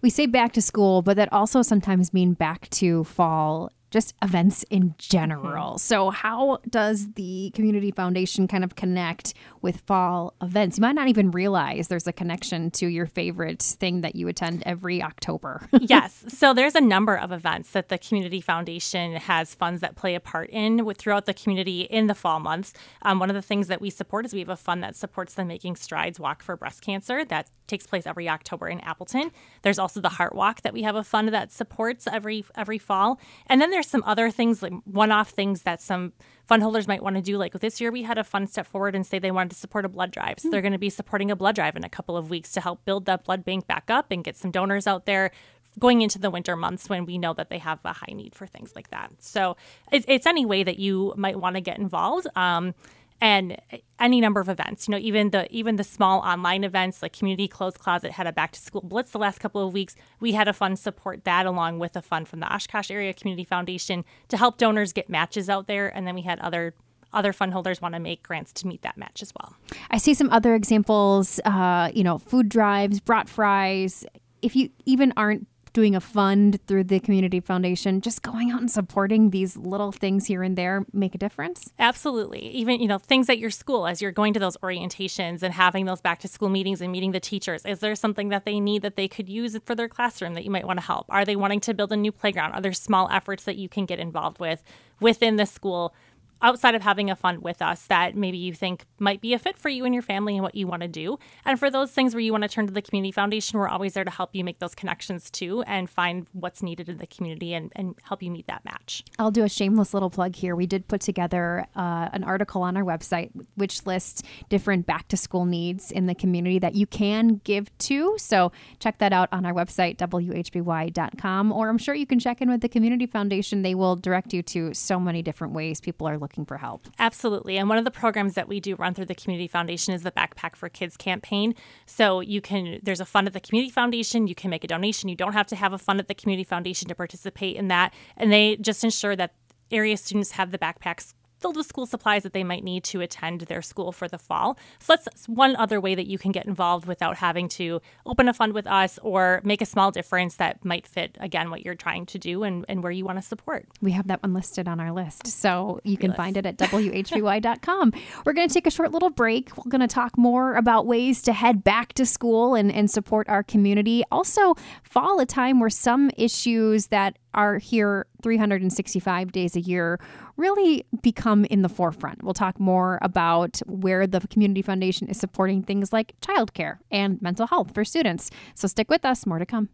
We 0.01 0.09
say 0.09 0.25
back 0.25 0.53
to 0.53 0.61
school, 0.61 1.01
but 1.01 1.17
that 1.17 1.31
also 1.33 1.61
sometimes 1.61 2.13
mean 2.13 2.33
back 2.33 2.69
to 2.71 3.03
fall 3.03 3.71
just 3.95 4.13
events 4.21 4.63
in 4.69 4.93
general. 4.97 5.77
So, 5.77 6.09
how 6.09 6.59
does 6.69 7.13
the 7.13 7.49
Community 7.55 7.91
Foundation 7.91 8.45
kind 8.45 8.65
of 8.65 8.75
connect 8.75 9.33
with 9.61 9.79
fall 9.87 10.33
events? 10.41 10.77
You 10.77 10.81
might 10.81 10.95
not 10.95 11.07
even 11.07 11.31
realize 11.31 11.87
there's 11.87 12.05
a 12.05 12.11
connection 12.11 12.71
to 12.71 12.87
your 12.87 13.05
favorite 13.05 13.61
thing 13.61 14.01
that 14.01 14.13
you 14.17 14.27
attend 14.27 14.63
every 14.65 15.01
October. 15.01 15.69
yes. 15.79 16.25
So 16.27 16.53
there's 16.53 16.75
a 16.75 16.81
number 16.81 17.15
of 17.15 17.31
events 17.31 17.71
that 17.71 17.87
the 17.87 17.97
Community 17.97 18.41
Foundation 18.41 19.13
has 19.13 19.55
funds 19.55 19.79
that 19.79 19.95
play 19.95 20.13
a 20.13 20.19
part 20.19 20.49
in 20.49 20.83
with 20.83 20.97
throughout 20.97 21.25
the 21.25 21.33
community 21.33 21.83
in 21.83 22.07
the 22.07 22.15
fall 22.15 22.41
months. 22.41 22.73
Um, 23.03 23.19
one 23.19 23.29
of 23.29 23.33
the 23.33 23.41
things 23.41 23.67
that 23.67 23.79
we 23.79 23.89
support 23.89 24.25
is 24.25 24.33
we 24.33 24.39
have 24.39 24.49
a 24.49 24.57
fund 24.57 24.83
that 24.83 24.97
supports 24.97 25.35
the 25.35 25.45
Making 25.45 25.77
Strides 25.77 26.19
Walk 26.19 26.43
for 26.43 26.57
Breast 26.57 26.81
Cancer 26.81 27.23
that 27.23 27.49
takes 27.67 27.87
place 27.87 28.05
every 28.05 28.27
October 28.27 28.67
in 28.67 28.81
Appleton. 28.81 29.31
There's 29.61 29.79
also 29.79 30.01
the 30.01 30.09
Heart 30.09 30.35
Walk 30.35 30.63
that 30.63 30.73
we 30.73 30.83
have 30.83 30.97
a 30.97 31.03
fund 31.03 31.33
that 31.33 31.53
supports 31.53 32.07
every 32.11 32.43
every 32.55 32.77
fall. 32.77 33.21
And 33.47 33.61
then 33.61 33.71
there's 33.71 33.84
some 33.87 34.03
other 34.05 34.29
things 34.31 34.61
like 34.61 34.73
one-off 34.85 35.29
things 35.29 35.63
that 35.63 35.81
some 35.81 36.13
fund 36.45 36.61
holders 36.61 36.87
might 36.87 37.01
want 37.01 37.15
to 37.15 37.21
do. 37.21 37.37
Like 37.37 37.53
this 37.59 37.81
year, 37.81 37.91
we 37.91 38.03
had 38.03 38.17
a 38.17 38.23
fund 38.23 38.49
step 38.49 38.67
forward 38.67 38.95
and 38.95 39.05
say 39.05 39.19
they 39.19 39.31
wanted 39.31 39.51
to 39.51 39.55
support 39.55 39.85
a 39.85 39.89
blood 39.89 40.11
drive. 40.11 40.39
So 40.39 40.49
they're 40.49 40.61
going 40.61 40.73
to 40.73 40.77
be 40.77 40.89
supporting 40.89 41.31
a 41.31 41.35
blood 41.35 41.55
drive 41.55 41.75
in 41.75 41.83
a 41.83 41.89
couple 41.89 42.17
of 42.17 42.29
weeks 42.29 42.51
to 42.53 42.61
help 42.61 42.85
build 42.85 43.05
that 43.05 43.23
blood 43.23 43.43
bank 43.43 43.67
back 43.67 43.89
up 43.89 44.11
and 44.11 44.23
get 44.23 44.37
some 44.37 44.51
donors 44.51 44.87
out 44.87 45.05
there 45.05 45.31
going 45.77 46.01
into 46.01 46.17
the 46.17 46.29
winter 46.29 46.55
months 46.55 46.87
when 46.87 47.05
we 47.05 47.17
know 47.17 47.33
that 47.33 47.49
they 47.49 47.57
have 47.57 47.79
a 47.83 47.93
high 47.93 48.13
need 48.13 48.33
for 48.33 48.47
things 48.47 48.73
like 48.75 48.89
that. 48.91 49.11
So 49.19 49.57
it's, 49.91 50.05
it's 50.07 50.25
any 50.25 50.45
way 50.45 50.63
that 50.63 50.79
you 50.79 51.13
might 51.17 51.39
want 51.39 51.55
to 51.55 51.61
get 51.61 51.77
involved. 51.77 52.27
Um, 52.35 52.73
and 53.21 53.59
any 53.99 54.19
number 54.19 54.39
of 54.39 54.49
events 54.49 54.87
you 54.87 54.91
know 54.91 54.97
even 54.97 55.29
the 55.29 55.47
even 55.55 55.77
the 55.77 55.83
small 55.83 56.19
online 56.19 56.63
events 56.63 57.01
like 57.01 57.13
community 57.13 57.47
clothes 57.47 57.77
closet 57.77 58.11
had 58.11 58.27
a 58.27 58.33
back 58.33 58.51
to 58.51 58.59
school 58.59 58.81
blitz 58.81 59.11
the 59.11 59.19
last 59.19 59.39
couple 59.39 59.65
of 59.65 59.73
weeks. 59.73 59.95
We 60.19 60.33
had 60.33 60.47
a 60.47 60.53
fund 60.53 60.79
support 60.79 61.23
that 61.23 61.45
along 61.45 61.79
with 61.79 61.95
a 61.95 62.01
fund 62.01 62.27
from 62.27 62.39
the 62.39 62.53
oshkosh 62.53 62.91
area 62.91 63.13
community 63.13 63.43
foundation 63.43 64.05
to 64.29 64.37
help 64.37 64.57
donors 64.57 64.93
get 64.93 65.09
matches 65.09 65.49
out 65.49 65.67
there. 65.67 65.87
And 65.95 66.07
then 66.07 66.15
we 66.15 66.21
had 66.21 66.39
other 66.39 66.73
other 67.13 67.31
fund 67.31 67.53
holders 67.53 67.81
want 67.81 67.93
to 67.93 67.99
make 67.99 68.23
grants 68.23 68.51
to 68.51 68.67
meet 68.67 68.81
that 68.81 68.97
match 68.97 69.21
as 69.21 69.31
well. 69.39 69.55
I 69.89 69.97
see 69.97 70.13
some 70.13 70.29
other 70.31 70.53
examples, 70.53 71.39
uh, 71.45 71.89
you 71.93 72.03
know, 72.03 72.17
food 72.17 72.49
drives, 72.49 72.99
brat 72.99 73.29
fries. 73.29 74.05
If 74.41 74.55
you 74.55 74.69
even 74.85 75.13
aren't 75.15 75.47
doing 75.75 75.93
a 75.93 75.99
fund 75.99 76.57
through 76.67 76.85
the 76.85 77.01
community 77.01 77.41
foundation, 77.41 77.99
just 77.99 78.21
going 78.21 78.49
out 78.49 78.61
and 78.61 78.71
supporting 78.71 79.31
these 79.31 79.57
little 79.57 79.91
things 79.91 80.25
here 80.25 80.41
and 80.41 80.57
there 80.57 80.85
make 80.93 81.13
a 81.13 81.17
difference. 81.17 81.69
Absolutely. 81.77 82.47
Even, 82.47 82.79
you 82.79 82.87
know, 82.87 82.97
things 82.97 83.29
at 83.29 83.37
your 83.37 83.51
school 83.51 83.85
as 83.85 84.01
you're 84.01 84.13
going 84.13 84.33
to 84.33 84.39
those 84.39 84.55
orientations 84.57 85.43
and 85.43 85.53
having 85.53 85.85
those 85.85 85.99
back 85.99 86.19
to 86.19 86.29
school 86.29 86.47
meetings 86.47 86.79
and 86.79 86.93
meeting 86.93 87.11
the 87.11 87.19
teachers. 87.19 87.65
Is 87.65 87.79
there 87.79 87.93
something 87.93 88.29
that 88.29 88.45
they 88.45 88.61
need 88.61 88.83
that 88.83 88.95
they 88.95 89.09
could 89.09 89.27
use 89.27 89.59
for 89.65 89.75
their 89.75 89.89
classroom 89.89 90.33
that 90.35 90.45
you 90.45 90.49
might 90.49 90.65
want 90.65 90.79
to 90.79 90.85
help? 90.85 91.07
Are 91.09 91.25
they 91.25 91.35
wanting 91.35 91.59
to 91.59 91.73
build 91.73 91.91
a 91.91 91.97
new 91.97 92.13
playground? 92.13 92.53
Are 92.53 92.61
there 92.61 92.71
small 92.71 93.09
efforts 93.11 93.43
that 93.43 93.57
you 93.57 93.67
can 93.67 93.85
get 93.85 93.99
involved 93.99 94.39
with 94.39 94.63
within 95.01 95.35
the 95.35 95.45
school? 95.45 95.93
Outside 96.41 96.75
of 96.75 96.81
having 96.81 97.09
a 97.09 97.15
fund 97.15 97.41
with 97.41 97.61
us 97.61 97.85
that 97.87 98.15
maybe 98.15 98.37
you 98.37 98.53
think 98.53 98.85
might 98.99 99.21
be 99.21 99.33
a 99.33 99.39
fit 99.39 99.57
for 99.57 99.69
you 99.69 99.85
and 99.85 99.93
your 99.93 100.03
family 100.03 100.35
and 100.35 100.43
what 100.43 100.55
you 100.55 100.67
want 100.67 100.81
to 100.81 100.87
do. 100.87 101.17
And 101.45 101.59
for 101.59 101.69
those 101.69 101.91
things 101.91 102.13
where 102.13 102.21
you 102.21 102.31
want 102.31 102.43
to 102.43 102.47
turn 102.47 102.67
to 102.67 102.73
the 102.73 102.81
community 102.81 103.11
foundation, 103.11 103.59
we're 103.59 103.67
always 103.67 103.93
there 103.93 104.03
to 104.03 104.11
help 104.11 104.35
you 104.35 104.43
make 104.43 104.59
those 104.59 104.75
connections 104.75 105.31
too 105.31 105.63
and 105.63 105.89
find 105.89 106.27
what's 106.33 106.61
needed 106.61 106.89
in 106.89 106.97
the 106.97 107.07
community 107.07 107.53
and, 107.53 107.71
and 107.75 107.95
help 108.03 108.21
you 108.21 108.31
meet 108.31 108.47
that 108.47 108.63
match. 108.65 109.03
I'll 109.17 109.31
do 109.31 109.43
a 109.43 109.49
shameless 109.49 109.93
little 109.93 110.09
plug 110.09 110.35
here. 110.35 110.55
We 110.55 110.67
did 110.67 110.87
put 110.87 111.01
together 111.01 111.65
uh, 111.75 112.09
an 112.13 112.23
article 112.23 112.61
on 112.61 112.77
our 112.77 112.83
website 112.83 113.31
which 113.55 113.85
lists 113.85 114.23
different 114.49 114.85
back 114.85 115.07
to 115.09 115.17
school 115.17 115.45
needs 115.45 115.91
in 115.91 116.05
the 116.05 116.15
community 116.15 116.59
that 116.59 116.75
you 116.75 116.85
can 116.85 117.41
give 117.43 117.75
to. 117.79 118.15
So 118.17 118.51
check 118.79 118.99
that 118.99 119.13
out 119.13 119.29
on 119.31 119.45
our 119.45 119.53
website, 119.53 119.97
whby.com, 119.97 121.51
or 121.51 121.69
I'm 121.69 121.77
sure 121.77 121.95
you 121.95 122.05
can 122.05 122.19
check 122.19 122.41
in 122.41 122.49
with 122.49 122.61
the 122.61 122.69
Community 122.69 123.05
Foundation. 123.05 123.61
They 123.61 123.75
will 123.75 123.95
direct 123.95 124.33
you 124.33 124.43
to 124.43 124.73
so 124.73 124.99
many 124.99 125.21
different 125.21 125.53
ways 125.53 125.81
people 125.81 126.07
are 126.07 126.17
looking 126.25 126.45
for 126.45 126.57
help. 126.57 126.87
Absolutely. 126.97 127.57
And 127.57 127.69
one 127.69 127.77
of 127.77 127.85
the 127.85 127.91
programs 127.91 128.33
that 128.33 128.47
we 128.47 128.59
do 128.59 128.75
run 128.75 128.95
through 128.95 129.05
the 129.05 129.15
Community 129.15 129.47
Foundation 129.47 129.93
is 129.93 130.01
the 130.01 130.11
Backpack 130.11 130.55
for 130.55 130.67
Kids 130.69 130.97
campaign. 130.97 131.53
So 131.85 132.19
you 132.19 132.41
can, 132.41 132.79
there's 132.81 132.99
a 132.99 133.05
fund 133.05 133.27
at 133.27 133.33
the 133.33 133.39
Community 133.39 133.71
Foundation. 133.71 134.27
You 134.27 134.35
can 134.35 134.49
make 134.49 134.63
a 134.63 134.67
donation. 134.67 135.07
You 135.07 135.15
don't 135.15 135.33
have 135.33 135.47
to 135.47 135.55
have 135.55 135.71
a 135.71 135.77
fund 135.77 135.99
at 135.99 136.07
the 136.07 136.15
Community 136.15 136.43
Foundation 136.43 136.87
to 136.89 136.95
participate 136.95 137.55
in 137.55 137.67
that. 137.67 137.93
And 138.17 138.33
they 138.33 138.55
just 138.57 138.83
ensure 138.83 139.15
that 139.15 139.35
area 139.71 139.97
students 139.97 140.31
have 140.31 140.51
the 140.51 140.59
backpacks 140.59 141.13
filled 141.45 141.57
with 141.57 141.67
school 141.67 141.85
supplies 141.85 142.23
that 142.23 142.33
they 142.33 142.43
might 142.43 142.63
need 142.63 142.83
to 142.83 143.01
attend 143.01 143.41
their 143.41 143.61
school 143.61 143.91
for 143.91 144.07
the 144.07 144.17
fall. 144.17 144.57
So 144.79 144.95
that's 144.95 145.27
one 145.27 145.55
other 145.57 145.79
way 145.79 145.93
that 145.93 146.07
you 146.07 146.17
can 146.17 146.31
get 146.31 146.47
involved 146.47 146.87
without 146.87 147.17
having 147.17 147.47
to 147.49 147.81
open 148.03 148.27
a 148.27 148.33
fund 148.33 148.53
with 148.53 148.65
us 148.65 148.97
or 149.03 149.41
make 149.43 149.61
a 149.61 149.65
small 149.67 149.91
difference 149.91 150.37
that 150.37 150.65
might 150.65 150.87
fit, 150.87 151.19
again, 151.19 151.51
what 151.51 151.63
you're 151.63 151.75
trying 151.75 152.07
to 152.07 152.17
do 152.17 152.41
and, 152.41 152.65
and 152.67 152.81
where 152.81 152.91
you 152.91 153.05
want 153.05 153.19
to 153.19 153.21
support. 153.21 153.67
We 153.79 153.91
have 153.91 154.07
that 154.07 154.23
one 154.23 154.33
listed 154.33 154.67
on 154.67 154.79
our 154.79 154.91
list. 154.91 155.27
So 155.27 155.81
you 155.83 155.97
can 155.97 156.13
find 156.13 156.35
it 156.35 156.47
at 156.47 156.57
whby.com. 156.57 157.93
We're 158.25 158.33
going 158.33 158.47
to 158.47 158.53
take 158.53 158.65
a 158.65 158.71
short 158.71 158.91
little 158.91 159.11
break. 159.11 159.55
We're 159.55 159.69
going 159.69 159.81
to 159.81 159.87
talk 159.87 160.17
more 160.17 160.55
about 160.55 160.87
ways 160.87 161.21
to 161.23 161.33
head 161.33 161.63
back 161.63 161.93
to 161.93 162.07
school 162.07 162.55
and, 162.55 162.71
and 162.71 162.89
support 162.89 163.29
our 163.29 163.43
community. 163.43 164.03
Also, 164.11 164.55
fall, 164.81 165.19
a 165.19 165.27
time 165.27 165.59
where 165.59 165.69
some 165.69 166.09
issues 166.17 166.87
that 166.87 167.19
are 167.35 167.59
here 167.59 168.07
365 168.23 169.31
days 169.31 169.55
a 169.55 169.61
year 169.61 169.99
really 170.37 170.85
become 171.01 171.45
in 171.45 171.61
the 171.61 171.69
forefront. 171.69 172.23
We'll 172.23 172.33
talk 172.33 172.59
more 172.59 172.97
about 173.01 173.59
where 173.67 174.07
the 174.07 174.21
Community 174.21 174.63
Foundation 174.63 175.07
is 175.07 175.19
supporting 175.19 175.61
things 175.61 175.93
like 175.93 176.19
childcare 176.21 176.79
and 176.89 177.21
mental 177.21 177.45
health 177.45 177.73
for 177.73 177.85
students. 177.85 178.31
So 178.55 178.67
stick 178.67 178.89
with 178.89 179.05
us, 179.05 179.25
more 179.25 179.39
to 179.39 179.45
come. 179.45 179.69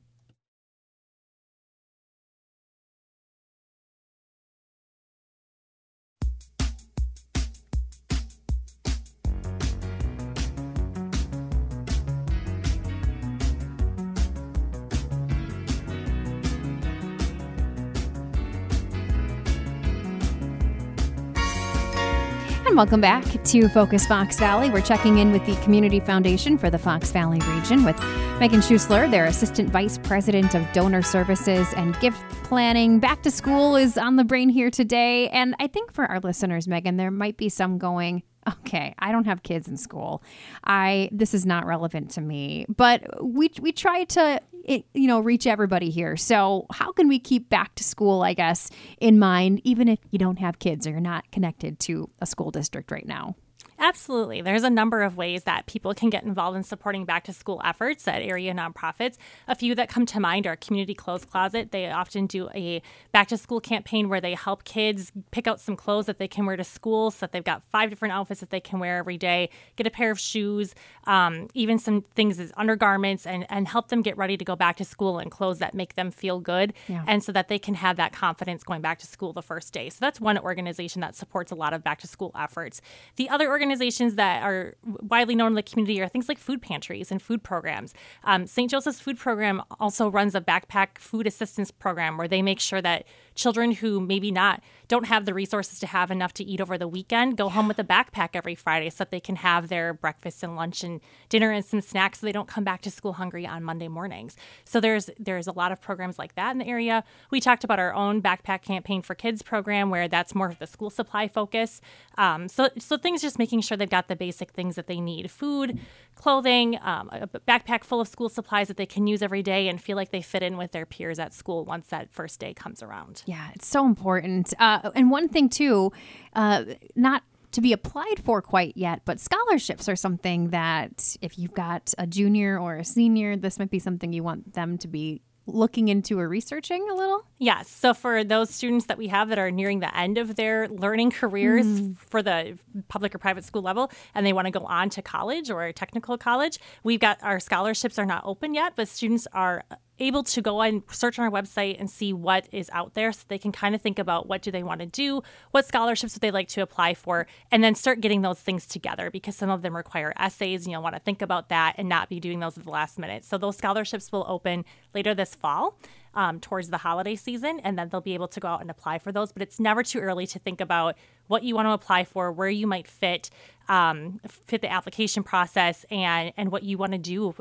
Welcome 22.82 23.00
back 23.00 23.24
to 23.44 23.70
Focus 23.70 24.08
Fox 24.08 24.40
Valley. 24.40 24.72
We're 24.72 24.82
checking 24.82 25.20
in 25.20 25.32
with 25.32 25.46
the 25.46 25.56
Community 25.58 26.00
Foundation 26.00 26.58
for 26.58 26.72
the 26.72 26.80
Fox 26.80 27.12
Valley 27.12 27.40
region 27.42 27.84
with 27.84 27.96
Megan 28.40 28.60
Schusler, 28.60 29.08
their 29.12 29.26
Assistant 29.26 29.70
Vice 29.70 30.00
President 30.00 30.56
of 30.56 30.66
Donor 30.74 31.04
Services 31.04 31.72
and 31.76 31.96
Gift 32.00 32.20
Planning. 32.44 32.98
Back 33.00 33.22
to 33.22 33.30
school 33.30 33.76
is 33.76 34.00
on 34.00 34.16
the 34.16 34.24
brain 34.24 34.50
here 34.50 34.72
today. 34.72 35.30
And 35.30 35.54
I 35.60 35.68
think 35.68 35.94
for 35.94 36.06
our 36.06 36.20
listeners, 36.22 36.68
Megan, 36.68 36.98
there 36.98 37.12
might 37.12 37.38
be 37.38 37.50
some 37.50 37.78
going, 37.78 38.24
okay, 38.48 38.96
I 39.00 39.12
don't 39.12 39.26
have 39.26 39.44
kids 39.44 39.68
in 39.68 39.78
school. 39.78 40.24
I 40.64 41.10
this 41.12 41.34
is 41.34 41.46
not 41.46 41.66
relevant 41.66 42.12
to 42.12 42.22
me. 42.22 42.66
But 42.70 43.24
we 43.24 43.52
we 43.62 43.72
try 43.72 44.04
to 44.06 44.42
it, 44.64 44.86
you 44.94 45.08
know 45.08 45.20
reach 45.20 45.48
everybody 45.48 45.90
here. 45.90 46.18
So 46.18 46.66
how 46.72 46.92
can 46.92 47.08
we 47.08 47.20
keep 47.20 47.50
back 47.50 47.76
to 47.76 47.84
school, 47.84 48.22
I 48.24 48.34
guess, 48.34 48.70
in 49.00 49.20
mind, 49.20 49.62
even 49.64 49.88
if 49.88 50.00
you 50.12 50.20
don't 50.20 50.40
have 50.40 50.60
kids 50.60 50.88
or 50.88 50.92
you're 50.92 51.00
not 51.00 51.30
connected 51.32 51.80
to 51.82 52.10
a 52.20 52.26
school 52.26 52.52
district 52.52 52.92
right 52.92 53.08
now? 53.08 53.36
Absolutely. 53.82 54.42
There's 54.42 54.64
a 54.64 54.70
number 54.70 55.02
of 55.02 55.18
ways 55.18 55.44
that 55.44 55.66
people 55.66 55.96
can 55.96 56.12
get 56.12 56.24
involved 56.24 56.56
in 56.56 56.62
supporting 56.62 57.04
back 57.04 57.24
to 57.24 57.34
school 57.34 57.60
efforts 57.66 58.08
at 58.08 58.22
area 58.22 58.54
nonprofits. 58.54 59.18
A 59.48 59.56
few 59.56 59.74
that 59.74 59.90
come 59.90 60.06
to 60.06 60.20
mind 60.20 60.46
are 60.46 60.56
Community 60.56 60.94
Clothes 60.94 61.26
Closet. 61.26 61.72
They 61.72 61.90
often 61.90 62.28
do 62.28 62.48
a 62.54 62.84
back 63.12 63.28
to 63.30 63.38
school 63.38 63.60
campaign 63.60 64.08
where 64.08 64.22
they 64.22 64.36
help 64.36 64.66
kids 64.66 65.12
pick 65.32 65.48
out 65.48 65.60
some 65.60 65.76
clothes 65.76 66.06
that 66.06 66.20
they 66.20 66.28
can 66.28 66.46
wear 66.46 66.56
to 66.56 66.64
school 66.64 67.10
so 67.10 67.22
that 67.22 67.32
they've 67.32 67.44
got 67.44 67.64
five 67.72 67.90
different 67.90 68.14
outfits 68.14 68.40
that 68.42 68.52
they 68.52 68.60
can 68.60 68.78
wear 68.78 68.98
every 68.98 69.18
day, 69.18 69.50
get 69.78 69.88
a 69.88 69.90
pair 69.90 70.12
of 70.12 70.20
shoes, 70.20 70.76
um, 71.06 71.48
even 71.56 71.80
some 71.80 72.04
things 72.14 72.40
as 72.40 72.52
undergarments, 72.58 73.26
and, 73.26 73.48
and 73.50 73.68
help 73.68 73.88
them 73.88 74.04
get 74.04 74.16
ready 74.16 74.38
to 74.38 74.46
go 74.46 74.56
back 74.56 74.78
to 74.78 74.86
school 74.86 75.18
in 75.18 75.32
clothes 75.32 75.58
that 75.58 75.74
make 75.74 75.96
them 75.96 76.12
feel 76.12 76.40
good. 76.40 76.74
Yeah. 76.88 77.04
And 77.08 77.24
so 77.24 77.32
that 77.32 77.48
they 77.48 77.58
can 77.58 77.74
have 77.74 77.98
that 77.98 78.14
confidence 78.14 78.64
going 78.64 78.82
back 78.82 79.00
to 79.00 79.08
school 79.08 79.34
the 79.34 79.42
first 79.42 79.74
day. 79.74 79.90
So 79.90 79.98
that's 80.00 80.22
one 80.22 80.38
organization 80.38 81.02
that 81.02 81.16
supports 81.16 81.52
a 81.52 81.56
lot 81.56 81.74
of 81.74 81.84
back 81.84 82.00
to 82.02 82.08
school 82.08 82.32
efforts. 82.38 82.80
The 83.16 83.28
other 83.28 83.50
organizations 83.72 84.16
that 84.16 84.44
are 84.44 84.76
widely 84.84 85.34
known 85.34 85.48
in 85.48 85.56
the 85.56 85.64
community 85.64 86.02
are 86.02 86.08
things 86.10 86.28
like 86.28 86.38
food 86.38 86.62
pantries 86.62 87.10
and 87.10 87.22
food 87.22 87.42
programs. 87.42 87.94
Um, 88.26 88.46
St. 88.46 88.70
Joseph's 88.70 89.00
Food 89.00 89.18
Program 89.18 89.62
also 89.80 90.10
runs 90.10 90.36
a 90.36 90.42
backpack 90.42 90.98
food 90.98 91.26
assistance 91.26 91.72
program 91.72 92.18
where 92.18 92.28
they 92.28 92.42
make 92.42 92.60
sure 92.60 92.82
that 92.82 93.06
children 93.36 93.72
who 93.72 94.02
maybe 94.02 94.30
not 94.30 94.62
don't 94.88 95.06
have 95.06 95.24
the 95.24 95.34
resources 95.34 95.80
to 95.80 95.88
have 95.88 96.12
enough 96.12 96.34
to 96.34 96.44
eat 96.44 96.60
over 96.60 96.78
the 96.78 96.88
weekend 96.88 97.38
go 97.38 97.48
home 97.48 97.70
with 97.70 97.80
a 97.80 97.84
backpack 97.84 98.30
every 98.34 98.56
Friday 98.56 98.90
so 98.90 98.98
that 98.98 99.12
they 99.12 99.22
can 99.22 99.38
have 99.38 99.70
their 99.70 99.94
breakfast 99.94 100.44
and 100.44 100.58
lunch 100.58 100.84
and 100.84 101.00
dinner 101.30 101.50
and 101.50 101.64
some 101.64 101.80
snacks 101.80 102.20
so 102.20 102.26
they 102.26 102.34
don't 102.34 102.50
come 102.50 102.66
back 102.66 102.82
to 102.82 102.92
school 102.92 103.14
hungry 103.14 103.48
on 103.48 103.64
Monday 103.64 103.88
mornings. 103.88 104.36
So 104.66 104.82
there's 104.82 105.10
there's 105.18 105.48
a 105.48 105.54
lot 105.54 105.72
of 105.72 105.82
programs 105.82 106.20
like 106.20 106.36
that 106.36 106.52
in 106.52 106.58
the 106.58 106.68
area. 106.68 107.06
We 107.30 107.40
talked 107.40 107.64
about 107.64 107.80
our 107.80 107.94
own 107.94 108.22
backpack 108.22 108.64
campaign 108.64 109.02
for 109.02 109.16
kids 109.16 109.42
program 109.42 109.90
where 109.90 110.10
that's 110.10 110.36
more 110.36 110.50
of 110.50 110.60
the 110.60 110.68
school 110.68 110.90
supply 110.90 111.30
focus. 111.30 111.80
Um, 112.18 112.50
so 112.50 112.70
so 112.78 112.98
things 112.98 113.22
just 113.22 113.40
making 113.40 113.61
sure 113.62 113.78
they've 113.78 113.90
got 113.90 114.08
the 114.08 114.16
basic 114.16 114.52
things 114.52 114.76
that 114.76 114.88
they 114.88 115.00
need: 115.00 115.32
food, 115.32 115.80
clothing, 116.16 116.78
um, 116.82 117.10
a 117.12 117.28
backpack 117.28 117.84
full 117.84 118.02
of 118.02 118.08
school 118.08 118.30
supplies 118.30 118.68
that 118.68 118.78
they 118.78 118.86
can 118.86 119.08
use 119.08 119.22
every 119.22 119.44
day 119.44 119.68
and 119.68 119.82
feel 119.82 119.96
like 119.96 120.12
they 120.12 120.22
fit 120.22 120.44
in 120.44 120.58
with 120.58 120.72
their 120.72 120.86
peers 120.86 121.20
at 121.20 121.34
school 121.34 121.66
once 121.66 121.88
that 121.88 122.12
first 122.12 122.40
day 122.40 122.54
comes 122.54 122.84
around. 122.84 123.24
Yeah, 123.26 123.50
it's 123.54 123.68
so 123.68 123.86
important. 123.86 124.54
Uh, 124.60 124.92
and 124.96 125.12
one 125.12 125.30
thing 125.30 125.50
too, 125.50 125.92
uh, 126.34 126.66
not 126.96 127.24
to 127.52 127.62
be 127.62 127.74
applied 127.74 128.24
for 128.24 128.42
quite 128.42 128.76
yet, 128.78 129.02
but 129.06 129.20
scholarships 129.20 129.90
are 129.90 129.96
something 129.96 130.50
that 130.50 131.16
if 131.22 131.38
you've 131.38 131.54
got 131.54 131.94
a 131.98 132.08
junior 132.08 132.58
or 132.58 132.78
a 132.78 132.86
senior, 132.86 133.36
this 133.36 133.60
might 133.60 133.70
be 133.70 133.80
something 133.80 134.14
you 134.14 134.24
want 134.24 134.54
them 134.54 134.78
to 134.78 134.88
be 134.88 135.22
looking 135.48 135.88
into 135.88 136.20
or 136.20 136.30
researching 136.30 136.88
a 136.90 136.94
little. 136.96 137.24
Yes. 137.40 137.68
So 137.68 137.94
for 137.94 138.24
those 138.24 138.50
students 138.52 138.86
that 138.86 138.98
we 138.98 139.08
have 139.08 139.30
that 139.30 139.40
are 139.40 139.50
nearing 139.52 139.80
the 139.80 139.96
end 139.98 140.18
of 140.18 140.36
their 140.36 140.68
learning 140.68 141.12
careers 141.12 141.66
Mm. 141.66 141.98
for 141.98 142.22
the 142.22 142.58
public 142.88 143.16
or 143.16 143.18
private 143.18 143.44
school 143.44 143.62
level 143.62 143.92
and 144.14 144.26
they 144.26 144.34
want 144.34 144.46
to 144.46 144.52
go 144.52 144.66
on 144.66 144.90
to 144.92 145.02
college 145.02 145.50
or 145.50 145.72
technical 145.74 146.18
college, 146.18 146.60
we've 146.84 147.00
got 147.00 147.18
our 147.24 147.40
scholarships 147.40 147.98
are 147.98 148.06
not 148.06 148.22
open 148.26 148.54
yet, 148.54 148.74
but 148.76 148.88
students 148.88 149.28
are 149.34 149.64
able 150.02 150.24
to 150.24 150.42
go 150.42 150.62
and 150.62 150.84
search 150.92 151.18
on 151.18 151.26
our 151.26 151.32
website 151.32 151.80
and 151.80 151.90
see 151.90 152.12
what 152.12 152.48
is 152.52 152.70
out 152.74 152.94
there 152.96 153.12
so 153.12 153.24
they 153.28 153.38
can 153.38 153.52
kind 153.52 153.76
of 153.76 153.82
think 153.82 154.00
about 154.00 154.28
what 154.28 154.42
do 154.42 154.52
they 154.52 154.64
want 154.64 154.82
to 154.82 154.88
do, 154.88 155.22
what 155.52 155.66
scholarships 155.66 156.16
would 156.16 156.22
they 156.22 156.32
like 156.32 156.48
to 156.50 156.62
apply 156.62 156.94
for, 156.94 157.28
and 157.52 157.64
then 157.64 157.76
start 157.76 158.02
getting 158.02 158.22
those 158.22 158.40
things 158.40 158.66
together 158.66 159.10
because 159.10 159.36
some 159.36 159.50
of 159.50 159.62
them 159.62 159.76
require 159.76 160.14
essays 160.18 160.66
and 160.66 160.72
you'll 160.72 160.82
want 160.82 160.96
to 160.96 161.02
think 161.02 161.22
about 161.22 161.50
that 161.50 161.76
and 161.78 161.88
not 161.88 162.10
be 162.10 162.20
doing 162.20 162.40
those 162.40 162.58
at 162.58 162.64
the 162.64 162.72
last 162.72 163.00
minute. 163.00 163.24
So 163.24 163.38
those 163.38 163.58
scholarships 163.58 164.12
will 164.12 164.26
open 164.28 164.66
later 164.94 165.14
this 165.14 165.36
fall 165.36 165.78
um, 166.14 166.40
towards 166.40 166.70
the 166.70 166.78
holiday 166.78 167.16
season, 167.16 167.60
and 167.64 167.78
then 167.78 167.90
they'll 167.90 168.02
be 168.02 168.14
able 168.14 168.28
to 168.30 168.40
go 168.40 168.48
out 168.48 168.62
and 168.62 168.70
apply 168.70 169.00
for 169.00 169.12
those. 169.12 169.32
But 169.32 169.42
it's 169.42 169.60
never 169.60 169.84
too 169.84 170.00
early 170.00 170.28
to 170.28 170.40
think 170.40 170.62
about 170.62 170.98
what 171.28 171.44
you 171.44 171.56
want 171.56 171.68
to 171.68 171.72
apply 171.72 172.04
for, 172.04 172.32
where 172.32 172.50
you 172.50 172.68
might 172.68 172.88
fit, 172.88 173.30
um, 173.70 174.20
fit 174.28 174.62
the 174.62 174.72
application 174.72 175.24
process, 175.24 175.86
and 175.90 176.34
and 176.38 176.52
what 176.52 176.64
you 176.64 176.78
want 176.78 176.92
to 176.92 176.98
do 176.98 177.34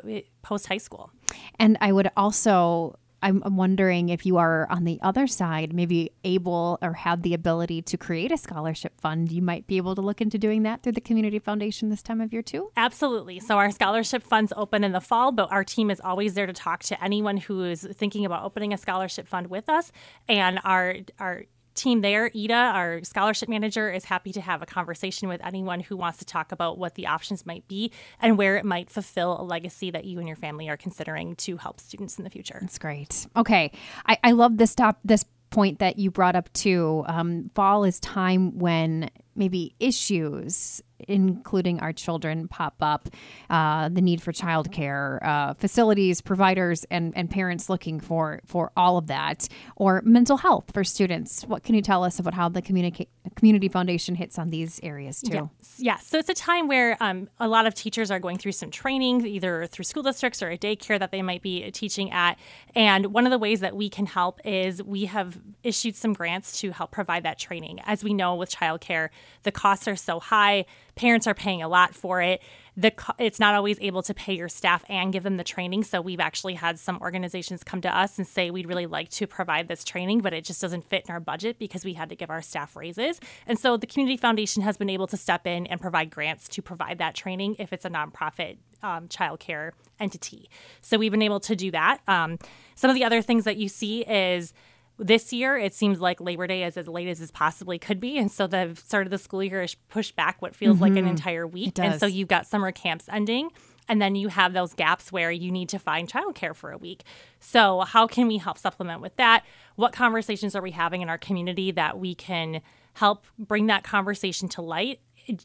post 0.42 0.66
high 0.66 0.78
school. 0.78 1.10
And 1.58 1.76
I 1.80 1.92
would 1.92 2.10
also, 2.16 2.98
I'm 3.22 3.56
wondering 3.56 4.08
if 4.08 4.24
you 4.24 4.38
are 4.38 4.66
on 4.70 4.84
the 4.84 4.98
other 5.02 5.26
side, 5.26 5.72
maybe 5.72 6.12
able 6.24 6.78
or 6.80 6.94
have 6.94 7.22
the 7.22 7.34
ability 7.34 7.82
to 7.82 7.96
create 7.96 8.32
a 8.32 8.36
scholarship 8.36 9.00
fund. 9.00 9.30
You 9.30 9.42
might 9.42 9.66
be 9.66 9.76
able 9.76 9.94
to 9.94 10.00
look 10.00 10.20
into 10.20 10.38
doing 10.38 10.62
that 10.62 10.82
through 10.82 10.92
the 10.92 11.00
Community 11.00 11.38
Foundation 11.38 11.90
this 11.90 12.02
time 12.02 12.20
of 12.20 12.32
year 12.32 12.42
too. 12.42 12.70
Absolutely. 12.76 13.40
So 13.40 13.58
our 13.58 13.70
scholarship 13.70 14.22
funds 14.22 14.52
open 14.56 14.84
in 14.84 14.92
the 14.92 15.00
fall, 15.00 15.32
but 15.32 15.50
our 15.52 15.64
team 15.64 15.90
is 15.90 16.00
always 16.00 16.34
there 16.34 16.46
to 16.46 16.52
talk 16.52 16.82
to 16.84 17.02
anyone 17.02 17.36
who 17.36 17.64
is 17.64 17.86
thinking 17.92 18.24
about 18.24 18.44
opening 18.44 18.72
a 18.72 18.78
scholarship 18.78 19.28
fund 19.28 19.48
with 19.48 19.68
us. 19.68 19.92
And 20.28 20.60
our 20.64 20.96
our 21.18 21.44
team 21.74 22.00
there, 22.00 22.30
Ida, 22.34 22.54
our 22.54 23.04
scholarship 23.04 23.48
manager, 23.48 23.90
is 23.90 24.04
happy 24.04 24.32
to 24.32 24.40
have 24.40 24.62
a 24.62 24.66
conversation 24.66 25.28
with 25.28 25.44
anyone 25.44 25.80
who 25.80 25.96
wants 25.96 26.18
to 26.18 26.24
talk 26.24 26.52
about 26.52 26.78
what 26.78 26.94
the 26.94 27.06
options 27.06 27.46
might 27.46 27.66
be 27.68 27.92
and 28.20 28.36
where 28.36 28.56
it 28.56 28.64
might 28.64 28.90
fulfill 28.90 29.40
a 29.40 29.44
legacy 29.44 29.90
that 29.90 30.04
you 30.04 30.18
and 30.18 30.28
your 30.28 30.36
family 30.36 30.68
are 30.68 30.76
considering 30.76 31.36
to 31.36 31.56
help 31.56 31.80
students 31.80 32.18
in 32.18 32.24
the 32.24 32.30
future. 32.30 32.58
That's 32.60 32.78
great. 32.78 33.26
Okay, 33.36 33.72
I, 34.06 34.18
I 34.22 34.32
love 34.32 34.56
this 34.56 34.74
top 34.74 34.98
this 35.04 35.24
point 35.50 35.80
that 35.80 35.98
you 35.98 36.10
brought 36.10 36.36
up 36.36 36.52
too. 36.52 37.04
Um, 37.06 37.50
fall 37.54 37.84
is 37.84 37.98
time 38.00 38.58
when 38.58 39.10
maybe 39.34 39.74
issues 39.80 40.80
including 41.08 41.80
our 41.80 41.92
children 41.92 42.48
pop 42.48 42.74
up 42.80 43.08
uh, 43.48 43.88
the 43.88 44.00
need 44.00 44.22
for 44.22 44.32
childcare 44.32 45.24
uh, 45.24 45.54
facilities 45.54 46.20
providers 46.20 46.84
and, 46.90 47.16
and 47.16 47.30
parents 47.30 47.68
looking 47.68 48.00
for 48.00 48.40
for 48.46 48.70
all 48.76 48.96
of 48.96 49.06
that 49.06 49.48
or 49.76 50.02
mental 50.04 50.36
health 50.38 50.70
for 50.72 50.84
students 50.84 51.44
what 51.44 51.62
can 51.62 51.74
you 51.74 51.82
tell 51.82 52.04
us 52.04 52.18
about 52.18 52.34
how 52.34 52.48
the 52.48 52.62
communica- 52.62 53.06
community 53.36 53.68
foundation 53.68 54.14
hits 54.14 54.38
on 54.38 54.48
these 54.48 54.80
areas 54.82 55.20
too 55.20 55.50
Yes. 55.58 55.76
yes. 55.78 56.06
So 56.06 56.18
it's 56.18 56.28
a 56.28 56.34
time 56.34 56.68
where 56.68 56.96
um, 57.00 57.28
a 57.38 57.48
lot 57.48 57.66
of 57.66 57.74
teachers 57.74 58.10
are 58.10 58.18
going 58.18 58.38
through 58.38 58.52
some 58.52 58.70
training, 58.70 59.26
either 59.26 59.66
through 59.66 59.84
school 59.84 60.02
districts 60.02 60.42
or 60.42 60.50
a 60.50 60.58
daycare 60.58 60.98
that 60.98 61.10
they 61.10 61.22
might 61.22 61.42
be 61.42 61.70
teaching 61.70 62.10
at. 62.10 62.38
And 62.74 63.06
one 63.06 63.26
of 63.26 63.30
the 63.30 63.38
ways 63.38 63.60
that 63.60 63.76
we 63.76 63.88
can 63.88 64.06
help 64.06 64.40
is 64.44 64.82
we 64.82 65.06
have 65.06 65.38
issued 65.62 65.96
some 65.96 66.12
grants 66.12 66.60
to 66.60 66.70
help 66.72 66.90
provide 66.90 67.22
that 67.24 67.38
training. 67.38 67.80
As 67.84 68.02
we 68.04 68.14
know 68.14 68.34
with 68.34 68.50
childcare, 68.54 69.08
the 69.42 69.52
costs 69.52 69.86
are 69.88 69.96
so 69.96 70.20
high, 70.20 70.64
parents 71.00 71.26
are 71.26 71.34
paying 71.34 71.62
a 71.62 71.68
lot 71.68 71.94
for 71.94 72.20
it. 72.20 72.42
The 72.76 72.90
co- 72.90 73.14
it's 73.18 73.40
not 73.40 73.54
always 73.54 73.78
able 73.80 74.02
to 74.02 74.12
pay 74.12 74.34
your 74.34 74.50
staff 74.50 74.84
and 74.86 75.10
give 75.14 75.22
them 75.22 75.38
the 75.38 75.44
training. 75.44 75.84
So 75.84 76.02
we've 76.02 76.20
actually 76.20 76.54
had 76.54 76.78
some 76.78 76.98
organizations 77.00 77.64
come 77.64 77.80
to 77.80 77.96
us 77.96 78.18
and 78.18 78.26
say 78.26 78.50
we'd 78.50 78.68
really 78.68 78.84
like 78.84 79.08
to 79.12 79.26
provide 79.26 79.66
this 79.66 79.82
training, 79.82 80.20
but 80.20 80.34
it 80.34 80.44
just 80.44 80.60
doesn't 80.60 80.84
fit 80.84 81.06
in 81.08 81.12
our 81.12 81.18
budget 81.18 81.58
because 81.58 81.86
we 81.86 81.94
had 81.94 82.10
to 82.10 82.16
give 82.16 82.28
our 82.28 82.42
staff 82.42 82.76
raises. 82.76 83.18
And 83.46 83.58
so 83.58 83.78
the 83.78 83.86
Community 83.86 84.18
Foundation 84.18 84.62
has 84.62 84.76
been 84.76 84.90
able 84.90 85.06
to 85.06 85.16
step 85.16 85.46
in 85.46 85.66
and 85.68 85.80
provide 85.80 86.10
grants 86.10 86.48
to 86.48 86.60
provide 86.60 86.98
that 86.98 87.14
training 87.14 87.56
if 87.58 87.72
it's 87.72 87.86
a 87.86 87.90
nonprofit 87.90 88.58
um, 88.82 89.08
childcare 89.08 89.70
entity. 89.98 90.50
So 90.82 90.98
we've 90.98 91.10
been 91.10 91.22
able 91.22 91.40
to 91.40 91.56
do 91.56 91.70
that. 91.70 92.00
Um, 92.08 92.38
some 92.74 92.90
of 92.90 92.94
the 92.94 93.04
other 93.04 93.22
things 93.22 93.44
that 93.44 93.56
you 93.56 93.70
see 93.70 94.02
is 94.02 94.52
this 95.00 95.32
year 95.32 95.56
it 95.56 95.74
seems 95.74 95.98
like 95.98 96.20
labor 96.20 96.46
day 96.46 96.62
is 96.62 96.76
as 96.76 96.86
late 96.86 97.08
as 97.08 97.20
it 97.20 97.32
possibly 97.32 97.78
could 97.78 97.98
be. 97.98 98.18
And 98.18 98.30
so 98.30 98.46
the 98.46 98.74
start 98.76 99.06
of 99.06 99.10
the 99.10 99.18
school 99.18 99.42
year 99.42 99.62
is 99.62 99.74
pushed 99.74 100.14
back 100.14 100.40
what 100.42 100.54
feels 100.54 100.80
like 100.80 100.92
an 100.92 100.98
mm-hmm. 100.98 101.08
entire 101.08 101.46
week. 101.46 101.78
And 101.78 101.98
so 101.98 102.06
you've 102.06 102.28
got 102.28 102.46
summer 102.46 102.70
camps 102.70 103.06
ending 103.10 103.50
And 103.88 104.00
then 104.00 104.14
you 104.14 104.28
have 104.28 104.52
those 104.52 104.74
gaps 104.74 105.10
where 105.10 105.30
you 105.30 105.50
need 105.50 105.70
to 105.70 105.78
find 105.78 106.08
childcare 106.08 106.54
for 106.54 106.70
a 106.70 106.78
week. 106.78 107.02
So, 107.40 107.80
how 107.80 108.06
can 108.06 108.28
we 108.28 108.38
help 108.38 108.58
supplement 108.58 109.00
with 109.00 109.16
that? 109.16 109.44
What 109.74 109.92
conversations 109.92 110.54
are 110.54 110.62
we 110.62 110.70
having 110.70 111.02
in 111.02 111.08
our 111.08 111.18
community 111.18 111.72
that 111.72 111.98
we 111.98 112.14
can 112.14 112.60
help 112.94 113.24
bring 113.38 113.66
that 113.66 113.82
conversation 113.82 114.48
to 114.50 114.62
light 114.62 115.00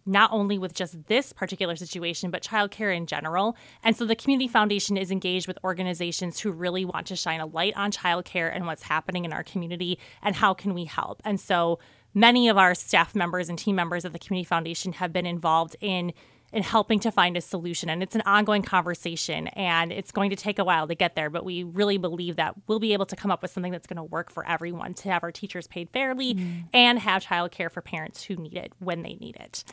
not 0.05 0.31
only 0.31 0.57
with 0.57 0.73
just 0.73 1.07
this 1.07 1.33
particular 1.33 1.75
situation, 1.75 2.31
but 2.31 2.43
childcare 2.43 2.95
in 2.95 3.05
general. 3.05 3.55
And 3.83 3.95
so 3.95 4.05
the 4.05 4.15
Community 4.15 4.47
Foundation 4.47 4.97
is 4.97 5.11
engaged 5.11 5.47
with 5.47 5.57
organizations 5.63 6.39
who 6.39 6.51
really 6.51 6.85
want 6.85 7.07
to 7.07 7.15
shine 7.15 7.39
a 7.39 7.45
light 7.45 7.75
on 7.75 7.91
childcare 7.91 8.53
and 8.53 8.65
what's 8.65 8.83
happening 8.83 9.25
in 9.25 9.33
our 9.33 9.43
community 9.43 9.99
and 10.21 10.35
how 10.35 10.53
can 10.53 10.73
we 10.73 10.85
help. 10.85 11.21
And 11.25 11.39
so 11.39 11.79
many 12.13 12.47
of 12.49 12.57
our 12.57 12.73
staff 12.73 13.13
members 13.15 13.49
and 13.49 13.59
team 13.59 13.75
members 13.75 14.05
of 14.05 14.13
the 14.13 14.19
Community 14.19 14.47
Foundation 14.47 14.93
have 14.93 15.11
been 15.11 15.25
involved 15.25 15.75
in 15.81 16.13
in 16.55 16.63
helping 16.63 17.01
to 17.01 17.11
find 17.11 17.35
a 17.35 17.41
solution. 17.41 17.89
And 17.89 18.01
it's 18.01 18.15
an 18.15 18.23
ongoing 18.25 18.63
conversation 18.63 19.47
and 19.49 19.91
it's 19.91 20.13
going 20.13 20.29
to 20.29 20.37
take 20.37 20.57
a 20.57 20.63
while 20.63 20.87
to 20.87 20.95
get 20.95 21.13
there, 21.13 21.29
but 21.29 21.43
we 21.43 21.63
really 21.63 21.97
believe 21.97 22.37
that 22.37 22.55
we'll 22.67 22.79
be 22.79 22.93
able 22.93 23.05
to 23.07 23.15
come 23.15 23.29
up 23.29 23.41
with 23.41 23.51
something 23.51 23.73
that's 23.73 23.85
going 23.85 23.97
to 23.97 24.03
work 24.03 24.31
for 24.31 24.47
everyone 24.47 24.93
to 24.95 25.09
have 25.09 25.21
our 25.21 25.33
teachers 25.33 25.67
paid 25.67 25.89
fairly 25.89 26.33
mm. 26.33 26.63
and 26.73 26.99
have 26.99 27.21
childcare 27.21 27.69
for 27.69 27.81
parents 27.81 28.23
who 28.23 28.37
need 28.37 28.55
it 28.55 28.71
when 28.79 29.01
they 29.01 29.15
need 29.15 29.35
it. 29.35 29.65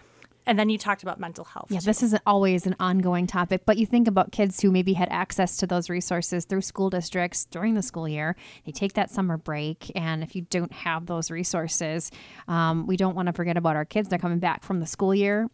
And 0.44 0.58
then 0.58 0.70
you 0.70 0.76
talked 0.76 1.04
about 1.04 1.20
mental 1.20 1.44
health. 1.44 1.68
Yeah, 1.70 1.78
too. 1.78 1.86
this 1.86 2.02
is 2.02 2.16
always 2.26 2.66
an 2.66 2.74
ongoing 2.80 3.28
topic, 3.28 3.62
but 3.64 3.78
you 3.78 3.86
think 3.86 4.08
about 4.08 4.32
kids 4.32 4.60
who 4.60 4.72
maybe 4.72 4.94
had 4.94 5.08
access 5.08 5.58
to 5.58 5.68
those 5.68 5.88
resources 5.88 6.46
through 6.46 6.62
school 6.62 6.90
districts 6.90 7.44
during 7.44 7.74
the 7.74 7.82
school 7.82 8.08
year. 8.08 8.34
They 8.66 8.72
take 8.72 8.94
that 8.94 9.08
summer 9.08 9.36
break, 9.36 9.92
and 9.94 10.24
if 10.24 10.34
you 10.34 10.42
don't 10.42 10.72
have 10.72 11.06
those 11.06 11.30
resources, 11.30 12.10
um, 12.48 12.88
we 12.88 12.96
don't 12.96 13.14
want 13.14 13.26
to 13.26 13.32
forget 13.32 13.56
about 13.56 13.76
our 13.76 13.84
kids. 13.84 14.08
They're 14.08 14.18
coming 14.18 14.40
back 14.40 14.64
from 14.64 14.80
the 14.80 14.86
school 14.86 15.14
year 15.14 15.48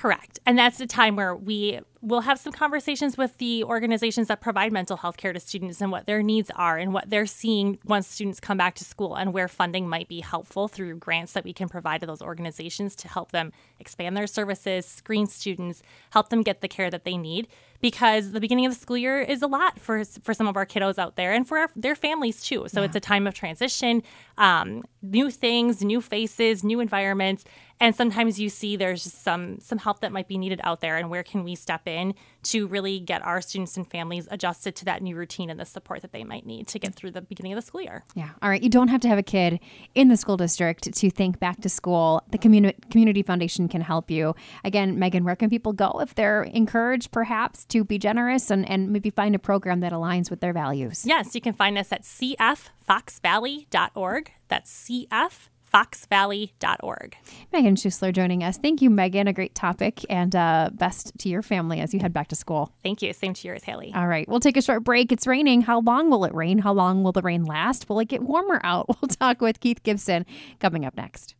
Correct. 0.00 0.38
And 0.46 0.58
that's 0.58 0.78
the 0.78 0.86
time 0.86 1.14
where 1.14 1.36
we 1.36 1.78
will 2.02 2.22
have 2.22 2.38
some 2.38 2.52
conversations 2.52 3.18
with 3.18 3.36
the 3.36 3.62
organizations 3.64 4.28
that 4.28 4.40
provide 4.40 4.72
mental 4.72 4.96
health 4.96 5.18
care 5.18 5.34
to 5.34 5.40
students 5.40 5.80
and 5.82 5.92
what 5.92 6.06
their 6.06 6.22
needs 6.22 6.50
are 6.56 6.78
and 6.78 6.94
what 6.94 7.10
they're 7.10 7.26
seeing 7.26 7.78
once 7.84 8.06
students 8.06 8.40
come 8.40 8.56
back 8.56 8.74
to 8.74 8.84
school 8.84 9.14
and 9.14 9.34
where 9.34 9.48
funding 9.48 9.86
might 9.86 10.08
be 10.08 10.20
helpful 10.20 10.66
through 10.66 10.96
grants 10.96 11.32
that 11.34 11.44
we 11.44 11.52
can 11.52 11.68
provide 11.68 12.00
to 12.00 12.06
those 12.06 12.22
organizations 12.22 12.96
to 12.96 13.06
help 13.06 13.32
them 13.32 13.52
expand 13.78 14.16
their 14.16 14.26
services, 14.26 14.86
screen 14.86 15.26
students, 15.26 15.82
help 16.10 16.30
them 16.30 16.42
get 16.42 16.62
the 16.62 16.68
care 16.68 16.90
that 16.90 17.04
they 17.04 17.18
need 17.18 17.46
because 17.82 18.32
the 18.32 18.40
beginning 18.40 18.66
of 18.66 18.72
the 18.72 18.78
school 18.78 18.96
year 18.96 19.20
is 19.20 19.42
a 19.42 19.46
lot 19.46 19.78
for 19.78 20.04
for 20.04 20.34
some 20.34 20.46
of 20.46 20.56
our 20.56 20.66
kiddos 20.66 20.98
out 20.98 21.16
there 21.16 21.32
and 21.32 21.46
for 21.46 21.58
our, 21.58 21.70
their 21.76 21.94
families 21.94 22.42
too. 22.42 22.66
So 22.68 22.80
yeah. 22.80 22.86
it's 22.86 22.96
a 22.96 23.00
time 23.00 23.26
of 23.26 23.34
transition, 23.34 24.02
um, 24.38 24.84
new 25.02 25.30
things, 25.30 25.82
new 25.82 26.00
faces, 26.00 26.62
new 26.62 26.80
environments, 26.80 27.44
and 27.78 27.94
sometimes 27.94 28.38
you 28.38 28.48
see 28.48 28.76
there's 28.76 29.02
some 29.02 29.58
some 29.60 29.78
help 29.78 30.00
that 30.00 30.12
might 30.12 30.28
be 30.28 30.38
needed 30.38 30.60
out 30.62 30.80
there 30.80 30.96
and 30.96 31.10
where 31.10 31.22
can 31.22 31.42
we 31.44 31.54
step 31.54 31.82
in 31.86 31.89
to 32.42 32.66
really 32.66 32.98
get 33.00 33.24
our 33.24 33.40
students 33.40 33.76
and 33.76 33.86
families 33.86 34.26
adjusted 34.30 34.74
to 34.76 34.84
that 34.86 35.02
new 35.02 35.16
routine 35.16 35.50
and 35.50 35.60
the 35.60 35.66
support 35.66 36.00
that 36.02 36.12
they 36.12 36.24
might 36.24 36.46
need 36.46 36.66
to 36.68 36.78
get 36.78 36.94
through 36.94 37.10
the 37.10 37.20
beginning 37.20 37.52
of 37.52 37.56
the 37.56 37.62
school 37.62 37.82
year. 37.82 38.04
Yeah. 38.14 38.30
All 38.40 38.48
right. 38.48 38.62
You 38.62 38.70
don't 38.70 38.88
have 38.88 39.00
to 39.02 39.08
have 39.08 39.18
a 39.18 39.22
kid 39.22 39.60
in 39.94 40.08
the 40.08 40.16
school 40.16 40.36
district 40.36 40.92
to 40.92 41.10
think 41.10 41.38
back 41.38 41.60
to 41.60 41.68
school. 41.68 42.22
The 42.30 42.38
community 42.38 42.78
community 42.90 43.22
foundation 43.22 43.68
can 43.68 43.82
help 43.82 44.10
you. 44.10 44.34
Again 44.64 44.98
megan 44.98 45.24
where 45.24 45.36
can 45.36 45.50
people 45.50 45.72
go 45.72 46.00
if 46.00 46.14
they're 46.14 46.44
encouraged 46.44 47.12
perhaps 47.12 47.64
to 47.66 47.84
be 47.84 47.98
generous 47.98 48.50
and, 48.50 48.68
and 48.68 48.90
maybe 48.90 49.10
find 49.10 49.34
a 49.34 49.38
program 49.38 49.80
that 49.80 49.92
aligns 49.92 50.30
with 50.30 50.40
their 50.40 50.52
values? 50.52 51.04
Yes 51.06 51.34
you 51.34 51.40
can 51.40 51.52
find 51.52 51.78
us 51.78 51.92
at 51.92 52.02
cffoxvalley.org 52.02 54.32
that's 54.48 54.88
cf 54.88 55.48
foxvalley.org. 55.72 57.16
Megan 57.52 57.76
Schusler 57.76 58.12
joining 58.12 58.42
us. 58.42 58.58
Thank 58.58 58.82
you, 58.82 58.90
Megan. 58.90 59.26
A 59.26 59.32
great 59.32 59.54
topic 59.54 60.04
and 60.10 60.34
uh, 60.34 60.70
best 60.72 61.12
to 61.18 61.28
your 61.28 61.42
family 61.42 61.80
as 61.80 61.94
you 61.94 62.00
head 62.00 62.12
back 62.12 62.28
to 62.28 62.36
school. 62.36 62.72
Thank 62.82 63.02
you. 63.02 63.12
Same 63.12 63.34
to 63.34 63.48
yours, 63.48 63.64
Haley. 63.64 63.92
All 63.94 64.06
right. 64.06 64.28
We'll 64.28 64.40
take 64.40 64.56
a 64.56 64.62
short 64.62 64.84
break. 64.84 65.12
It's 65.12 65.26
raining. 65.26 65.62
How 65.62 65.80
long 65.80 66.10
will 66.10 66.24
it 66.24 66.34
rain? 66.34 66.58
How 66.58 66.72
long 66.72 67.02
will 67.02 67.12
the 67.12 67.22
rain 67.22 67.44
last? 67.44 67.88
Will 67.88 67.98
it 68.00 68.08
get 68.08 68.22
warmer 68.22 68.60
out? 68.64 68.86
We'll 69.00 69.08
talk 69.08 69.40
with 69.40 69.60
Keith 69.60 69.82
Gibson 69.82 70.26
coming 70.58 70.84
up 70.84 70.94
next. 70.94 71.34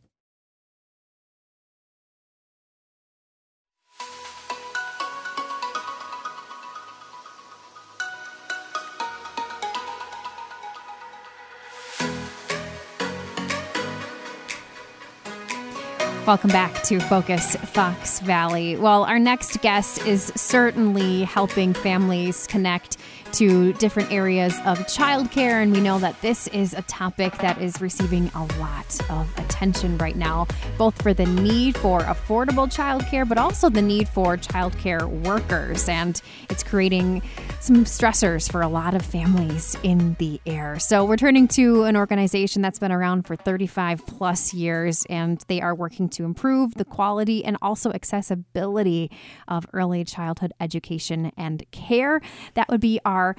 Welcome 16.27 16.51
back 16.51 16.83
to 16.85 17.01
Focus 17.01 17.57
Fox 17.57 18.21
Valley. 18.21 18.77
Well, 18.77 19.05
our 19.05 19.19
next 19.19 19.61
guest 19.63 20.07
is 20.07 20.31
certainly 20.37 21.25
helping 21.25 21.73
families 21.73 22.47
connect 22.47 22.99
to 23.35 23.73
different 23.75 24.11
areas 24.13 24.55
of 24.65 24.79
childcare. 24.81 25.63
And 25.63 25.73
we 25.73 25.81
know 25.81 25.99
that 25.99 26.21
this 26.23 26.49
is 26.49 26.75
a 26.75 26.83
topic 26.83 27.37
that 27.39 27.61
is 27.61 27.81
receiving 27.81 28.31
a 28.35 28.45
lot 28.59 28.99
of 29.11 29.29
attention 29.39 29.99
right 29.99 30.17
now, 30.17 30.47
both 30.79 31.01
for 31.03 31.13
the 31.13 31.27
need 31.27 31.77
for 31.77 32.01
affordable 32.01 32.67
childcare, 32.73 33.29
but 33.29 33.39
also 33.39 33.69
the 33.69 33.83
need 33.83 34.09
for 34.09 34.37
childcare 34.37 35.07
workers. 35.25 35.89
And 35.89 36.21
it's 36.49 36.63
creating 36.63 37.23
some 37.61 37.85
stressors 37.85 38.51
for 38.51 38.63
a 38.63 38.69
lot 38.69 38.95
of 38.95 39.05
families 39.05 39.77
in 39.83 40.17
the 40.19 40.41
air. 40.47 40.79
So 40.79 41.05
we're 41.05 41.17
turning 41.17 41.47
to 41.49 41.85
an 41.85 41.97
organization 41.97 42.63
that's 42.63 42.79
been 42.79 42.93
around 42.93 43.27
for 43.27 43.37
35 43.37 44.07
plus 44.07 44.55
years, 44.55 45.07
and 45.11 45.45
they 45.49 45.61
are 45.61 45.75
working 45.75 46.09
to 46.11 46.25
improve 46.25 46.75
the 46.75 46.85
quality 46.85 47.45
and 47.45 47.57
also 47.61 47.93
accessibility 47.93 49.11
of 49.47 49.67
early 49.73 50.05
childhood 50.05 50.53
education 50.61 51.33
and 51.37 51.65
care. 51.71 52.21
That 52.55 52.69
would 52.69 52.81
be 52.81 52.99
our 53.05 53.20
our 53.21 53.37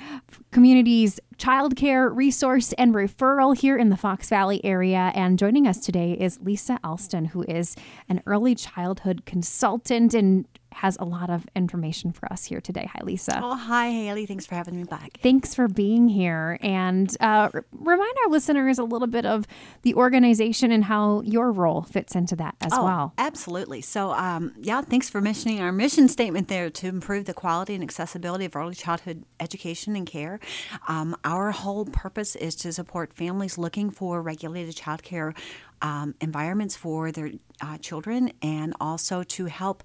community's 0.52 1.20
childcare 1.38 2.16
resource 2.16 2.72
and 2.74 2.94
referral 2.94 3.58
here 3.58 3.78
in 3.78 3.90
the 3.90 3.98
Fox 3.98 4.30
Valley 4.30 4.64
area. 4.64 5.12
And 5.16 5.40
joining 5.40 5.66
us 5.66 5.80
today 5.80 6.14
is 6.14 6.40
Lisa 6.42 6.80
Alston, 6.84 7.26
who 7.26 7.42
is 7.44 7.76
an 8.08 8.22
early 8.28 8.54
childhood 8.54 9.26
consultant 9.26 10.14
and 10.14 10.46
has 10.74 10.98
a 11.00 11.06
lot 11.06 11.30
of 11.30 11.46
information 11.56 12.12
for 12.12 12.32
us 12.32 12.46
here 12.46 12.62
today. 12.62 12.90
Hi, 12.94 13.04
Lisa. 13.04 13.40
Oh, 13.42 13.56
hi, 13.56 13.90
Haley. 13.90 14.26
Thanks 14.26 14.46
for 14.46 14.56
having 14.56 14.76
me 14.76 14.84
back. 14.84 15.20
Thanks 15.22 15.54
for 15.54 15.68
being 15.68 16.08
here. 16.08 16.58
And 16.62 17.16
uh, 17.20 17.50
remind 17.72 18.16
our 18.26 18.32
listeners 18.32 18.80
a 18.80 18.84
little 18.84 19.08
bit 19.08 19.26
of 19.26 19.48
the 19.84 19.96
organization 19.96 20.72
and 20.72 20.86
how 20.86 21.22
your 21.22 21.52
role 21.52 21.82
fits 21.82 22.16
into 22.16 22.36
that 22.38 22.56
as 22.62 22.74
oh, 22.74 22.84
well. 22.84 23.14
Absolutely. 23.18 23.82
So, 23.82 24.12
um, 24.12 24.54
yeah, 24.60 24.82
thanks 24.82 25.10
for 25.10 25.22
mentioning 25.22 25.62
our 25.62 25.72
mission 25.72 26.08
statement 26.08 26.48
there 26.48 26.70
to 26.70 26.88
improve 26.88 27.26
the 27.26 27.34
quality 27.34 27.76
and 27.76 27.84
accessibility 27.84 28.46
of 28.46 28.56
early 28.56 28.76
childhood 28.76 29.26
education 29.40 29.96
and 29.96 30.08
care. 30.08 30.40
Um, 30.88 31.16
our 31.24 31.52
whole 31.52 31.86
purpose 31.86 32.36
is 32.36 32.56
to 32.58 32.74
support 32.74 33.14
families 33.14 33.58
looking 33.58 33.90
for 33.90 34.22
regulated 34.22 34.76
childcare 34.76 35.36
um, 35.82 36.16
environments 36.22 36.76
for 36.76 37.12
their 37.12 37.32
uh, 37.62 37.78
children 37.78 38.32
and 38.42 38.74
also 38.82 39.24
to 39.24 39.46
help 39.46 39.84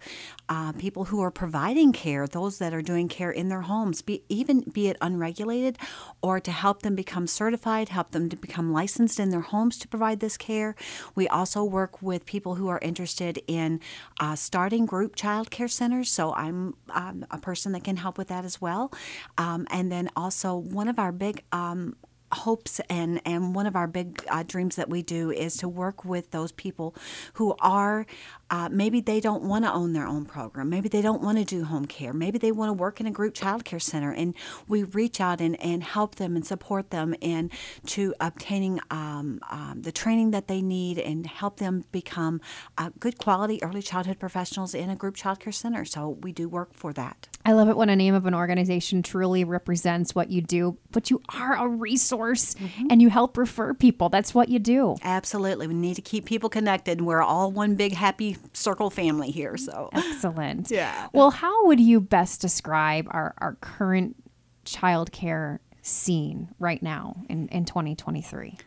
uh, 0.48 0.72
people 0.72 1.04
who 1.06 1.20
are 1.20 1.30
providing 1.30 1.92
care, 1.92 2.26
those 2.26 2.58
that 2.58 2.72
are 2.72 2.82
doing 2.82 3.08
care 3.08 3.30
in 3.30 3.48
their 3.48 3.62
homes, 3.62 4.02
be, 4.02 4.22
even 4.28 4.60
be 4.60 4.88
it 4.88 4.96
unregulated, 5.00 5.78
or 6.22 6.40
to 6.40 6.50
help 6.50 6.82
them 6.82 6.94
become 6.94 7.26
certified, 7.26 7.90
help 7.90 8.12
them 8.12 8.28
to 8.28 8.36
become 8.36 8.72
licensed 8.72 9.20
in 9.20 9.30
their 9.30 9.40
homes 9.40 9.78
to 9.78 9.88
provide 9.88 10.20
this 10.20 10.36
care. 10.36 10.74
We 11.14 11.28
also 11.28 11.62
work 11.64 12.02
with 12.02 12.24
people 12.24 12.54
who 12.54 12.68
are 12.68 12.78
interested 12.80 13.42
in 13.46 13.80
uh, 14.20 14.36
starting 14.36 14.86
group 14.86 15.14
child 15.14 15.50
care 15.50 15.68
centers. 15.68 16.10
So 16.10 16.32
I'm 16.34 16.74
um, 16.90 17.26
a 17.30 17.38
person 17.38 17.72
that 17.72 17.84
can 17.84 17.96
help 17.96 18.16
with 18.18 18.28
that 18.28 18.44
as 18.44 18.60
well. 18.60 18.92
Um, 19.36 19.66
and 19.70 19.92
then 19.92 20.08
also, 20.16 20.56
one 20.56 20.88
of 20.88 20.98
our 20.98 21.12
big 21.12 21.42
um, 21.52 21.96
hopes 22.32 22.80
and 22.90 23.20
and 23.24 23.54
one 23.54 23.66
of 23.66 23.76
our 23.76 23.86
big 23.86 24.24
uh, 24.28 24.42
dreams 24.42 24.76
that 24.76 24.88
we 24.88 25.02
do 25.02 25.30
is 25.30 25.56
to 25.56 25.68
work 25.68 26.04
with 26.04 26.30
those 26.30 26.52
people 26.52 26.94
who 27.34 27.54
are 27.60 28.06
uh, 28.50 28.68
maybe 28.70 29.00
they 29.00 29.20
don't 29.20 29.42
want 29.42 29.64
to 29.64 29.72
own 29.72 29.92
their 29.92 30.06
own 30.06 30.24
program 30.24 30.68
maybe 30.68 30.88
they 30.88 31.02
don't 31.02 31.22
want 31.22 31.38
to 31.38 31.44
do 31.44 31.64
home 31.64 31.86
care 31.86 32.12
maybe 32.12 32.38
they 32.38 32.52
want 32.52 32.68
to 32.68 32.72
work 32.72 33.00
in 33.00 33.06
a 33.06 33.10
group 33.10 33.34
child 33.34 33.64
care 33.64 33.78
center 33.78 34.12
and 34.12 34.34
we 34.68 34.82
reach 34.82 35.20
out 35.20 35.40
and, 35.40 35.60
and 35.60 35.82
help 35.82 36.16
them 36.16 36.36
and 36.36 36.46
support 36.46 36.90
them 36.90 37.14
in 37.20 37.50
to 37.84 38.14
obtaining 38.20 38.80
um, 38.90 39.40
um, 39.50 39.80
the 39.82 39.92
training 39.92 40.30
that 40.30 40.48
they 40.48 40.62
need 40.62 40.98
and 40.98 41.26
help 41.26 41.58
them 41.58 41.84
become 41.92 42.40
uh, 42.78 42.90
good 42.98 43.18
quality 43.18 43.62
early 43.62 43.82
childhood 43.82 44.18
professionals 44.18 44.74
in 44.74 44.90
a 44.90 44.96
group 44.96 45.16
child 45.16 45.40
care 45.40 45.52
center 45.52 45.84
so 45.84 46.10
we 46.20 46.32
do 46.32 46.48
work 46.48 46.74
for 46.74 46.92
that 46.92 47.28
I 47.44 47.52
love 47.52 47.68
it 47.68 47.76
when 47.76 47.88
a 47.90 47.96
name 47.96 48.14
of 48.14 48.26
an 48.26 48.34
organization 48.34 49.02
truly 49.02 49.44
represents 49.44 50.14
what 50.14 50.30
you 50.30 50.40
do 50.40 50.78
but 50.90 51.10
you 51.10 51.22
are 51.34 51.56
a 51.56 51.68
resource 51.68 52.06
resource 52.06 52.54
mm-hmm. 52.54 52.86
and 52.90 53.02
you 53.02 53.08
help 53.08 53.36
refer 53.36 53.74
people. 53.74 54.08
That's 54.08 54.34
what 54.34 54.48
you 54.48 54.58
do. 54.58 54.96
Absolutely. 55.02 55.66
We 55.66 55.74
need 55.74 55.94
to 55.94 56.02
keep 56.02 56.24
people 56.24 56.48
connected. 56.48 57.00
We're 57.00 57.22
all 57.22 57.50
one 57.50 57.74
big 57.74 57.92
happy 57.92 58.32
circle 58.52 58.90
family 58.90 59.30
here. 59.30 59.56
So 59.56 59.90
excellent. 59.92 60.70
yeah. 60.70 61.08
Well, 61.12 61.30
how 61.30 61.66
would 61.66 61.80
you 61.80 62.00
best 62.00 62.40
describe 62.40 63.06
our, 63.10 63.34
our 63.38 63.54
current 63.60 64.16
childcare 64.64 65.58
scene 65.82 66.48
right 66.58 66.82
now 66.82 67.16
in, 67.28 67.48
in 67.48 67.64
2023? 67.64 68.58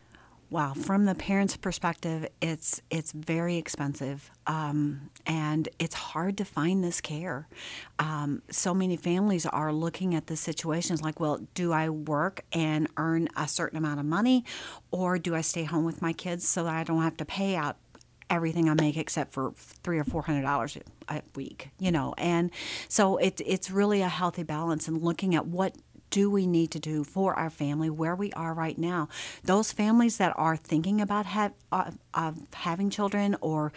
Wow, 0.51 0.73
from 0.73 1.05
the 1.05 1.13
parents' 1.13 1.55
perspective, 1.55 2.27
it's 2.41 2.81
it's 2.89 3.11
very 3.11 3.57
expensive, 3.57 4.31
um, 4.47 5.11
and 5.27 5.69
it's 5.77 5.93
hard 5.93 6.39
to 6.39 6.45
find 6.45 6.83
this 6.83 7.01
care. 7.01 7.47
Um, 7.99 8.41
so 8.49 8.73
many 8.73 8.97
families 8.97 9.45
are 9.45 9.71
looking 9.71 10.15
at 10.15 10.25
the 10.25 10.35
situations 10.35 11.03
like, 11.03 11.19
well, 11.19 11.39
do 11.53 11.71
I 11.71 11.89
work 11.89 12.45
and 12.51 12.87
earn 12.97 13.27
a 13.37 13.47
certain 13.47 13.77
amount 13.77 13.99
of 13.99 14.07
money, 14.07 14.43
or 14.89 15.19
do 15.19 15.35
I 15.35 15.41
stay 15.41 15.65
home 15.65 15.85
with 15.85 16.01
my 16.01 16.13
kids 16.13 16.47
so 16.47 16.63
that 16.63 16.73
I 16.73 16.83
don't 16.83 17.03
have 17.03 17.17
to 17.17 17.25
pay 17.25 17.55
out 17.55 17.77
everything 18.29 18.69
I 18.69 18.73
make 18.73 18.97
except 18.97 19.33
for 19.33 19.53
three 19.55 19.99
or 19.99 20.03
four 20.03 20.23
hundred 20.23 20.43
dollars 20.43 20.77
a 21.07 21.21
week, 21.35 21.69
you 21.79 21.91
know. 21.91 22.13
And 22.17 22.51
so 22.87 23.17
it, 23.17 23.41
it's 23.45 23.71
really 23.71 24.01
a 24.01 24.09
healthy 24.09 24.43
balance 24.43 24.87
and 24.87 25.01
looking 25.01 25.35
at 25.35 25.47
what 25.47 25.75
do 26.09 26.29
we 26.29 26.47
need 26.47 26.71
to 26.71 26.79
do 26.79 27.03
for 27.03 27.33
our 27.35 27.49
family 27.49 27.89
where 27.89 28.15
we 28.15 28.31
are 28.33 28.53
right 28.53 28.77
now? 28.77 29.07
Those 29.43 29.71
families 29.71 30.17
that 30.17 30.33
are 30.35 30.57
thinking 30.57 31.01
about 31.01 31.25
have, 31.27 31.53
uh, 31.71 32.31
having 32.53 32.89
children 32.89 33.35
or 33.41 33.71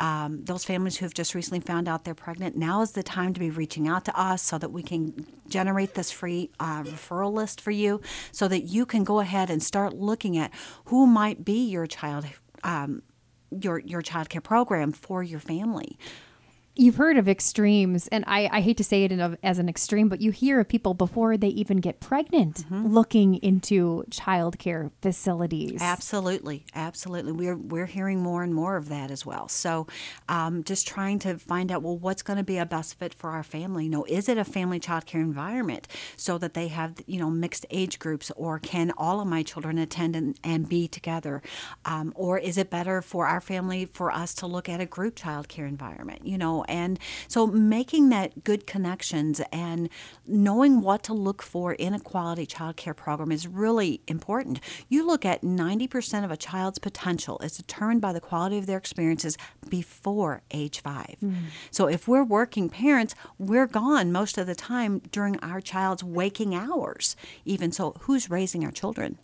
um, 0.00 0.44
those 0.44 0.64
families 0.64 0.98
who 0.98 1.06
have 1.06 1.14
just 1.14 1.34
recently 1.34 1.60
found 1.60 1.88
out 1.88 2.04
they're 2.04 2.14
pregnant, 2.14 2.56
now 2.56 2.82
is 2.82 2.92
the 2.92 3.02
time 3.02 3.32
to 3.34 3.40
be 3.40 3.50
reaching 3.50 3.88
out 3.88 4.04
to 4.04 4.20
us 4.20 4.42
so 4.42 4.58
that 4.58 4.70
we 4.70 4.82
can 4.82 5.26
generate 5.48 5.94
this 5.94 6.10
free 6.10 6.50
uh, 6.60 6.82
referral 6.82 7.32
list 7.32 7.60
for 7.60 7.70
you 7.70 8.00
so 8.32 8.48
that 8.48 8.64
you 8.64 8.84
can 8.84 9.04
go 9.04 9.20
ahead 9.20 9.50
and 9.50 9.62
start 9.62 9.94
looking 9.94 10.36
at 10.36 10.52
who 10.86 11.06
might 11.06 11.44
be 11.44 11.64
your 11.64 11.86
child. 11.86 12.26
Um, 12.62 13.02
your 13.50 13.78
your 13.80 14.02
child 14.02 14.28
care 14.28 14.40
program 14.40 14.92
for 14.92 15.22
your 15.22 15.40
family 15.40 15.98
you've 16.78 16.96
heard 16.96 17.16
of 17.16 17.28
extremes, 17.28 18.06
and 18.08 18.24
I, 18.26 18.48
I 18.52 18.60
hate 18.60 18.76
to 18.76 18.84
say 18.84 19.04
it 19.04 19.12
a, 19.12 19.36
as 19.42 19.58
an 19.58 19.68
extreme, 19.68 20.08
but 20.08 20.20
you 20.20 20.30
hear 20.30 20.60
of 20.60 20.68
people 20.68 20.94
before 20.94 21.36
they 21.36 21.48
even 21.48 21.78
get 21.78 21.98
pregnant 21.98 22.58
mm-hmm. 22.58 22.86
looking 22.86 23.34
into 23.42 24.04
childcare 24.10 24.92
facilities. 25.02 25.82
Absolutely, 25.82 26.64
absolutely. 26.74 27.32
We're 27.32 27.56
we're 27.56 27.86
hearing 27.86 28.22
more 28.22 28.44
and 28.44 28.54
more 28.54 28.76
of 28.76 28.88
that 28.88 29.10
as 29.10 29.26
well. 29.26 29.48
So, 29.48 29.88
um, 30.28 30.62
just 30.62 30.86
trying 30.86 31.18
to 31.20 31.38
find 31.38 31.72
out 31.72 31.82
well, 31.82 31.98
what's 31.98 32.22
going 32.22 32.36
to 32.36 32.44
be 32.44 32.58
a 32.58 32.64
best 32.64 32.98
fit 32.98 33.12
for 33.12 33.30
our 33.30 33.42
family. 33.42 33.84
You 33.84 33.90
know, 33.90 34.04
is 34.08 34.28
it 34.28 34.38
a 34.38 34.44
family 34.44 34.78
childcare 34.78 35.14
environment 35.14 35.88
so 36.16 36.38
that 36.38 36.54
they 36.54 36.68
have 36.68 36.94
you 37.06 37.18
know 37.18 37.28
mixed 37.28 37.66
age 37.70 37.98
groups, 37.98 38.30
or 38.36 38.60
can 38.60 38.92
all 38.96 39.20
of 39.20 39.26
my 39.26 39.42
children 39.42 39.78
attend 39.78 40.14
and, 40.14 40.38
and 40.44 40.68
be 40.68 40.86
together, 40.86 41.42
um, 41.84 42.12
or 42.14 42.38
is 42.38 42.56
it 42.56 42.70
better 42.70 43.02
for 43.02 43.26
our 43.26 43.40
family 43.40 43.86
for 43.86 44.12
us 44.12 44.32
to 44.34 44.46
look 44.46 44.68
at 44.68 44.80
a 44.80 44.86
group 44.86 45.16
childcare 45.16 45.66
environment? 45.66 46.24
You 46.24 46.38
know 46.38 46.64
and 46.68 46.98
so 47.26 47.46
making 47.46 48.08
that 48.10 48.44
good 48.44 48.66
connections 48.66 49.40
and 49.52 49.88
knowing 50.26 50.80
what 50.80 51.02
to 51.04 51.14
look 51.14 51.42
for 51.42 51.72
in 51.72 51.94
a 51.94 52.00
quality 52.00 52.46
child 52.46 52.76
care 52.76 52.94
program 52.94 53.32
is 53.32 53.46
really 53.46 54.00
important. 54.06 54.60
You 54.88 55.06
look 55.06 55.24
at 55.24 55.42
90% 55.42 56.24
of 56.24 56.30
a 56.30 56.36
child's 56.36 56.78
potential 56.78 57.38
is 57.42 57.56
determined 57.56 58.00
by 58.00 58.12
the 58.12 58.20
quality 58.20 58.58
of 58.58 58.66
their 58.66 58.78
experiences 58.78 59.36
before 59.68 60.42
age 60.50 60.80
5. 60.80 61.16
Mm. 61.22 61.34
So 61.70 61.88
if 61.88 62.06
we're 62.06 62.24
working 62.24 62.68
parents, 62.68 63.14
we're 63.38 63.66
gone 63.66 64.12
most 64.12 64.38
of 64.38 64.46
the 64.46 64.54
time 64.54 65.00
during 65.10 65.38
our 65.40 65.60
child's 65.60 66.04
waking 66.04 66.54
hours. 66.54 67.16
Even 67.44 67.72
so, 67.72 67.94
who's 68.00 68.30
raising 68.30 68.64
our 68.64 68.70
children? 68.70 69.18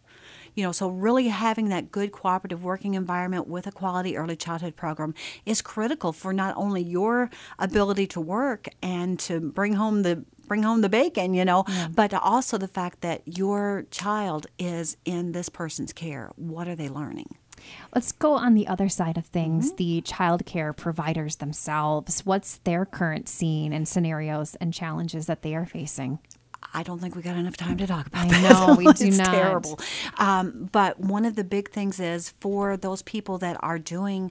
You 0.55 0.65
know, 0.65 0.73
so 0.73 0.89
really 0.89 1.29
having 1.29 1.69
that 1.69 1.91
good 1.91 2.13
cooperative 2.13 2.63
working 2.63 2.95
environment 2.95 3.49
with 3.49 3.67
a 3.67 3.73
quality 3.73 4.17
early 4.17 4.37
childhood 4.37 4.77
program 4.77 5.15
is 5.45 5.63
critical 5.63 6.13
for 6.13 6.33
not 6.33 6.57
only 6.57 6.83
your 6.83 7.31
ability 7.59 8.07
to 8.09 8.21
work 8.21 8.69
and 8.83 9.19
to 9.21 9.41
bring 9.41 9.75
home 9.75 10.03
the 10.03 10.25
bring 10.47 10.63
home 10.63 10.83
the 10.83 10.89
bacon, 10.89 11.35
you 11.35 11.45
know, 11.45 11.65
yeah. 11.67 11.89
but 11.95 12.13
also 12.13 12.59
the 12.59 12.69
fact 12.69 13.01
that 13.01 13.23
your 13.25 13.87
child 13.91 14.47
is 14.59 14.97
in 15.05 15.33
this 15.33 15.49
person's 15.49 15.93
care. 15.93 16.31
What 16.37 16.69
are 16.69 16.77
they 16.77 16.89
learning? 16.89 17.37
Let's 17.95 18.13
go 18.13 18.35
on 18.35 18.55
the 18.55 18.67
other 18.67 18.89
side 18.89 19.17
of 19.17 19.27
things, 19.27 19.69
mm-hmm. 19.69 19.77
the 19.77 20.01
child 20.03 20.45
care 20.45 20.73
providers 20.73 21.37
themselves. 21.37 22.25
What's 22.27 22.59
their 22.59 22.85
current 22.85 23.29
scene 23.29 23.73
and 23.73 23.89
scenarios 23.89 24.55
and 24.57 24.75
challenges 24.75 25.27
that 25.27 25.43
they 25.43 25.55
are 25.55 25.67
facing? 25.67 26.19
I 26.73 26.83
don't 26.83 26.99
think 27.01 27.15
we 27.15 27.23
got 27.23 27.37
enough 27.37 27.57
time 27.57 27.77
to 27.79 27.87
talk 27.87 28.07
about 28.07 28.27
I 28.27 28.29
that. 28.29 28.67
No, 28.69 28.75
we 28.75 28.85
do 28.85 28.89
not. 28.89 29.01
it's 29.01 29.19
not. 29.19 29.27
Terrible. 29.35 29.79
Um, 30.19 30.69
but 30.73 30.99
one 31.01 31.25
of 31.25 31.37
the 31.37 31.45
big 31.45 31.71
things 31.71 32.01
is 32.01 32.31
for 32.41 32.77
those 32.77 33.03
people 33.03 33.39
that 33.39 33.57
are 33.61 33.79
doing. 33.79 34.31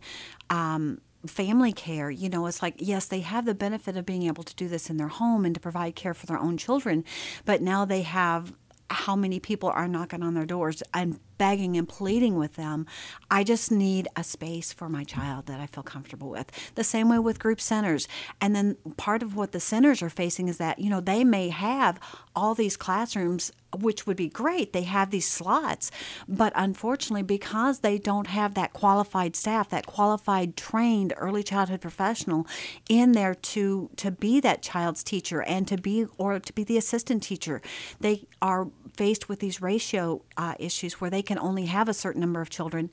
Um, 0.50 1.02
family 1.26 1.72
care, 1.72 2.12
you 2.12 2.28
know, 2.28 2.46
it's 2.48 2.62
like, 2.62 2.76
yes, 2.80 3.06
they 3.06 3.22
have 3.22 3.46
the 3.46 3.56
benefit 3.56 3.96
of 3.96 4.06
being 4.06 4.24
able 4.24 4.44
to 4.44 4.54
do 4.56 4.68
this 4.68 4.90
in 4.90 4.98
their 4.98 5.08
home 5.08 5.46
and 5.46 5.56
to 5.56 5.62
provide 5.62 5.96
care 5.96 6.14
for 6.14 6.26
their 6.26 6.38
own 6.38 6.58
children, 6.58 7.06
but 7.46 7.62
now 7.62 7.86
they 7.86 8.02
have 8.02 8.54
how 8.90 9.16
many 9.16 9.40
people 9.40 9.70
are 9.70 9.88
knocking 9.88 10.22
on 10.22 10.34
their 10.34 10.46
doors 10.46 10.84
and 10.94 11.18
begging 11.44 11.76
and 11.76 11.90
pleading 11.90 12.38
with 12.38 12.56
them. 12.56 12.86
I 13.30 13.44
just 13.44 13.70
need 13.70 14.08
a 14.16 14.24
space 14.24 14.72
for 14.72 14.88
my 14.88 15.04
child 15.04 15.48
that 15.48 15.60
I 15.60 15.66
feel 15.66 15.84
comfortable 15.84 16.30
with. 16.30 16.50
The 16.76 16.86
same 16.86 17.10
way 17.10 17.20
with 17.20 17.38
group 17.38 17.60
centers. 17.60 18.08
And 18.40 18.56
then 18.56 18.78
part 18.96 19.22
of 19.22 19.36
what 19.36 19.52
the 19.52 19.60
centers 19.60 20.02
are 20.02 20.10
facing 20.10 20.48
is 20.48 20.58
that, 20.60 20.80
you 20.80 20.90
know, 20.90 21.02
they 21.02 21.26
may 21.26 21.50
have 21.50 22.00
all 22.34 22.56
these 22.56 22.78
classrooms 22.78 23.52
which 23.78 24.06
would 24.06 24.18
be 24.18 24.30
great. 24.30 24.72
They 24.74 24.84
have 24.84 25.10
these 25.10 25.28
slots, 25.28 25.92
but 26.28 26.54
unfortunately, 26.56 27.24
because 27.24 27.80
they 27.80 27.98
don't 27.98 28.28
have 28.28 28.54
that 28.54 28.74
qualified 28.74 29.36
staff, 29.36 29.70
that 29.70 29.86
qualified, 29.86 30.56
trained 30.56 31.14
early 31.18 31.44
childhood 31.44 31.82
professional 31.82 32.48
in 32.88 33.14
there 33.14 33.34
to 33.34 33.90
to 33.98 34.12
be 34.12 34.40
that 34.42 34.62
child's 34.62 35.04
teacher 35.04 35.42
and 35.42 35.68
to 35.68 35.78
be 35.78 36.06
or 36.18 36.40
to 36.40 36.54
be 36.54 36.64
the 36.64 36.78
assistant 36.78 37.24
teacher, 37.24 37.62
they 38.00 38.28
are 38.42 38.68
faced 38.96 39.30
with 39.30 39.40
these 39.40 39.62
ratio 39.62 40.24
uh, 40.38 40.56
issues 40.60 41.02
where 41.02 41.10
they 41.10 41.22
can 41.22 41.40
only 41.40 41.66
have 41.66 41.90
a 41.90 41.94
certain 41.94 42.22
number 42.22 42.42
of 42.42 42.50
children, 42.50 42.90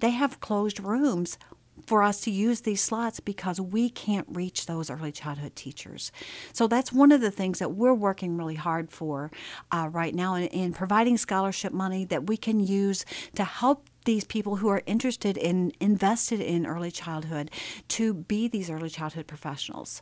they 0.00 0.10
have 0.10 0.40
closed 0.40 0.80
rooms 0.80 1.38
for 1.86 2.02
us 2.02 2.20
to 2.22 2.30
use 2.30 2.62
these 2.62 2.80
slots 2.80 3.20
because 3.20 3.60
we 3.60 3.90
can't 3.90 4.26
reach 4.30 4.66
those 4.66 4.90
early 4.90 5.12
childhood 5.12 5.54
teachers. 5.54 6.10
So 6.52 6.66
that's 6.66 6.92
one 6.92 7.12
of 7.12 7.20
the 7.20 7.30
things 7.30 7.58
that 7.58 7.72
we're 7.72 7.94
working 7.94 8.36
really 8.36 8.54
hard 8.54 8.90
for 8.90 9.30
uh, 9.70 9.88
right 9.92 10.14
now 10.14 10.34
in, 10.34 10.44
in 10.48 10.72
providing 10.72 11.16
scholarship 11.16 11.72
money 11.72 12.04
that 12.06 12.26
we 12.26 12.36
can 12.36 12.60
use 12.60 13.04
to 13.34 13.44
help 13.44 13.88
these 14.04 14.24
people 14.24 14.56
who 14.56 14.68
are 14.68 14.82
interested 14.86 15.36
in 15.36 15.72
invested 15.80 16.40
in 16.40 16.64
early 16.64 16.90
childhood 16.90 17.50
to 17.88 18.14
be 18.14 18.48
these 18.48 18.70
early 18.70 18.88
childhood 18.88 19.26
professionals. 19.26 20.00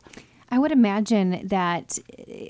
I 0.49 0.59
would 0.59 0.71
imagine 0.71 1.47
that 1.47 1.97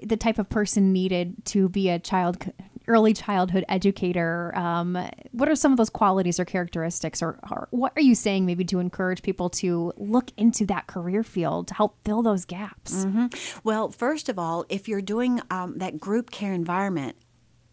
the 0.04 0.18
type 0.18 0.38
of 0.38 0.50
person 0.50 0.92
needed 0.92 1.46
to 1.46 1.70
be 1.70 1.90
a 1.90 1.98
child 1.98 2.52
early 2.88 3.14
childhood 3.14 3.66
educator, 3.70 4.56
um, 4.58 4.98
what 5.32 5.50
are 5.50 5.56
some 5.56 5.72
of 5.72 5.78
those 5.78 5.90
qualities 5.90 6.40
or 6.40 6.46
characteristics, 6.46 7.22
or, 7.22 7.38
or, 7.50 7.68
what 7.72 7.94
are 7.96 8.02
you 8.02 8.16
saying 8.16 8.46
maybe 8.46 8.64
to 8.66 8.80
encourage 8.80 9.22
people 9.22 9.50
to 9.50 9.94
look 9.98 10.32
into 10.38 10.66
that 10.66 10.88
career 10.88 11.24
field 11.24 11.68
to 11.68 11.74
help 11.74 11.98
fill 12.04 12.22
those 12.22 12.46
gaps? 12.46 13.06
Mm-hmm. 13.06 13.28
Well, 13.64 13.90
first 13.90 14.30
of 14.30 14.40
all, 14.40 14.66
if 14.70 14.88
you're 14.88 15.02
doing 15.02 15.42
um, 15.50 15.78
that 15.78 16.00
group 16.00 16.32
care 16.32 16.54
environment 16.54 17.16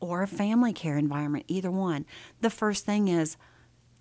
or 0.00 0.22
a 0.22 0.26
family 0.26 0.72
care 0.72 0.98
environment, 0.98 1.44
either 1.48 1.70
one, 1.70 2.04
the 2.40 2.50
first 2.50 2.84
thing 2.84 3.08
is 3.08 3.36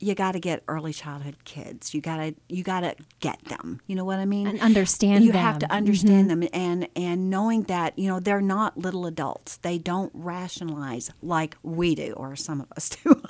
you 0.02 0.16
got 0.16 0.32
to 0.32 0.40
get 0.40 0.64
early 0.68 0.94
childhood 0.94 1.36
kids. 1.46 1.94
You 1.94 2.02
got 2.02 2.18
to 2.18 2.36
you 2.50 2.64
got 2.64 2.82
to 2.82 2.96
get 3.20 3.44
them. 3.46 3.82
You 3.86 3.96
know 3.96 4.04
what 4.04 4.20
I 4.20 4.26
mean? 4.26 4.48
And 4.48 4.60
understand 4.60 5.18
them. 5.18 5.24
you 5.24 5.32
them. 5.32 5.42
have 5.42 5.60
to 5.60 5.72
understand 5.72 6.30
mm-hmm. 6.30 6.42
them 6.42 6.50
and 6.54 6.88
and 6.96 7.30
knowing 7.30 7.64
that, 7.64 7.98
you 7.98 8.10
know, 8.10 8.20
they're 8.20 8.42
not 8.42 8.78
little 8.78 9.06
adults. 9.06 9.58
They 9.58 9.78
don't 9.78 10.12
rationalize 10.14 11.12
like 11.22 11.56
we 11.62 11.96
do 11.96 12.14
or 12.14 12.36
some 12.36 12.62
of 12.62 12.72
us 12.76 12.90
do. 13.04 13.22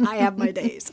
I 0.00 0.16
have 0.16 0.36
my 0.36 0.50
days. 0.50 0.90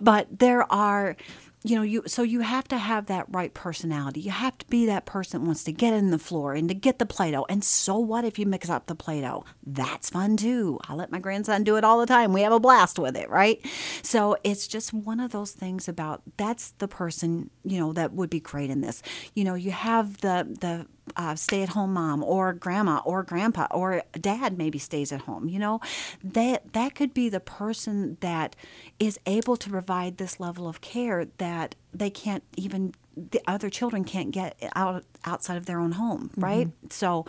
But 0.00 0.38
there 0.38 0.70
are 0.70 1.16
you 1.62 1.74
know 1.74 1.82
you 1.82 2.02
so 2.06 2.22
you 2.22 2.40
have 2.40 2.68
to 2.68 2.78
have 2.78 3.06
that 3.06 3.26
right 3.28 3.52
personality. 3.52 4.20
You 4.20 4.30
have 4.30 4.56
to 4.58 4.66
be 4.66 4.86
that 4.86 5.04
person 5.04 5.46
wants 5.46 5.64
to 5.64 5.72
get 5.72 5.94
in 5.94 6.10
the 6.10 6.18
floor 6.18 6.54
and 6.54 6.68
to 6.68 6.74
get 6.74 6.98
the 6.98 7.06
play-doh. 7.06 7.46
And 7.48 7.64
so 7.64 7.98
what 7.98 8.24
if 8.24 8.38
you 8.38 8.46
mix 8.46 8.70
up 8.70 8.86
the 8.86 8.94
play-doh? 8.94 9.44
That's 9.64 10.10
fun 10.10 10.36
too. 10.36 10.78
I 10.88 10.94
let 10.94 11.10
my 11.10 11.18
grandson 11.18 11.64
do 11.64 11.76
it 11.76 11.84
all 11.84 11.98
the 11.98 12.06
time. 12.06 12.32
We 12.32 12.42
have 12.42 12.52
a 12.52 12.60
blast 12.60 12.98
with 12.98 13.16
it 13.16 13.28
right? 13.30 13.60
So 14.02 14.36
it's 14.44 14.66
just 14.68 14.92
one 14.92 15.20
of 15.20 15.32
those 15.32 15.52
things 15.52 15.88
about 15.88 16.22
that's 16.36 16.70
the 16.72 16.88
person 16.88 17.50
you 17.64 17.78
know 17.80 17.92
that 17.94 18.12
would 18.12 18.30
be 18.30 18.40
great 18.40 18.70
in 18.70 18.80
this. 18.80 19.02
You 19.34 19.44
know 19.44 19.54
you 19.54 19.72
have 19.72 20.18
the 20.18 20.46
the 20.60 20.86
uh, 21.16 21.34
stay 21.34 21.62
at 21.62 21.70
home 21.70 21.92
mom 21.92 22.22
or 22.22 22.52
grandma 22.52 23.00
or 23.04 23.22
grandpa 23.22 23.66
or 23.70 24.02
dad 24.20 24.58
maybe 24.58 24.78
stays 24.78 25.12
at 25.12 25.22
home 25.22 25.48
you 25.48 25.58
know 25.58 25.80
that 26.22 26.72
that 26.72 26.94
could 26.94 27.14
be 27.14 27.28
the 27.28 27.40
person 27.40 28.16
that 28.20 28.56
is 28.98 29.18
able 29.26 29.56
to 29.56 29.70
provide 29.70 30.16
this 30.16 30.40
level 30.40 30.68
of 30.68 30.80
care 30.80 31.26
that 31.38 31.74
they 31.94 32.10
can't 32.10 32.42
even 32.56 32.92
the 33.16 33.40
other 33.46 33.70
children 33.70 34.04
can't 34.04 34.30
get 34.30 34.56
out 34.74 35.04
outside 35.24 35.56
of 35.56 35.64
their 35.64 35.80
own 35.80 35.92
home, 35.92 36.28
mm-hmm. 36.28 36.44
right? 36.44 36.66
Mm-hmm. 36.66 36.86
So, 36.90 37.24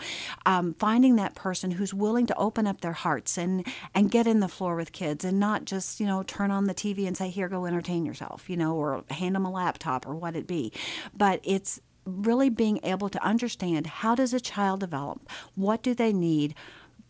um, 0.46 0.76
finding 0.78 1.16
that 1.16 1.34
person 1.34 1.72
who's 1.72 1.94
willing 1.94 2.26
to 2.28 2.36
open 2.36 2.68
up 2.68 2.82
their 2.82 2.94
hearts 2.94 3.38
and 3.38 3.66
and 3.96 4.12
get 4.12 4.28
in 4.28 4.42
the 4.42 4.50
floor 4.50 4.76
with 4.76 4.92
kids, 4.92 5.24
and 5.24 5.40
not 5.40 5.64
just 5.64 6.00
you 6.00 6.06
know 6.06 6.24
turn 6.24 6.52
on 6.52 6.66
the 6.66 6.74
TV 6.74 7.08
and 7.08 7.16
say, 7.16 7.30
"Here, 7.30 7.48
go 7.48 7.66
entertain 7.66 8.06
yourself," 8.06 8.50
you 8.50 8.58
know, 8.58 8.76
or 8.76 9.04
hand 9.10 9.36
them 9.36 9.46
a 9.46 9.52
laptop 9.52 10.06
or 10.06 10.16
what 10.16 10.36
it 10.36 10.46
be, 10.46 10.74
but 11.16 11.40
it's 11.44 11.80
really 12.08 12.50
being 12.50 12.80
able 12.84 13.10
to 13.10 13.24
understand 13.24 13.88
how 13.88 14.16
does 14.16 14.34
a 14.34 14.40
child 14.40 14.80
develop 14.80 15.30
what 15.56 15.84
do 15.84 15.94
they 15.94 16.14
need 16.14 16.56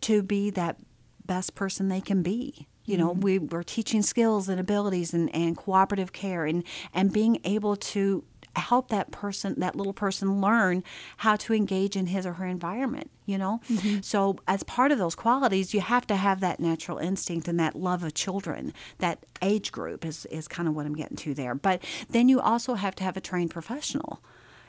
to 0.01 0.21
be 0.23 0.49
that 0.49 0.77
best 1.25 1.55
person 1.55 1.89
they 1.89 2.01
can 2.01 2.23
be 2.23 2.67
You 2.87 2.97
know, 2.97 3.11
mm-hmm. 3.11 3.19
we 3.19 3.39
were 3.39 3.63
teaching 3.63 4.01
skills 4.01 4.47
and 4.47 4.59
abilities 4.59 5.13
and, 5.13 5.33
and 5.35 5.55
cooperative 5.57 6.13
care 6.13 6.45
and, 6.45 6.63
and 6.93 7.11
being 7.11 7.39
able 7.43 7.75
to 7.75 8.23
help 8.55 8.87
that 8.89 9.11
person, 9.11 9.59
that 9.59 9.75
little 9.75 9.93
person, 9.93 10.41
learn 10.41 10.83
how 11.17 11.35
to 11.35 11.53
engage 11.53 11.95
in 11.95 12.07
his 12.07 12.25
or 12.25 12.33
her 12.33 12.45
environment. 12.45 13.11
You 13.25 13.37
know, 13.37 13.59
mm-hmm. 13.69 13.99
so 14.01 14.37
as 14.47 14.63
part 14.63 14.93
of 14.93 14.99
those 14.99 15.15
qualities, 15.15 15.73
you 15.73 15.81
have 15.81 16.07
to 16.07 16.15
have 16.15 16.39
that 16.39 16.61
natural 16.61 16.97
instinct 16.97 17.49
and 17.49 17.59
that 17.59 17.75
love 17.75 18.03
of 18.03 18.13
children. 18.13 18.73
That 18.99 19.25
age 19.41 19.73
group 19.73 20.05
is 20.05 20.25
is 20.27 20.47
kind 20.47 20.69
of 20.69 20.73
what 20.73 20.85
I'm 20.85 20.95
getting 20.95 21.17
to 21.17 21.33
there. 21.33 21.55
But 21.55 21.83
then 22.09 22.29
you 22.29 22.39
also 22.39 22.75
have 22.75 22.95
to 22.95 23.03
have 23.03 23.17
a 23.17 23.21
trained 23.21 23.51
professional 23.51 24.23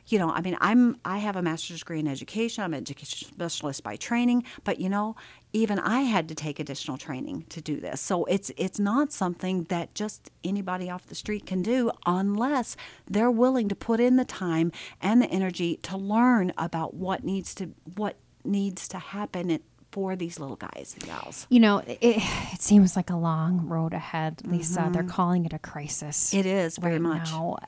you 0.09 0.19
know, 0.19 0.31
I 0.31 0.41
mean, 0.41 0.57
I'm 0.61 0.99
I 1.05 1.19
have 1.19 1.37
a 1.37 1.43
master's 1.43 1.81
degree 1.81 2.01
in 2.01 2.09
education. 2.09 2.65
I'm 2.65 2.75
an 2.75 2.81
education 2.81 3.29
specialist 3.29 3.83
by 3.83 3.97
training, 3.97 4.45
but 4.65 4.81
you 4.81 4.89
know, 4.89 5.17
even 5.53 5.79
I 5.79 6.01
had 6.01 6.29
to 6.29 6.35
take 6.35 6.59
additional 6.59 6.97
training 6.97 7.45
to 7.51 7.61
do 7.61 7.81
this. 7.81 8.01
So 8.01 8.25
it's 8.25 8.51
it's 8.57 8.79
not 8.79 9.13
something 9.13 9.65
that 9.65 9.95
just 9.95 10.31
anybody 10.45 10.91
off 10.91 11.07
the 11.07 11.15
street 11.15 11.47
can 11.47 11.63
do 11.63 11.91
unless 12.07 12.77
they're 13.07 13.31
willing 13.31 13.69
to 13.69 13.75
put 13.75 14.01
in 14.01 14.17
the 14.17 14.25
time 14.25 14.73
and 15.01 15.23
the 15.23 15.27
energy 15.27 15.77
to 15.83 15.97
learn 15.97 16.53
about 16.57 16.95
what 16.95 17.25
needs 17.25 17.55
to 17.57 17.71
what 17.97 18.17
needs 18.45 18.89
to 18.89 18.99
happen 18.99 19.61
for 19.91 20.17
these 20.17 20.39
little 20.39 20.57
guys 20.57 20.95
and 20.95 21.05
gals. 21.05 21.47
You 21.49 21.61
know, 21.61 21.79
it, 21.79 21.99
it 22.01 22.61
seems 22.61 22.97
like 22.97 23.11
a 23.11 23.17
long 23.17 23.67
road 23.67 23.95
ahead, 23.95 24.43
Lisa. 24.45 24.91
They're 24.93 25.03
mm-hmm. 25.03 25.11
calling 25.11 25.45
it 25.47 25.53
a 25.53 25.59
crisis. 25.59 26.35
It 26.35 26.47
is 26.47 26.77
very 26.77 26.95
right 26.95 27.03
much. 27.03 27.31
now. 27.31 27.59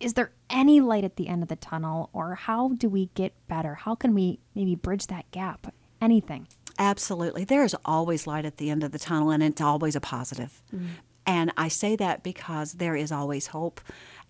Is 0.00 0.14
there 0.14 0.32
any 0.48 0.80
light 0.80 1.04
at 1.04 1.16
the 1.16 1.28
end 1.28 1.42
of 1.42 1.48
the 1.48 1.56
tunnel, 1.56 2.08
or 2.12 2.34
how 2.34 2.70
do 2.70 2.88
we 2.88 3.10
get 3.14 3.34
better? 3.48 3.74
How 3.74 3.94
can 3.94 4.14
we 4.14 4.40
maybe 4.54 4.74
bridge 4.74 5.06
that 5.08 5.30
gap? 5.30 5.72
Anything? 6.00 6.48
Absolutely. 6.78 7.44
There 7.44 7.62
is 7.62 7.76
always 7.84 8.26
light 8.26 8.46
at 8.46 8.56
the 8.56 8.70
end 8.70 8.82
of 8.82 8.92
the 8.92 8.98
tunnel, 8.98 9.30
and 9.30 9.42
it's 9.42 9.60
always 9.60 9.94
a 9.94 10.00
positive. 10.00 10.62
Mm. 10.74 10.86
And 11.26 11.52
I 11.56 11.68
say 11.68 11.94
that 11.96 12.22
because 12.22 12.74
there 12.74 12.96
is 12.96 13.12
always 13.12 13.48
hope 13.48 13.80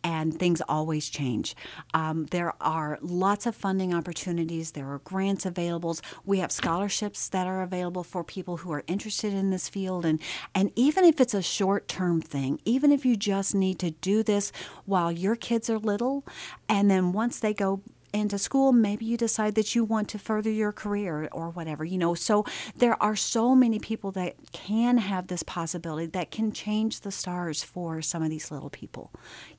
and 0.02 0.38
things 0.38 0.62
always 0.68 1.08
change. 1.08 1.54
Um, 1.94 2.26
there 2.26 2.54
are 2.60 2.98
lots 3.00 3.46
of 3.46 3.54
funding 3.54 3.94
opportunities, 3.94 4.72
there 4.72 4.90
are 4.90 4.98
grants 4.98 5.46
available. 5.46 5.96
We 6.24 6.38
have 6.38 6.52
scholarships 6.52 7.28
that 7.28 7.46
are 7.46 7.62
available 7.62 8.04
for 8.04 8.24
people 8.24 8.58
who 8.58 8.72
are 8.72 8.84
interested 8.86 9.32
in 9.32 9.50
this 9.50 9.68
field. 9.68 10.04
And, 10.04 10.20
and 10.54 10.72
even 10.76 11.04
if 11.04 11.20
it's 11.20 11.34
a 11.34 11.42
short 11.42 11.88
term 11.88 12.20
thing, 12.20 12.60
even 12.64 12.92
if 12.92 13.04
you 13.04 13.16
just 13.16 13.54
need 13.54 13.78
to 13.80 13.90
do 13.90 14.22
this 14.22 14.52
while 14.84 15.10
your 15.10 15.36
kids 15.36 15.68
are 15.70 15.78
little, 15.78 16.24
and 16.68 16.90
then 16.90 17.12
once 17.12 17.40
they 17.40 17.54
go 17.54 17.82
into 18.12 18.38
school, 18.38 18.72
maybe 18.72 19.04
you 19.04 19.16
decide 19.16 19.54
that 19.54 19.74
you 19.74 19.84
want 19.84 20.08
to 20.10 20.18
further 20.18 20.50
your 20.50 20.72
career 20.72 21.28
or 21.32 21.50
whatever, 21.50 21.84
you 21.84 21.98
know. 21.98 22.14
So 22.14 22.44
there 22.76 23.00
are 23.02 23.16
so 23.16 23.54
many 23.54 23.78
people 23.78 24.10
that 24.12 24.36
can 24.52 24.98
have 24.98 25.28
this 25.28 25.42
possibility 25.42 26.06
that 26.06 26.30
can 26.30 26.52
change 26.52 27.00
the 27.00 27.10
stars 27.10 27.62
for 27.62 28.02
some 28.02 28.22
of 28.22 28.30
these 28.30 28.50
little 28.50 28.70
people. 28.70 29.10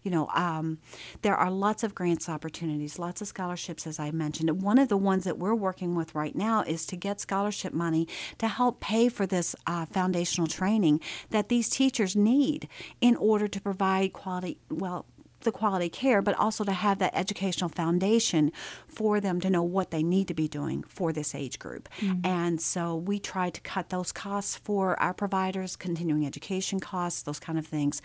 You 0.04 0.12
know, 0.12 0.28
um, 0.30 0.80
there 1.22 1.36
are 1.36 1.52
lots 1.52 1.84
of 1.84 1.96
grants 1.96 2.28
opportunities, 2.28 3.00
lots 3.00 3.22
of 3.22 3.28
scholarships, 3.28 3.86
as 3.86 4.00
I 4.00 4.12
mentioned. 4.12 4.62
One 4.62 4.80
of 4.80 4.90
the 4.90 4.98
ones 4.98 5.24
that 5.24 5.38
we're 5.38 5.56
working 5.56 5.96
with 5.96 6.16
right 6.16 6.36
now 6.36 6.62
is 6.62 6.86
to 6.88 6.96
get 6.96 7.20
scholarship 7.20 7.74
money 7.74 8.08
to 8.40 8.48
help 8.48 8.80
pay 8.80 9.10
for 9.10 9.26
this 9.26 9.56
uh, 9.68 9.86
foundational 9.86 10.48
training 10.48 11.00
that 11.30 11.50
these 11.50 11.70
teachers 11.70 12.16
need 12.16 12.68
in 13.00 13.16
order 13.16 13.48
to 13.48 13.62
provide 13.62 14.14
quality, 14.14 14.58
well, 14.70 15.06
the 15.44 15.52
quality 15.52 15.90
care, 15.90 16.22
but 16.22 16.36
also 16.38 16.64
to 16.64 16.72
have 16.72 17.00
that 17.00 17.14
educational 17.16 17.70
foundation 17.70 18.52
for 18.88 19.20
them 19.20 19.40
to 19.42 19.50
know 19.50 19.64
what 19.64 19.92
they 19.92 20.04
need 20.04 20.28
to 20.28 20.34
be 20.34 20.48
doing 20.48 20.84
for 20.88 21.12
this 21.14 21.34
age 21.36 21.60
group. 21.60 21.90
And 22.24 22.62
so 22.62 22.96
we 22.96 23.20
try 23.20 23.50
to 23.50 23.62
cut 23.62 23.90
those 23.90 24.12
costs 24.12 24.56
for 24.58 25.00
our 25.00 25.14
providers, 25.14 25.76
continuing 25.76 26.26
education 26.26 26.80
costs, 26.80 27.22
those 27.24 27.40
kind 27.40 27.58
of 27.60 27.68
things. 27.68 28.02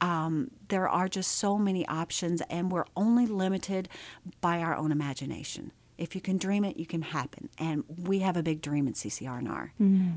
Um, 0.00 0.50
there 0.68 0.88
are 0.88 1.08
just 1.08 1.32
so 1.32 1.58
many 1.58 1.86
options, 1.86 2.42
and 2.50 2.70
we're 2.70 2.86
only 2.96 3.26
limited 3.26 3.88
by 4.40 4.60
our 4.60 4.76
own 4.76 4.92
imagination. 4.92 5.72
If 6.00 6.14
you 6.14 6.20
can 6.20 6.38
dream 6.38 6.64
it, 6.64 6.76
you 6.78 6.86
can 6.86 7.02
happen. 7.02 7.50
And 7.58 7.84
we 7.96 8.20
have 8.20 8.36
a 8.36 8.42
big 8.42 8.62
dream 8.62 8.88
at 8.88 8.94
CCR&R. 8.94 9.74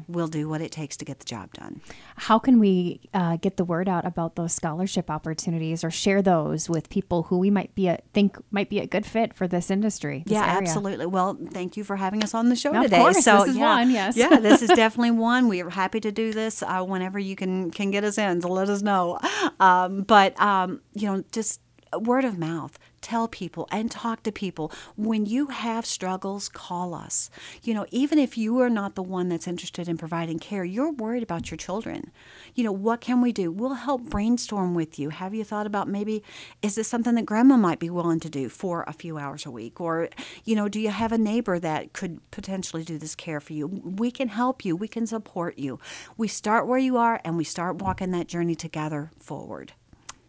We'll 0.08 0.28
do 0.28 0.48
what 0.48 0.62
it 0.62 0.72
takes 0.72 0.96
to 0.98 1.06
get 1.06 1.20
the 1.20 1.26
job 1.26 1.54
done. 1.54 1.82
How 2.16 2.40
can 2.40 2.60
we 2.60 3.02
uh, 3.14 3.36
get 3.38 3.58
the 3.58 3.66
word 3.66 3.90
out 3.90 4.06
about 4.06 4.36
those 4.36 4.54
scholarship 4.54 5.12
opportunities 5.12 5.84
or 5.84 5.92
share 5.92 6.22
those 6.22 6.70
with 6.70 6.90
people 6.90 7.24
who 7.24 7.38
we 7.38 7.50
might 7.52 7.76
be 7.76 7.88
a, 7.88 8.00
think 8.14 8.38
might 8.50 8.70
be 8.70 8.80
a 8.80 8.88
good 8.88 9.06
fit 9.06 9.34
for 9.34 9.48
this 9.48 9.70
industry? 9.70 10.24
this 10.26 10.34
yeah, 10.34 10.46
area? 10.56 10.68
absolutely. 10.68 11.06
Well, 11.06 11.38
thank 11.52 11.76
you 11.76 11.84
for 11.84 11.98
having 11.98 12.24
us 12.24 12.34
on 12.34 12.50
the 12.50 12.56
show 12.56 12.74
Of 12.74 12.84
today. 12.84 12.98
course, 12.98 13.24
so 13.24 13.40
this 13.40 13.50
is 13.50 13.58
yeah, 13.58 13.76
one, 13.76 13.92
yes. 13.92 14.16
yeah, 14.16 14.40
this 14.40 14.62
is 14.62 14.70
definitely 14.76 15.12
one. 15.12 15.48
We 15.50 15.62
are 15.62 15.70
happy 15.70 16.00
to 16.00 16.12
do 16.12 16.32
this 16.32 16.64
uh, 16.64 16.84
whenever 16.84 17.20
you 17.20 17.36
can 17.36 17.72
can 17.72 17.92
get 17.92 18.04
us 18.04 18.18
in. 18.18 18.42
So 18.42 18.50
let 18.50 18.70
us 18.70 18.82
know. 18.82 19.20
Um, 19.60 20.04
but 20.04 20.40
um, 20.40 20.82
you 20.94 21.08
know, 21.08 21.24
just 21.32 21.60
word 22.00 22.26
of 22.26 22.38
mouth. 22.38 22.78
Tell 23.04 23.28
people 23.28 23.68
and 23.70 23.91
talk 23.91 24.24
to 24.24 24.32
people. 24.32 24.72
When 24.95 25.26
you 25.26 25.47
have 25.47 25.86
struggles, 25.86 26.47
call 26.47 26.95
us. 26.95 27.30
You 27.62 27.74
know, 27.74 27.86
even 27.91 28.18
if 28.18 28.38
you 28.38 28.60
are 28.62 28.70
not 28.70 28.95
the 28.95 29.04
one 29.04 29.28
that's 29.28 29.45
interested 29.45 29.89
in 29.89 29.97
providing 29.97 30.39
care, 30.39 30.64
you're 30.64 30.91
worried 30.91 31.22
about 31.22 31.51
your 31.51 31.58
children. 31.58 32.12
You 32.56 32.64
know, 32.64 32.72
what 32.72 33.01
can 33.01 33.20
we 33.20 33.34
do? 33.34 33.51
We'll 33.51 33.74
help 33.74 34.04
brainstorm 34.04 34.74
with 34.74 34.97
you. 34.97 35.10
Have 35.10 35.34
you 35.34 35.43
thought 35.43 35.68
about 35.68 35.89
maybe 35.89 36.24
is 36.62 36.76
this 36.76 36.88
something 36.88 37.16
that 37.16 37.26
grandma 37.26 37.58
might 37.58 37.80
be 37.80 37.89
willing 37.89 38.22
to 38.22 38.30
do 38.30 38.47
for 38.47 38.84
a 38.88 38.93
few 38.93 39.18
hours 39.18 39.45
a 39.45 39.51
week? 39.51 39.82
Or, 39.82 40.08
you 40.45 40.56
know, 40.56 40.70
do 40.70 40.80
you 40.80 40.89
have 40.89 41.12
a 41.12 41.18
neighbor 41.18 41.60
that 41.60 41.91
could 41.91 42.20
potentially 42.32 42.86
do 42.86 42.97
this 42.97 43.16
care 43.16 43.41
for 43.41 43.51
you? 43.51 43.68
We 43.68 44.12
can 44.12 44.30
help 44.30 44.64
you, 44.64 44.78
we 44.78 44.88
can 44.88 45.06
support 45.06 45.60
you. 45.60 45.78
We 46.16 46.30
start 46.30 46.68
where 46.68 46.80
you 46.80 46.95
are 46.95 47.20
and 47.26 47.36
we 47.36 47.43
start 47.43 47.82
walking 47.82 48.12
that 48.12 48.28
journey 48.28 48.56
together 48.56 49.12
forward. 49.20 49.74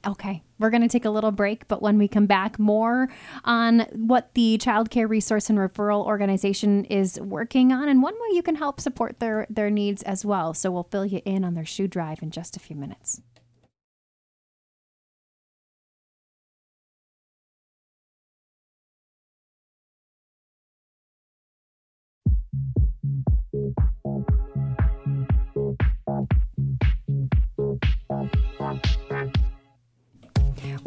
Okay, 0.07 0.43
we're 0.65 0.71
going 0.71 0.81
to 0.81 0.89
take 0.89 1.05
a 1.05 1.11
little 1.11 1.31
break, 1.31 1.69
but 1.69 1.83
when 1.83 1.99
we 1.99 2.09
come 2.09 2.25
back, 2.25 2.59
more 2.59 3.11
on 3.45 3.81
what 3.93 4.33
the 4.33 4.57
Child 4.57 4.89
Care 4.89 5.07
Resource 5.07 5.51
and 5.51 5.59
Referral 5.59 6.07
Organization 6.07 6.87
is 6.87 7.21
working 7.21 7.71
on 7.71 7.87
and 7.87 8.03
one 8.03 8.15
way 8.15 8.29
you 8.33 8.43
can 8.43 8.55
help 8.55 8.81
support 8.81 9.21
their, 9.21 9.47
their 9.51 9.69
needs 9.69 10.03
as 10.05 10.25
well. 10.25 10.55
So 10.55 10.71
we'll 10.71 10.85
fill 10.85 11.05
you 11.05 11.21
in 11.27 11.45
on 11.45 11.53
their 11.53 11.67
shoe 11.67 11.87
drive 11.87 12.23
in 12.23 12.31
just 12.31 12.57
a 12.57 12.61
few 12.61 12.77
minutes. 12.77 13.21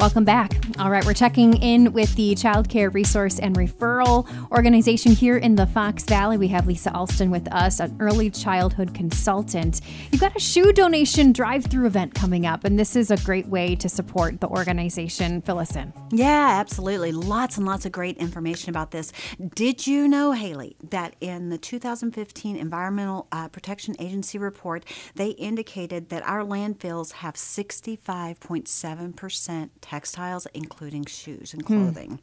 Welcome 0.00 0.22
back. 0.22 0.52
All 0.78 0.92
right, 0.92 1.04
we're 1.04 1.12
checking 1.12 1.60
in 1.60 1.92
with 1.92 2.14
the 2.14 2.36
Child 2.36 2.68
Care 2.68 2.88
Resource 2.88 3.40
and 3.40 3.56
Referral 3.56 4.28
Organization 4.52 5.10
here 5.10 5.36
in 5.36 5.56
the 5.56 5.66
Fox 5.66 6.04
Valley. 6.04 6.38
We 6.38 6.46
have 6.48 6.68
Lisa 6.68 6.94
Alston 6.94 7.32
with 7.32 7.52
us, 7.52 7.80
an 7.80 7.96
early 7.98 8.30
childhood 8.30 8.94
consultant. 8.94 9.80
You've 10.12 10.20
got 10.20 10.36
a 10.36 10.40
shoe 10.40 10.72
donation 10.72 11.32
drive 11.32 11.64
through 11.64 11.88
event 11.88 12.14
coming 12.14 12.46
up, 12.46 12.62
and 12.62 12.78
this 12.78 12.94
is 12.94 13.10
a 13.10 13.16
great 13.16 13.48
way 13.48 13.74
to 13.74 13.88
support 13.88 14.40
the 14.40 14.46
organization. 14.46 15.42
Fill 15.42 15.58
us 15.58 15.74
in. 15.74 15.92
Yeah, 16.12 16.58
absolutely. 16.60 17.10
Lots 17.10 17.56
and 17.56 17.66
lots 17.66 17.84
of 17.84 17.90
great 17.90 18.18
information 18.18 18.70
about 18.70 18.92
this. 18.92 19.12
Did 19.56 19.88
you 19.88 20.06
know, 20.06 20.30
Haley, 20.30 20.76
that 20.90 21.16
in 21.20 21.48
the 21.48 21.58
2015 21.58 22.56
Environmental 22.56 23.26
uh, 23.32 23.48
Protection 23.48 23.96
Agency 23.98 24.38
report, 24.38 24.84
they 25.16 25.30
indicated 25.30 26.10
that 26.10 26.22
our 26.22 26.44
landfills 26.44 27.14
have 27.14 27.34
65.7% 27.34 29.70
textiles, 29.88 30.46
including 30.52 31.06
shoes 31.06 31.54
and 31.54 31.64
clothing. 31.64 32.20